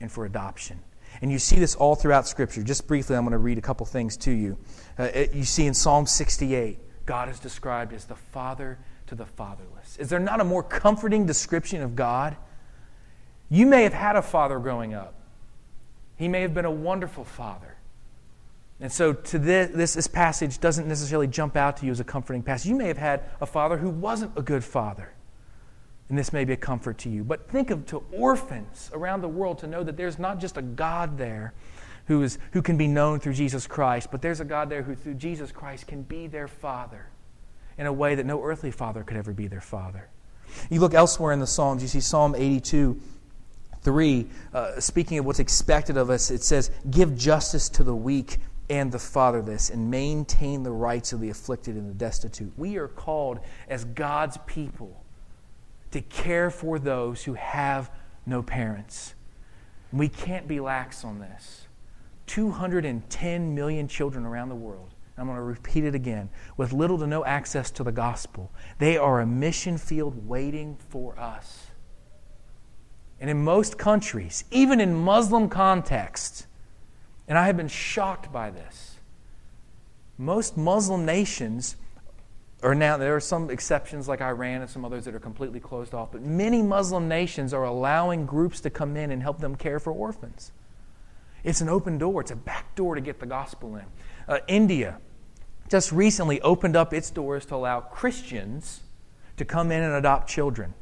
and 0.00 0.10
for 0.10 0.26
adoption. 0.26 0.80
And 1.22 1.30
you 1.30 1.38
see 1.38 1.56
this 1.56 1.74
all 1.74 1.94
throughout 1.94 2.26
Scripture. 2.26 2.62
Just 2.62 2.86
briefly, 2.86 3.16
I'm 3.16 3.22
going 3.22 3.32
to 3.32 3.38
read 3.38 3.56
a 3.56 3.62
couple 3.62 3.86
things 3.86 4.16
to 4.18 4.32
you. 4.32 4.58
Uh, 4.98 5.04
it, 5.04 5.34
you 5.34 5.44
see 5.44 5.66
in 5.66 5.74
Psalm 5.74 6.06
68, 6.06 7.06
God 7.06 7.28
is 7.28 7.38
described 7.38 7.92
as 7.92 8.04
the 8.04 8.16
father 8.16 8.78
to 9.06 9.14
the 9.14 9.26
fatherless. 9.26 9.96
Is 9.98 10.08
there 10.08 10.18
not 10.18 10.40
a 10.40 10.44
more 10.44 10.62
comforting 10.62 11.24
description 11.24 11.82
of 11.82 11.94
God? 11.94 12.36
You 13.48 13.66
may 13.66 13.84
have 13.84 13.92
had 13.92 14.16
a 14.16 14.22
father 14.22 14.58
growing 14.58 14.92
up, 14.92 15.14
he 16.16 16.28
may 16.28 16.42
have 16.42 16.54
been 16.54 16.64
a 16.64 16.70
wonderful 16.70 17.24
father. 17.24 17.76
And 18.80 18.90
so, 18.90 19.12
to 19.12 19.38
this, 19.38 19.70
this, 19.72 19.94
this 19.94 20.06
passage 20.08 20.58
doesn't 20.58 20.88
necessarily 20.88 21.28
jump 21.28 21.56
out 21.56 21.76
to 21.76 21.86
you 21.86 21.92
as 21.92 22.00
a 22.00 22.04
comforting 22.04 22.42
passage. 22.42 22.68
You 22.68 22.74
may 22.74 22.88
have 22.88 22.98
had 22.98 23.22
a 23.40 23.46
father 23.46 23.76
who 23.76 23.90
wasn't 23.90 24.36
a 24.36 24.42
good 24.42 24.64
father 24.64 25.12
and 26.08 26.18
this 26.18 26.32
may 26.32 26.44
be 26.44 26.52
a 26.52 26.56
comfort 26.56 26.98
to 26.98 27.08
you. 27.08 27.24
But 27.24 27.48
think 27.48 27.70
of 27.70 27.86
to 27.86 28.04
orphans 28.12 28.90
around 28.92 29.22
the 29.22 29.28
world 29.28 29.58
to 29.58 29.66
know 29.66 29.82
that 29.82 29.96
there's 29.96 30.18
not 30.18 30.40
just 30.40 30.56
a 30.56 30.62
God 30.62 31.16
there 31.16 31.54
who, 32.06 32.22
is, 32.22 32.38
who 32.52 32.62
can 32.62 32.76
be 32.76 32.88
known 32.88 33.20
through 33.20 33.34
Jesus 33.34 33.66
Christ, 33.66 34.08
but 34.10 34.20
there's 34.20 34.40
a 34.40 34.44
God 34.44 34.68
there 34.68 34.82
who, 34.82 34.94
through 34.94 35.14
Jesus 35.14 35.52
Christ, 35.52 35.86
can 35.86 36.02
be 36.02 36.26
their 36.26 36.48
father 36.48 37.06
in 37.78 37.86
a 37.86 37.92
way 37.92 38.14
that 38.14 38.26
no 38.26 38.42
earthly 38.42 38.70
father 38.70 39.02
could 39.02 39.16
ever 39.16 39.32
be 39.32 39.46
their 39.46 39.60
father. 39.60 40.08
You 40.70 40.80
look 40.80 40.94
elsewhere 40.94 41.32
in 41.32 41.40
the 41.40 41.46
Psalms, 41.46 41.82
you 41.82 41.88
see 41.88 42.00
Psalm 42.00 42.34
82. 42.36 43.00
3, 43.82 44.26
uh, 44.54 44.80
speaking 44.80 45.18
of 45.18 45.24
what's 45.24 45.40
expected 45.40 45.96
of 45.96 46.08
us, 46.08 46.30
it 46.30 46.44
says, 46.44 46.70
Give 46.90 47.16
justice 47.16 47.68
to 47.70 47.82
the 47.82 47.94
weak 47.94 48.38
and 48.70 48.92
the 48.92 48.98
fatherless, 48.98 49.70
and 49.70 49.90
maintain 49.90 50.62
the 50.62 50.70
rights 50.70 51.12
of 51.12 51.20
the 51.20 51.30
afflicted 51.30 51.74
and 51.74 51.90
the 51.90 51.94
destitute. 51.94 52.52
We 52.56 52.76
are 52.76 52.86
called 52.86 53.40
as 53.68 53.84
God's 53.84 54.38
people 54.46 55.01
to 55.92 56.00
care 56.00 56.50
for 56.50 56.78
those 56.78 57.24
who 57.24 57.34
have 57.34 57.90
no 58.26 58.42
parents. 58.42 59.14
We 59.92 60.08
can't 60.08 60.48
be 60.48 60.60
lax 60.60 61.04
on 61.04 61.18
this. 61.18 61.66
210 62.26 63.54
million 63.54 63.88
children 63.88 64.24
around 64.24 64.48
the 64.48 64.54
world. 64.54 64.94
I'm 65.18 65.26
going 65.26 65.36
to 65.36 65.42
repeat 65.42 65.84
it 65.84 65.94
again 65.94 66.30
with 66.56 66.72
little 66.72 66.98
to 66.98 67.06
no 67.06 67.24
access 67.24 67.70
to 67.72 67.84
the 67.84 67.92
gospel. 67.92 68.50
They 68.78 68.96
are 68.96 69.20
a 69.20 69.26
mission 69.26 69.76
field 69.76 70.26
waiting 70.26 70.78
for 70.88 71.18
us. 71.18 71.66
And 73.20 73.28
in 73.28 73.44
most 73.44 73.78
countries, 73.78 74.44
even 74.50 74.80
in 74.80 74.94
Muslim 74.94 75.48
contexts, 75.48 76.46
and 77.28 77.38
I 77.38 77.46
have 77.46 77.56
been 77.56 77.68
shocked 77.68 78.32
by 78.32 78.50
this, 78.50 78.96
most 80.18 80.56
Muslim 80.56 81.04
nations 81.04 81.76
or 82.62 82.74
now 82.74 82.96
there 82.96 83.14
are 83.16 83.20
some 83.20 83.50
exceptions 83.50 84.06
like 84.08 84.20
Iran 84.20 84.60
and 84.60 84.70
some 84.70 84.84
others 84.84 85.04
that 85.04 85.14
are 85.14 85.20
completely 85.20 85.58
closed 85.58 85.94
off, 85.94 86.12
but 86.12 86.22
many 86.22 86.62
Muslim 86.62 87.08
nations 87.08 87.52
are 87.52 87.64
allowing 87.64 88.24
groups 88.24 88.60
to 88.60 88.70
come 88.70 88.96
in 88.96 89.10
and 89.10 89.20
help 89.20 89.40
them 89.40 89.56
care 89.56 89.80
for 89.80 89.92
orphans. 89.92 90.52
It's 91.42 91.60
an 91.60 91.68
open 91.68 91.98
door, 91.98 92.20
it's 92.20 92.30
a 92.30 92.36
back 92.36 92.74
door 92.76 92.94
to 92.94 93.00
get 93.00 93.18
the 93.18 93.26
gospel 93.26 93.76
in. 93.76 93.84
Uh, 94.28 94.38
India 94.46 94.98
just 95.68 95.90
recently 95.90 96.40
opened 96.42 96.76
up 96.76 96.94
its 96.94 97.10
doors 97.10 97.44
to 97.46 97.56
allow 97.56 97.80
Christians 97.80 98.82
to 99.36 99.44
come 99.44 99.72
in 99.72 99.82
and 99.82 99.94
adopt 99.94 100.28
children. 100.28 100.74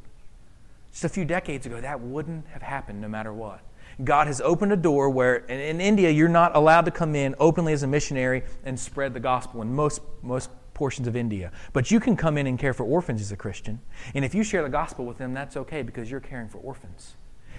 Just 0.91 1.05
a 1.05 1.09
few 1.09 1.25
decades 1.25 1.65
ago, 1.65 1.81
that 1.81 1.99
wouldn't 1.99 2.45
have 2.47 2.61
happened 2.61 3.01
no 3.01 3.07
matter 3.07 3.33
what. 3.33 3.61
God 4.03 4.27
has 4.27 4.39
opened 4.41 4.71
a 4.71 4.77
door 4.77 5.09
where 5.09 5.37
in, 5.37 5.59
in 5.59 5.81
India 5.81 6.09
you're 6.09 6.29
not 6.29 6.55
allowed 6.55 6.85
to 6.85 6.91
come 6.91 7.15
in 7.15 7.35
openly 7.39 7.73
as 7.73 7.83
a 7.83 7.87
missionary 7.87 8.43
and 8.63 8.79
spread 8.79 9.13
the 9.13 9.19
gospel 9.19 9.61
in 9.61 9.73
most, 9.73 10.01
most 10.21 10.49
portions 10.73 11.07
of 11.07 11.15
India. 11.15 11.51
But 11.73 11.91
you 11.91 11.99
can 11.99 12.15
come 12.15 12.37
in 12.37 12.47
and 12.47 12.57
care 12.57 12.73
for 12.73 12.83
orphans 12.83 13.21
as 13.21 13.31
a 13.31 13.37
Christian. 13.37 13.79
And 14.13 14.25
if 14.25 14.33
you 14.33 14.43
share 14.43 14.63
the 14.63 14.69
gospel 14.69 15.05
with 15.05 15.17
them, 15.17 15.33
that's 15.33 15.57
okay 15.57 15.81
because 15.81 16.09
you're 16.09 16.19
caring 16.19 16.49
for 16.49 16.57
orphans. 16.59 17.15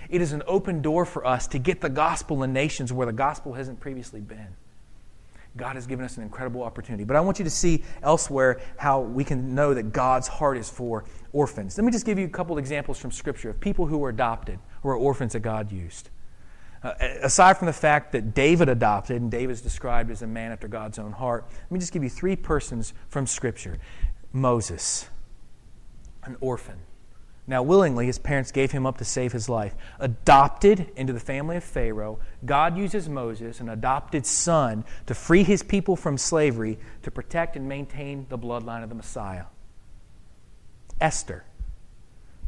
It 0.09 0.21
is 0.21 0.33
an 0.33 0.43
open 0.47 0.83
door 0.83 1.05
for 1.05 1.27
us 1.27 1.47
to 1.49 1.59
get 1.59 1.81
the 1.81 1.89
gospel 1.89 2.43
in 2.43 2.53
nations 2.53 2.93
where 2.93 3.07
the 3.07 3.13
gospel 3.13 3.55
hasn't 3.55 3.81
previously 3.81 4.21
been. 4.21 4.49
God 5.57 5.75
has 5.75 5.87
given 5.87 6.05
us 6.05 6.17
an 6.17 6.23
incredible 6.23 6.63
opportunity. 6.63 7.05
But 7.05 7.17
I 7.17 7.21
want 7.21 7.39
you 7.39 7.45
to 7.45 7.51
see 7.51 7.85
elsewhere 8.03 8.61
how 8.79 9.01
we 9.01 9.23
can 9.23 9.55
know 9.55 9.75
that 9.75 9.93
God's 9.93 10.27
heart 10.27 10.57
is 10.57 10.71
for 10.71 11.05
orphans. 11.33 11.77
Let 11.77 11.85
me 11.85 11.93
just 11.93 12.07
give 12.07 12.19
you 12.19 12.25
a 12.25 12.31
couple 12.31 12.57
examples 12.59 12.99
from 12.99 13.11
Scripture 13.11 13.51
of 13.51 13.61
people 13.61 13.87
who 13.87 13.99
were 13.99 14.09
adopted, 14.09 14.59
are 14.83 14.95
orphans 14.95 15.35
that 15.35 15.41
God 15.41 15.71
used. 15.71 16.11
Uh, 16.83 16.95
aside 17.23 17.57
from 17.57 17.67
the 17.67 17.73
fact 17.73 18.13
that 18.13 18.35
David 18.35 18.69
adopted, 18.69 19.21
and 19.21 19.31
David 19.31 19.53
is 19.53 19.61
described 19.61 20.11
as 20.11 20.23
a 20.23 20.27
man 20.27 20.51
after 20.53 20.67
God's 20.67 20.99
own 20.99 21.13
heart, 21.13 21.45
let 21.49 21.71
me 21.71 21.79
just 21.79 21.93
give 21.93 22.03
you 22.03 22.11
three 22.11 22.37
persons 22.37 22.93
from 23.09 23.27
Scripture 23.27 23.79
Moses, 24.33 25.09
an 26.25 26.37
orphan. 26.41 26.79
Now, 27.47 27.63
willingly, 27.63 28.07
his 28.07 28.19
parents 28.19 28.53
gave 28.53 28.71
him 28.71 28.87
up 28.87 28.99
to 28.99 29.05
save 29.05 29.33
his 29.33 29.49
life. 29.49 29.75
Adopted 29.99 30.91
into 30.95 31.13
the 31.13 31.21
family 31.21 31.57
of 31.57 31.65
Pharaoh, 31.65 32.21
God 32.45 32.79
uses 32.79 33.09
Moses, 33.09 33.59
an 33.59 33.69
adopted 33.69 34.25
son, 34.25 34.85
to 35.07 35.15
free 35.15 35.43
his 35.43 35.63
people 35.63 35.97
from 35.97 36.17
slavery 36.17 36.79
to 37.03 37.11
protect 37.11 37.57
and 37.57 37.69
maintain 37.69 38.27
the 38.29 38.39
bloodline 38.39 38.85
of 38.85 38.89
the 38.89 38.95
Messiah. 38.95 39.47
Esther, 41.01 41.45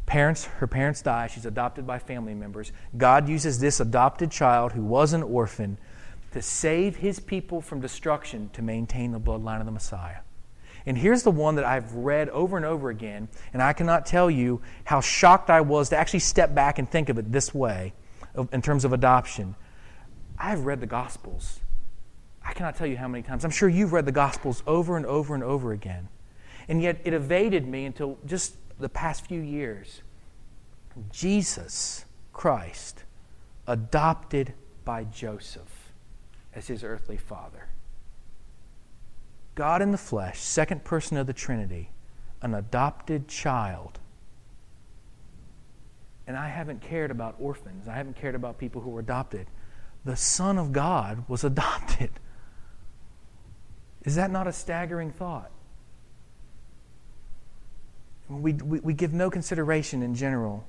Parents, 0.07 0.45
her 0.45 0.67
parents 0.67 1.03
die. 1.03 1.27
She's 1.27 1.47
adopted 1.47 1.87
by 1.87 1.99
family 1.99 2.35
members. 2.35 2.73
God 2.97 3.29
uses 3.29 3.59
this 3.59 3.81
adopted 3.81 4.31
child 4.31 4.73
who 4.73 4.85
was 4.85 5.13
an 5.13 5.23
orphan 5.23 5.79
to 6.33 6.43
save 6.43 6.97
his 6.97 7.21
people 7.21 7.61
from 7.61 7.81
destruction 7.81 8.51
to 8.53 8.63
maintain 8.63 9.13
the 9.13 9.21
bloodline 9.21 9.61
of 9.61 9.67
the 9.67 9.73
Messiah. 9.73 10.19
And 10.87 10.99
here's 10.99 11.23
the 11.23 11.31
one 11.31 11.55
that 11.55 11.65
I've 11.65 11.95
read 11.95 12.29
over 12.29 12.57
and 12.57 12.67
over 12.67 12.91
again, 12.91 13.29
and 13.55 13.63
I 13.63 13.73
cannot 13.73 14.05
tell 14.05 14.31
you 14.31 14.61
how 14.85 15.01
shocked 15.01 15.49
I 15.49 15.63
was 15.63 15.89
to 15.89 15.97
actually 15.97 16.19
step 16.21 16.55
back 16.55 16.79
and 16.79 16.91
think 16.91 17.09
of 17.09 17.19
it 17.19 17.33
this 17.33 17.55
way 17.55 17.95
in 18.53 18.61
terms 18.61 18.85
of 18.85 18.93
adoption. 18.93 19.55
I've 20.39 20.67
read 20.67 20.81
the 20.81 20.87
Gospels. 20.87 21.61
I 22.45 22.53
cannot 22.53 22.77
tell 22.77 22.87
you 22.87 22.99
how 22.99 23.09
many 23.09 23.23
times. 23.23 23.45
I'm 23.45 23.51
sure 23.51 23.69
you've 23.69 23.95
read 23.95 24.05
the 24.05 24.13
Gospels 24.13 24.63
over 24.67 24.99
and 24.99 25.07
over 25.07 25.35
and 25.35 25.43
over 25.43 25.73
again. 25.73 26.09
And 26.69 26.83
yet 26.83 27.01
it 27.05 27.15
evaded 27.15 27.67
me 27.67 27.87
until 27.87 28.19
just 28.27 28.57
the 28.79 28.89
past 28.89 29.27
few 29.27 29.41
years, 29.41 30.03
Jesus 31.11 32.05
Christ, 32.33 33.05
adopted 33.67 34.55
by 34.85 35.05
Joseph 35.05 35.93
as 36.55 36.67
his 36.67 36.85
earthly 36.85 37.17
father. 37.17 37.69
God 39.55 39.83
in 39.83 39.93
the 39.93 39.99
flesh, 39.99 40.41
second 40.41 40.85
person 40.85 41.17
of 41.17 41.27
the 41.27 41.33
Trinity, 41.33 41.91
an 42.43 42.55
adopted 42.55 43.29
child. 43.29 44.01
And 46.27 46.37
I 46.37 46.49
haven't 46.49 46.81
cared 46.81 47.11
about 47.11 47.37
orphans. 47.39 47.87
I 47.87 47.95
haven't 47.95 48.17
cared 48.17 48.35
about 48.35 48.59
people 48.59 48.81
who 48.81 48.91
were 48.91 49.01
adopted. 49.01 49.47
The 50.05 50.17
Son 50.17 50.59
of 50.59 50.73
God 50.73 51.25
was 51.29 51.45
adopted. 51.45 52.11
Is 54.03 54.17
that 54.17 54.31
not 54.31 54.47
a 54.47 54.53
staggering 54.53 55.11
thought? 55.11 55.51
We, 58.29 58.53
we, 58.55 58.81
we 58.81 58.95
give 58.95 59.13
no 59.13 59.31
consideration 59.31 60.03
in 60.03 60.15
general, 60.15 60.67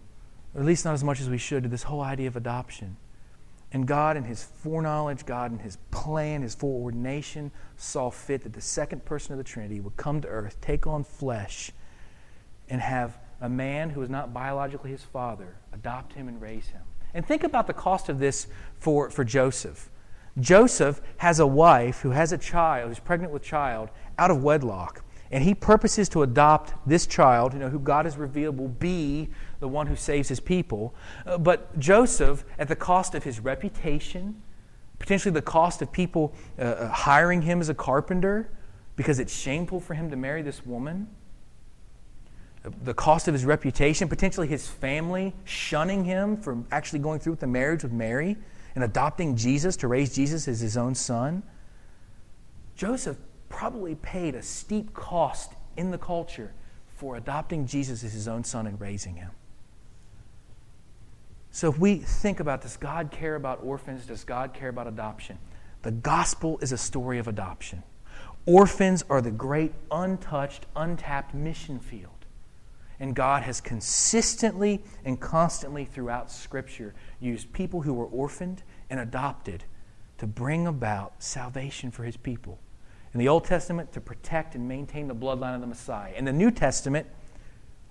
or 0.54 0.62
at 0.62 0.66
least 0.66 0.86
not 0.86 0.94
as 0.94 1.04
much 1.04 1.22
as 1.22 1.30
we 1.30 1.38
should, 1.38 1.64
to 1.64 1.70
this 1.70 1.84
whole 1.84 2.02
idea 2.02 2.28
of 2.28 2.36
adoption. 2.36 2.98
And 3.72 3.88
God, 3.88 4.18
in 4.18 4.24
His 4.24 4.44
foreknowledge, 4.44 5.26
God, 5.26 5.52
in 5.52 5.60
His 5.60 5.78
plan, 5.92 6.42
His 6.42 6.56
foreordination, 6.56 7.52
saw 7.78 8.10
fit 8.10 8.44
that 8.44 8.54
the 8.54 8.62
second 8.62 9.06
person 9.06 9.34
of 9.34 9.38
the 9.38 9.44
Trinity 9.44 9.80
would 9.80 9.98
come 9.98 10.22
to 10.22 10.28
earth, 10.28 10.60
take 10.62 10.88
on 10.88 11.04
flesh, 11.04 11.72
and 12.70 12.82
have 12.82 13.18
a 13.42 13.50
man 13.50 13.90
who 13.90 14.02
is 14.02 14.10
not 14.10 14.34
biologically 14.34 14.92
his 14.92 15.04
father 15.04 15.56
adopt 15.74 16.14
him 16.14 16.28
and 16.28 16.42
raise 16.42 16.68
him. 16.68 16.82
And 17.14 17.26
think 17.26 17.44
about 17.44 17.68
the 17.68 17.74
cost 17.74 18.10
of 18.10 18.20
this 18.20 18.48
for, 18.80 19.10
for 19.10 19.24
Joseph. 19.24 19.90
Joseph 20.40 21.02
has 21.18 21.40
a 21.40 21.48
wife 21.48 22.02
who 22.02 22.12
has 22.12 22.34
a 22.34 22.38
child, 22.38 22.90
who's 22.90 23.00
pregnant 23.00 23.32
with 23.32 23.42
child, 23.42 23.90
out 24.18 24.32
of 24.32 24.44
wedlock. 24.44 25.05
And 25.32 25.44
he 25.44 25.56
purposes 25.56 26.08
to 26.10 26.24
adopt 26.24 26.74
this 26.88 27.08
child, 27.08 27.54
you 27.54 27.60
know, 27.60 27.70
who 27.70 27.80
God 27.80 28.06
has 28.06 28.18
revealed 28.18 28.58
will 28.58 28.68
be 28.68 29.30
the 29.60 29.68
one 29.68 29.88
who 29.88 29.96
saves 29.96 30.30
his 30.30 30.40
people. 30.40 30.94
Uh, 31.26 31.38
but 31.38 31.78
Joseph, 31.80 32.46
at 32.60 32.68
the 32.68 32.76
cost 32.76 33.16
of 33.16 33.24
his 33.24 33.40
reputation, 33.40 34.42
potentially 35.00 35.34
the 35.34 35.42
cost 35.42 35.82
of 35.82 35.92
people 35.92 36.34
uh, 36.60 36.62
uh, 36.62 36.90
hiring 36.90 37.42
him 37.42 37.60
as 37.60 37.70
a 37.70 37.74
carpenter 37.74 38.50
because 38.96 39.20
it's 39.20 39.36
shameful 39.36 39.80
for 39.80 39.94
him 39.94 40.10
to 40.10 40.16
marry 40.16 40.42
this 40.42 40.66
woman, 40.66 41.08
uh, 42.64 42.70
the 42.84 42.94
cost 42.94 43.28
of 43.28 43.34
his 43.34 43.46
reputation, 43.46 44.08
potentially 44.08 44.48
his 44.48 44.68
family 44.68 45.34
shunning 45.44 46.06
him 46.06 46.38
from 46.38 46.68
actually 46.72 47.00
going 47.00 47.20
through 47.20 47.34
with 47.34 47.40
the 47.40 47.48
marriage 47.48 47.84
with 47.84 47.92
Mary 47.92 48.38
and 48.76 48.84
adopting 48.84 49.36
Jesus 49.36 49.76
to 49.78 49.88
raise 49.88 50.14
Jesus 50.14 50.48
as 50.48 50.60
his 50.60 50.78
own 50.78 50.94
son. 50.94 51.42
Joseph 52.76 53.18
probably 53.50 53.96
paid 53.96 54.36
a 54.36 54.42
steep 54.42 54.94
cost 54.94 55.54
in 55.78 55.92
the 55.92 55.98
culture 55.98 56.52
for 56.96 57.16
adopting 57.16 57.68
Jesus 57.68 58.04
as 58.04 58.14
his 58.14 58.28
own 58.28 58.44
son 58.44 58.68
and 58.68 58.80
raising 58.80 59.16
him. 59.16 59.32
So 61.52 61.70
if 61.70 61.80
we 61.80 61.98
think 61.98 62.40
about 62.40 62.62
does 62.62 62.78
God 62.78 63.12
care 63.12 63.36
about 63.36 63.64
orphans? 63.64 64.06
Does 64.06 64.24
God 64.24 64.54
care 64.54 64.70
about 64.70 64.88
adoption? 64.88 65.38
The 65.84 65.92
gospel 65.92 66.60
is 66.62 66.72
a 66.72 66.78
story 66.78 67.20
of 67.20 67.28
adoption. 67.28 67.84
Orphans 68.46 69.04
are 69.10 69.22
the 69.22 69.32
great 69.32 69.74
untouched, 69.92 70.66
untapped 70.76 71.34
mission 71.34 71.80
field. 71.80 72.12
And 73.00 73.16
God 73.16 73.44
has 73.44 73.60
consistently 73.60 74.84
and 75.04 75.20
constantly 75.20 75.86
throughout 75.86 76.32
Scripture 76.32 76.94
used 77.20 77.52
people 77.54 77.82
who 77.82 77.94
were 77.94 78.06
orphaned 78.06 78.64
and 78.90 79.00
adopted 79.00 79.64
to 80.18 80.28
bring 80.28 80.66
about 80.66 81.22
salvation 81.22 81.92
for 81.92 82.04
his 82.04 82.16
people 82.16 82.60
in 83.16 83.20
the 83.20 83.30
Old 83.30 83.46
Testament 83.46 83.94
to 83.94 84.02
protect 84.02 84.56
and 84.56 84.68
maintain 84.68 85.08
the 85.08 85.16
bloodline 85.16 85.56
of 85.56 85.62
the 85.62 85.68
Messiah. 85.68 86.12
In 86.18 86.26
the 86.26 86.34
New 86.34 86.52
Testament, 86.52 87.08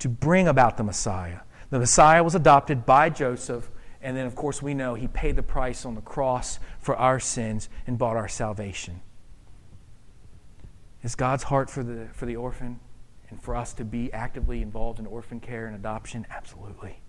to 0.01 0.11
bring 0.11 0.47
about 0.49 0.77
the 0.77 0.85
Messiah. 0.85 1.39
The 1.71 1.79
Messiah 1.79 2.23
was 2.23 2.35
adopted 2.35 2.85
by 2.85 3.09
Joseph, 3.09 3.71
and 4.03 4.15
then, 4.15 4.27
of 4.27 4.35
course, 4.35 4.61
we 4.61 4.75
know 4.75 4.93
he 4.93 5.09
paid 5.09 5.37
the 5.37 5.43
price 5.43 5.87
on 5.87 5.95
the 5.95 6.03
cross 6.03 6.59
for 6.79 6.95
our 6.97 7.19
sins 7.19 7.71
and 7.87 7.97
bought 7.97 8.19
our 8.19 8.29
salvation. 8.29 9.01
Is 11.03 11.15
God's 11.15 11.45
heart 11.45 11.71
for 11.71 11.83
the, 11.83 12.09
for 12.13 12.27
the 12.27 12.37
orphan 12.37 12.79
and 13.31 13.43
for 13.43 13.57
us 13.57 13.73
to 13.75 13.85
be 13.87 14.13
actively 14.13 14.61
involved 14.61 14.99
in 14.99 15.07
orphan 15.07 15.41
care 15.41 15.67
and 15.67 15.75
adoption? 15.75 16.27
Absolutely. 16.29 17.01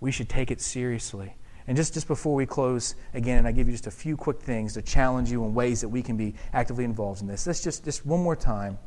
We 0.00 0.10
should 0.10 0.28
take 0.28 0.50
it 0.50 0.60
seriously. 0.60 1.36
And 1.68 1.76
just, 1.76 1.94
just 1.94 2.06
before 2.06 2.34
we 2.34 2.46
close 2.46 2.94
again, 3.12 3.38
and 3.38 3.48
I 3.48 3.52
give 3.52 3.66
you 3.66 3.72
just 3.72 3.86
a 3.86 3.92
few 3.92 4.16
quick 4.16 4.40
things 4.40 4.74
to 4.74 4.82
challenge 4.82 5.30
you 5.30 5.44
in 5.44 5.54
ways 5.54 5.80
that 5.80 5.88
we 5.88 6.02
can 6.02 6.16
be 6.16 6.34
actively 6.52 6.84
involved 6.84 7.20
in 7.20 7.26
this. 7.26 7.46
Let's 7.46 7.62
just, 7.62 7.84
just 7.84 8.06
one 8.06 8.22
more 8.22 8.36
time 8.36 8.78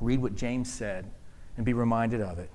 read 0.00 0.20
what 0.20 0.34
James 0.34 0.72
said 0.72 1.08
and 1.56 1.64
be 1.64 1.72
reminded 1.72 2.20
of 2.20 2.38
it. 2.38 2.50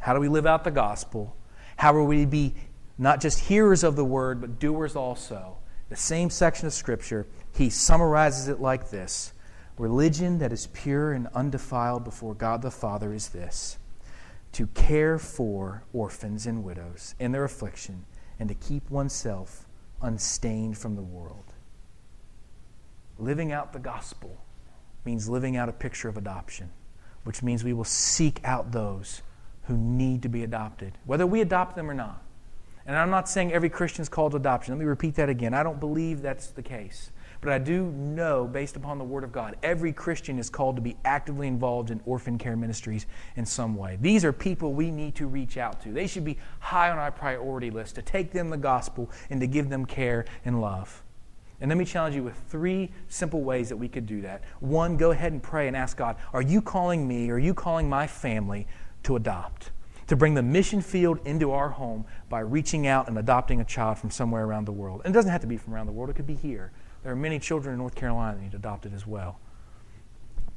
How 0.00 0.14
do 0.14 0.20
we 0.20 0.28
live 0.28 0.46
out 0.46 0.64
the 0.64 0.70
gospel? 0.70 1.36
How 1.76 1.92
will 1.92 2.06
we 2.06 2.24
be 2.24 2.54
not 2.96 3.20
just 3.20 3.40
hearers 3.40 3.84
of 3.84 3.94
the 3.94 4.04
word, 4.04 4.40
but 4.40 4.58
doers 4.58 4.96
also? 4.96 5.58
The 5.90 5.96
same 5.96 6.30
section 6.30 6.66
of 6.66 6.72
Scripture, 6.72 7.26
he 7.54 7.70
summarizes 7.70 8.48
it 8.48 8.60
like 8.60 8.90
this 8.90 9.32
Religion 9.78 10.38
that 10.38 10.52
is 10.52 10.66
pure 10.68 11.12
and 11.12 11.28
undefiled 11.28 12.02
before 12.02 12.34
God 12.34 12.62
the 12.62 12.70
Father 12.70 13.12
is 13.12 13.28
this 13.28 13.78
to 14.50 14.66
care 14.68 15.18
for 15.18 15.84
orphans 15.92 16.46
and 16.46 16.64
widows 16.64 17.14
in 17.20 17.32
their 17.32 17.44
affliction 17.44 18.04
and 18.38 18.48
to 18.48 18.54
keep 18.54 18.90
oneself 18.90 19.66
unstained 20.02 20.78
from 20.78 20.94
the 20.96 21.02
world. 21.02 21.54
Living 23.18 23.52
out 23.52 23.72
the 23.72 23.78
gospel 23.78 24.38
means 25.04 25.28
living 25.28 25.56
out 25.56 25.68
a 25.68 25.72
picture 25.72 26.08
of 26.08 26.16
adoption, 26.16 26.70
which 27.24 27.42
means 27.42 27.64
we 27.64 27.72
will 27.72 27.84
seek 27.84 28.40
out 28.44 28.72
those 28.72 29.22
who 29.64 29.76
need 29.76 30.22
to 30.22 30.28
be 30.28 30.44
adopted, 30.44 30.92
whether 31.04 31.26
we 31.26 31.40
adopt 31.40 31.76
them 31.76 31.90
or 31.90 31.94
not. 31.94 32.22
And 32.86 32.96
I'm 32.96 33.10
not 33.10 33.28
saying 33.28 33.52
every 33.52 33.68
Christian 33.68 34.02
is 34.02 34.08
called 34.08 34.32
to 34.32 34.38
adoption. 34.38 34.72
Let 34.72 34.78
me 34.78 34.86
repeat 34.86 35.16
that 35.16 35.28
again. 35.28 35.52
I 35.52 35.62
don't 35.62 35.78
believe 35.78 36.22
that's 36.22 36.46
the 36.46 36.62
case. 36.62 37.10
But 37.40 37.52
I 37.52 37.58
do 37.58 37.86
know, 37.86 38.46
based 38.46 38.74
upon 38.74 38.98
the 38.98 39.04
Word 39.04 39.22
of 39.22 39.30
God, 39.30 39.56
every 39.62 39.92
Christian 39.92 40.38
is 40.38 40.50
called 40.50 40.74
to 40.76 40.82
be 40.82 40.96
actively 41.04 41.46
involved 41.46 41.90
in 41.90 42.00
orphan 42.04 42.36
care 42.36 42.56
ministries 42.56 43.06
in 43.36 43.46
some 43.46 43.76
way. 43.76 43.96
These 44.00 44.24
are 44.24 44.32
people 44.32 44.72
we 44.72 44.90
need 44.90 45.14
to 45.16 45.26
reach 45.28 45.56
out 45.56 45.80
to. 45.82 45.92
They 45.92 46.08
should 46.08 46.24
be 46.24 46.38
high 46.58 46.90
on 46.90 46.98
our 46.98 47.12
priority 47.12 47.70
list 47.70 47.94
to 47.94 48.02
take 48.02 48.32
them 48.32 48.50
the 48.50 48.56
gospel 48.56 49.10
and 49.30 49.40
to 49.40 49.46
give 49.46 49.68
them 49.68 49.86
care 49.86 50.24
and 50.44 50.60
love. 50.60 51.02
And 51.60 51.68
let 51.68 51.78
me 51.78 51.84
challenge 51.84 52.14
you 52.14 52.22
with 52.22 52.36
three 52.48 52.90
simple 53.08 53.42
ways 53.42 53.68
that 53.68 53.76
we 53.76 53.88
could 53.88 54.06
do 54.06 54.20
that. 54.22 54.42
One, 54.60 54.96
go 54.96 55.10
ahead 55.12 55.32
and 55.32 55.42
pray 55.42 55.68
and 55.68 55.76
ask 55.76 55.96
God, 55.96 56.16
Are 56.32 56.42
you 56.42 56.60
calling 56.60 57.06
me, 57.06 57.30
are 57.30 57.38
you 57.38 57.54
calling 57.54 57.88
my 57.88 58.06
family 58.06 58.66
to 59.04 59.16
adopt? 59.16 59.70
to 60.08 60.16
bring 60.16 60.32
the 60.32 60.42
mission 60.42 60.80
field 60.80 61.20
into 61.26 61.52
our 61.52 61.68
home 61.68 62.02
by 62.30 62.40
reaching 62.40 62.86
out 62.86 63.08
and 63.08 63.18
adopting 63.18 63.60
a 63.60 63.64
child 63.64 63.98
from 63.98 64.10
somewhere 64.10 64.44
around 64.44 64.64
the 64.64 64.72
world. 64.72 65.02
And 65.04 65.14
it 65.14 65.16
doesn't 65.16 65.30
have 65.30 65.42
to 65.42 65.46
be 65.46 65.58
from 65.58 65.74
around 65.74 65.84
the 65.84 65.92
world, 65.92 66.08
it 66.08 66.14
could 66.14 66.26
be 66.26 66.34
here. 66.34 66.72
There 67.08 67.14
are 67.14 67.16
many 67.16 67.38
children 67.38 67.72
in 67.72 67.78
North 67.78 67.94
Carolina 67.94 68.36
that 68.36 68.42
need 68.42 68.52
adopted 68.52 68.92
as 68.92 69.06
well. 69.06 69.38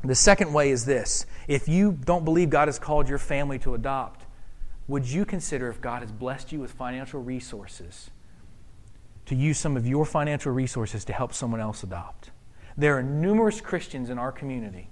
The 0.04 0.14
second 0.14 0.52
way 0.52 0.72
is 0.72 0.84
this 0.84 1.26
if 1.48 1.70
you 1.70 1.98
don't 2.04 2.26
believe 2.26 2.50
God 2.50 2.68
has 2.68 2.78
called 2.78 3.08
your 3.08 3.20
family 3.20 3.58
to 3.60 3.74
adopt, 3.74 4.26
would 4.90 5.06
you 5.06 5.24
consider 5.24 5.70
if 5.70 5.80
God 5.80 6.02
has 6.02 6.12
blessed 6.12 6.52
you 6.52 6.60
with 6.60 6.74
financial 6.74 7.24
resources 7.24 8.10
to 9.28 9.34
use 9.34 9.60
some 9.60 9.78
of 9.78 9.88
your 9.88 10.04
financial 10.04 10.52
resources 10.52 11.06
to 11.06 11.14
help 11.14 11.34
someone 11.34 11.62
else 11.62 11.84
adopt? 11.84 12.32
There 12.76 12.98
are 12.98 13.04
numerous 13.04 13.62
Christians 13.62 14.10
in 14.10 14.20
our 14.20 14.34
community 14.34 14.90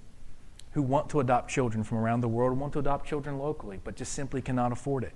who 0.70 0.80
want 0.80 1.10
to 1.10 1.20
adopt 1.20 1.50
children 1.50 1.84
from 1.84 1.98
around 1.98 2.22
the 2.22 2.28
world 2.28 2.58
want 2.58 2.72
to 2.72 2.78
adopt 2.78 3.06
children 3.06 3.38
locally, 3.38 3.80
but 3.84 3.96
just 3.96 4.14
simply 4.14 4.40
cannot 4.40 4.72
afford 4.72 5.04
it. 5.04 5.12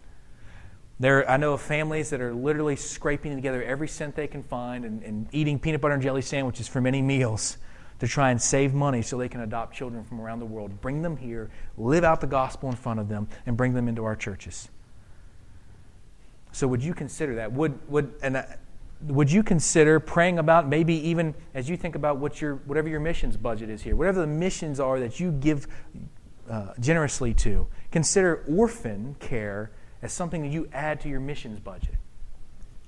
There, 1.01 1.29
I 1.29 1.37
know 1.37 1.55
of 1.55 1.61
families 1.61 2.11
that 2.11 2.21
are 2.21 2.33
literally 2.33 2.77
scraping 2.77 3.35
together 3.35 3.63
every 3.63 3.89
cent 3.89 4.15
they 4.15 4.29
can 4.29 4.43
find 4.45 4.85
and, 4.85 5.03
and 5.03 5.27
eating 5.33 5.59
peanut 5.59 5.81
butter 5.81 5.95
and 5.95 6.03
jelly 6.03 6.23
sandwiches 6.23 6.69
for 6.69 6.81
many 6.81 7.03
meals 7.03 7.59
to 7.99 8.07
try 8.07 8.31
and 8.31 8.41
save 8.41 8.75
money 8.75 9.03
so 9.03 9.17
they 9.17 9.29
can 9.29 9.41
adopt 9.41 9.75
children 9.75 10.05
from 10.05 10.21
around 10.21 10.39
the 10.39 10.47
world, 10.47 10.81
bring 10.81 11.03
them 11.03 11.17
here, 11.17 11.51
live 11.77 12.05
out 12.05 12.21
the 12.21 12.27
gospel 12.27 12.69
in 12.69 12.77
front 12.77 13.01
of 13.01 13.09
them, 13.09 13.29
and 13.47 13.57
bring 13.57 13.75
them 13.75 13.89
into 13.89 14.05
our 14.05 14.15
churches. 14.15 14.69
So, 16.53 16.69
would 16.69 16.83
you 16.83 16.95
consider 16.95 17.35
that? 17.37 17.53
Would, 17.53 17.79
would, 17.89 18.15
and, 18.23 18.37
uh, 18.37 18.43
would 19.03 19.31
you 19.31 19.43
consider 19.43 19.99
praying 19.99 20.39
about 20.39 20.69
maybe 20.69 20.95
even 21.09 21.35
as 21.55 21.69
you 21.69 21.77
think 21.77 21.97
about 21.97 22.19
what 22.19 22.41
your, 22.41 22.57
whatever 22.67 22.89
your 22.89 23.01
missions 23.01 23.37
budget 23.37 23.69
is 23.69 23.83
here, 23.83 23.97
whatever 23.97 24.21
the 24.21 24.27
missions 24.27 24.79
are 24.79 25.01
that 25.01 25.19
you 25.19 25.33
give 25.33 25.67
uh, 26.49 26.69
generously 26.79 27.35
to, 27.35 27.67
consider 27.91 28.45
orphan 28.49 29.17
care 29.19 29.71
as 30.05 30.13
something 30.13 30.43
that 30.43 30.53
you 30.53 30.69
add 30.73 31.01
to 31.01 31.09
your 31.09 31.19
missions 31.19 31.59
budget? 31.59 31.97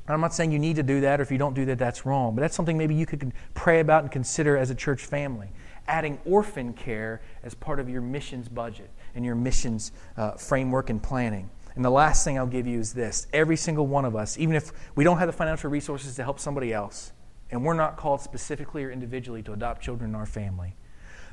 I'm 0.07 0.21
not 0.21 0.35
saying 0.35 0.53
you 0.53 0.59
need 0.59 0.77
to 0.77 0.85
do 0.85 1.01
that, 1.01 1.19
or 1.19 1.23
if 1.23 1.33
you 1.33 1.39
don't 1.39 1.55
do 1.55 1.65
that, 1.65 1.79
that's 1.79 2.07
wrong. 2.07 2.37
But 2.37 2.43
that's 2.43 2.55
something 2.55 2.79
maybe 2.79 2.95
you 2.95 3.07
could 3.07 3.33
pray 3.55 3.81
about 3.81 4.05
and 4.05 4.13
consider 4.13 4.57
as 4.57 4.71
a 4.71 4.75
church 4.75 5.05
family. 5.05 5.49
Adding 5.89 6.21
orphan 6.25 6.75
care 6.75 7.23
as 7.43 7.55
part 7.55 7.81
of 7.81 7.89
your 7.89 8.03
missions 8.03 8.49
budget 8.49 8.91
and 9.15 9.25
your 9.25 9.35
missions 9.35 9.91
uh, 10.17 10.33
framework 10.33 10.91
and 10.91 11.03
planning. 11.03 11.51
And 11.75 11.85
the 11.85 11.91
last 11.91 12.25
thing 12.25 12.39
I'll 12.39 12.47
give 12.47 12.67
you 12.67 12.79
is 12.79 12.93
this 12.93 13.27
every 13.33 13.57
single 13.57 13.87
one 13.87 14.05
of 14.05 14.15
us, 14.15 14.39
even 14.39 14.55
if 14.55 14.73
we 14.95 15.03
don't 15.03 15.19
have 15.19 15.27
the 15.27 15.33
financial 15.33 15.71
resources 15.71 16.15
to 16.17 16.23
help 16.23 16.39
somebody 16.39 16.73
else, 16.73 17.13
and 17.51 17.65
we're 17.65 17.75
not 17.75 17.97
called 17.97 18.21
specifically 18.21 18.85
or 18.85 18.91
individually 18.91 19.43
to 19.43 19.53
adopt 19.53 19.83
children 19.83 20.11
in 20.11 20.17
our 20.17 20.27
family, 20.27 20.77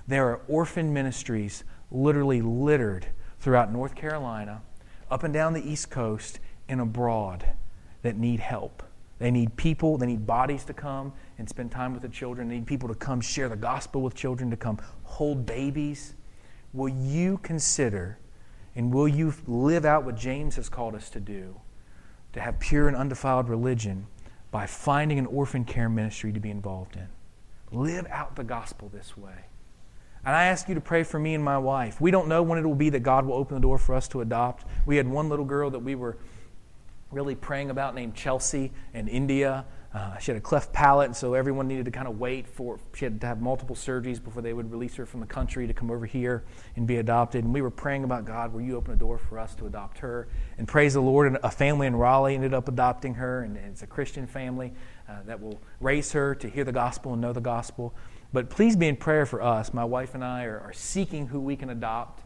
there 0.08 0.30
are 0.30 0.42
orphan 0.48 0.94
ministries 0.94 1.64
literally 1.92 2.42
littered 2.42 3.08
throughout 3.40 3.72
North 3.72 3.96
Carolina, 3.96 4.62
up 5.14 5.22
and 5.22 5.32
down 5.32 5.54
the 5.54 5.64
East 5.64 5.92
Coast, 5.92 6.40
and 6.68 6.82
abroad 6.82 7.46
that 8.02 8.18
need 8.18 8.40
help. 8.40 8.82
They 9.20 9.30
need 9.30 9.56
people, 9.56 10.00
they 10.00 10.08
need 10.08 10.26
bodies 10.26 10.64
to 10.66 10.74
come 10.74 11.14
and 11.38 11.48
spend 11.48 11.72
time 11.72 11.94
with 11.94 12.02
the 12.02 12.10
children. 12.10 12.50
They 12.50 12.56
need 12.56 12.66
people 12.66 12.90
to 12.90 12.96
come 12.96 13.22
share 13.22 13.48
the 13.48 13.56
gospel 13.56 14.02
with 14.02 14.16
children, 14.16 14.50
to 14.50 14.58
come 14.58 14.80
hold 15.04 15.46
babies. 15.46 16.16
Will 16.74 16.90
you 16.90 17.38
consider 17.44 18.18
and 18.76 18.92
will 18.92 19.08
you 19.08 19.36
live 19.46 19.86
out 19.86 20.04
what 20.04 20.16
James 20.16 20.56
has 20.56 20.68
called 20.68 20.96
us 20.96 21.12
to 21.12 21.20
do? 21.20 21.62
To 22.34 22.42
have 22.42 22.60
pure 22.60 22.88
and 22.88 22.98
undefiled 22.98 23.50
religion 23.50 24.08
by 24.50 24.66
finding 24.66 25.20
an 25.20 25.28
orphan 25.28 25.64
care 25.64 25.90
ministry 25.90 26.34
to 26.34 26.40
be 26.40 26.50
involved 26.50 26.96
in. 26.96 27.08
Live 27.72 28.08
out 28.10 28.36
the 28.36 28.44
gospel 28.44 28.90
this 28.92 29.16
way. 29.16 29.46
And 30.26 30.36
I 30.36 30.46
ask 30.46 30.70
you 30.70 30.76
to 30.76 30.82
pray 30.82 31.04
for 31.04 31.20
me 31.20 31.34
and 31.34 31.44
my 31.44 31.58
wife. 31.58 32.00
We 32.00 32.10
don't 32.10 32.28
know 32.28 32.44
when 32.44 32.58
it 32.58 32.66
will 32.66 32.76
be 32.76 32.90
that 32.92 33.02
God 33.02 33.26
will 33.26 33.36
open 33.36 33.56
the 33.56 33.62
door 33.62 33.78
for 33.78 33.94
us 33.94 34.08
to 34.10 34.22
adopt. 34.22 34.66
We 34.86 34.96
had 34.96 35.08
one 35.08 35.28
little 35.28 35.46
girl 35.46 35.70
that 35.72 35.80
we 35.80 35.96
were 35.96 36.18
really 37.12 37.36
praying 37.36 37.70
about 37.70 37.94
named 37.94 38.16
Chelsea 38.16 38.72
in 38.94 39.08
India. 39.08 39.66
Uh, 39.94 40.18
she 40.18 40.32
had 40.32 40.38
a 40.38 40.42
cleft 40.42 40.74
palate, 40.74 41.06
and 41.06 41.16
so 41.16 41.36
everyone 41.36 41.68
needed 41.68 41.86
to 41.86 41.92
kind 41.92 42.08
of 42.08 42.20
wait 42.20 42.48
for. 42.48 42.80
She 42.96 43.06
had 43.06 43.22
to 43.22 43.28
have 43.28 43.42
multiple 43.42 43.76
surgeries 43.76 44.24
before 44.24 44.42
they 44.42 44.54
would 44.54 44.72
release 44.72 44.96
her 44.96 45.06
from 45.06 45.20
the 45.20 45.28
country 45.28 45.68
to 45.68 45.74
come 45.74 45.92
over 45.92 46.08
here 46.08 46.44
and 46.76 46.88
be 46.88 46.98
adopted. 46.98 47.44
And 47.44 47.54
we 47.54 47.62
were 47.62 47.70
praying 47.70 48.04
about 48.04 48.26
God, 48.26 48.54
will 48.54 48.62
you 48.62 48.76
open 48.76 48.94
a 48.94 48.98
door 48.98 49.20
for 49.20 49.38
us 49.38 49.54
to 49.56 49.68
adopt 49.68 50.00
her? 50.00 50.28
And 50.58 50.68
praise 50.68 50.96
the 50.96 51.02
Lord, 51.02 51.38
a 51.44 51.52
family 51.52 51.86
in 51.86 51.96
Raleigh 51.96 52.34
ended 52.34 52.56
up 52.56 52.68
adopting 52.68 53.14
her, 53.16 53.44
and 53.44 53.56
it's 53.56 53.84
a 53.84 53.88
Christian 53.88 54.26
family 54.26 54.74
uh, 55.08 55.22
that 55.28 55.40
will 55.40 55.62
raise 55.80 56.12
her 56.14 56.34
to 56.36 56.50
hear 56.50 56.64
the 56.64 56.72
gospel 56.72 57.14
and 57.14 57.22
know 57.22 57.34
the 57.34 57.42
gospel. 57.42 57.94
But 58.34 58.50
please 58.50 58.76
be 58.76 58.88
in 58.88 58.96
prayer 58.96 59.28
for 59.28 59.42
us. 59.42 59.74
My 59.74 59.86
wife 59.86 60.16
and 60.16 60.26
I 60.26 60.46
are, 60.46 60.60
are 60.60 60.74
seeking 60.74 61.28
who 61.28 61.40
we 61.40 61.56
can 61.56 61.70
adopt, 61.70 62.24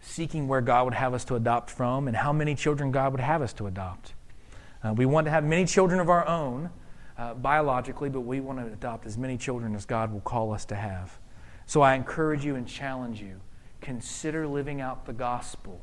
seeking 0.00 0.48
where 0.48 0.62
God 0.62 0.86
would 0.86 0.94
have 0.94 1.12
us 1.12 1.24
to 1.26 1.36
adopt 1.36 1.70
from, 1.70 2.08
and 2.08 2.16
how 2.16 2.32
many 2.32 2.54
children 2.54 2.90
God 2.90 3.12
would 3.12 3.20
have 3.20 3.42
us 3.42 3.52
to 3.54 3.66
adopt. 3.66 4.14
Uh, 4.82 4.94
we 4.94 5.04
want 5.04 5.26
to 5.26 5.30
have 5.30 5.44
many 5.44 5.66
children 5.66 6.00
of 6.00 6.08
our 6.08 6.26
own 6.26 6.70
uh, 7.18 7.34
biologically, 7.34 8.08
but 8.08 8.22
we 8.22 8.40
want 8.40 8.58
to 8.58 8.64
adopt 8.64 9.04
as 9.04 9.18
many 9.18 9.36
children 9.36 9.74
as 9.74 9.84
God 9.84 10.10
will 10.10 10.22
call 10.22 10.54
us 10.54 10.64
to 10.64 10.74
have. 10.74 11.18
So 11.66 11.82
I 11.82 11.94
encourage 11.94 12.44
you 12.44 12.56
and 12.56 12.66
challenge 12.66 13.20
you 13.20 13.40
consider 13.82 14.46
living 14.46 14.80
out 14.80 15.04
the 15.06 15.12
gospel. 15.12 15.80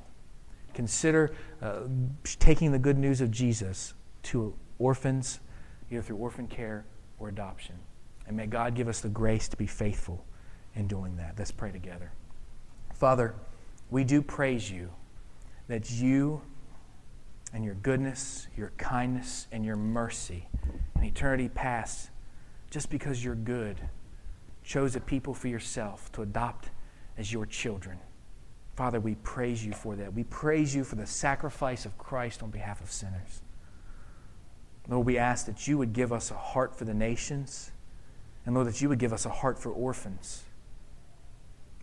Consider 0.73 1.31
uh, 1.61 1.81
taking 2.23 2.71
the 2.71 2.79
good 2.79 2.97
news 2.97 3.21
of 3.21 3.31
Jesus 3.31 3.93
to 4.23 4.55
orphans, 4.79 5.39
either 5.91 6.01
through 6.01 6.17
orphan 6.17 6.47
care 6.47 6.85
or 7.19 7.29
adoption. 7.29 7.75
And 8.27 8.35
may 8.35 8.45
God 8.45 8.75
give 8.75 8.87
us 8.87 8.99
the 8.99 9.09
grace 9.09 9.47
to 9.47 9.57
be 9.57 9.67
faithful 9.67 10.25
in 10.75 10.87
doing 10.87 11.15
that. 11.17 11.35
Let's 11.37 11.51
pray 11.51 11.71
together. 11.71 12.11
Father, 12.93 13.35
we 13.89 14.03
do 14.03 14.21
praise 14.21 14.69
you 14.69 14.91
that 15.67 15.91
you 15.91 16.41
and 17.53 17.63
your 17.63 17.75
goodness, 17.75 18.47
your 18.57 18.71
kindness, 18.77 19.47
and 19.51 19.63
your 19.63 19.77
mercy 19.77 20.47
in 20.97 21.03
eternity 21.03 21.49
past, 21.49 22.09
just 22.69 22.89
because 22.89 23.23
you're 23.23 23.35
good, 23.35 23.79
chose 24.63 24.95
a 24.95 24.99
people 24.99 25.33
for 25.33 25.47
yourself 25.47 26.11
to 26.11 26.21
adopt 26.21 26.69
as 27.17 27.31
your 27.31 27.45
children. 27.45 27.97
Father, 28.75 28.99
we 28.99 29.15
praise 29.15 29.65
you 29.65 29.71
for 29.71 29.95
that. 29.95 30.13
We 30.13 30.23
praise 30.25 30.75
you 30.75 30.83
for 30.83 30.95
the 30.95 31.07
sacrifice 31.07 31.85
of 31.85 31.97
Christ 31.97 32.43
on 32.43 32.51
behalf 32.51 32.81
of 32.81 32.91
sinners. 32.91 33.41
Lord, 34.87 35.05
we 35.05 35.17
ask 35.17 35.45
that 35.47 35.67
you 35.67 35.77
would 35.77 35.93
give 35.93 36.13
us 36.13 36.31
a 36.31 36.35
heart 36.35 36.77
for 36.77 36.85
the 36.85 36.93
nations, 36.93 37.71
and 38.47 38.55
Lord, 38.55 38.67
that 38.67 38.81
you 38.81 38.87
would 38.87 38.97
give 38.97 39.11
us 39.11 39.25
a 39.25 39.29
heart 39.29 39.59
for 39.59 39.71
orphans. 39.73 40.43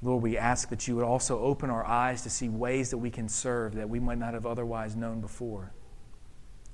Lord, 0.00 0.22
we 0.22 0.38
ask 0.38 0.70
that 0.70 0.88
you 0.88 0.96
would 0.96 1.04
also 1.04 1.38
open 1.38 1.68
our 1.68 1.84
eyes 1.84 2.22
to 2.22 2.30
see 2.30 2.48
ways 2.48 2.88
that 2.88 2.96
we 2.96 3.10
can 3.10 3.28
serve 3.28 3.74
that 3.74 3.90
we 3.90 4.00
might 4.00 4.16
not 4.16 4.32
have 4.32 4.46
otherwise 4.46 4.96
known 4.96 5.20
before. 5.20 5.74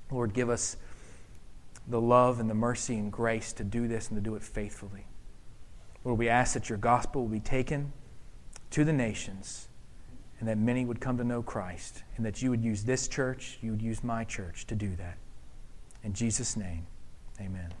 Lord, 0.09 0.33
give 0.33 0.49
us 0.49 0.77
the 1.89 1.99
love 1.99 2.39
and 2.39 2.49
the 2.49 2.53
mercy 2.53 2.97
and 2.97 3.11
grace 3.11 3.51
to 3.51 3.65
do 3.65 3.89
this 3.89 4.07
and 4.07 4.15
to 4.15 4.21
do 4.21 4.35
it 4.35 4.43
faithfully. 4.43 5.07
Lord, 6.05 6.17
we 6.17 6.29
ask 6.29 6.53
that 6.53 6.69
your 6.69 6.77
gospel 6.77 7.23
will 7.23 7.29
be 7.29 7.41
taken 7.41 7.91
to 8.69 8.85
the 8.85 8.93
nations 8.93 9.67
and 10.39 10.47
that 10.47 10.57
many 10.57 10.85
would 10.85 11.01
come 11.01 11.17
to 11.17 11.25
know 11.25 11.43
Christ 11.43 12.03
and 12.15 12.25
that 12.25 12.41
you 12.41 12.49
would 12.49 12.63
use 12.63 12.85
this 12.85 13.09
church, 13.09 13.59
you 13.61 13.71
would 13.71 13.81
use 13.81 14.05
my 14.05 14.23
church 14.23 14.65
to 14.67 14.75
do 14.75 14.95
that. 14.95 15.17
In 16.01 16.13
Jesus' 16.13 16.55
name, 16.55 16.87
amen. 17.41 17.73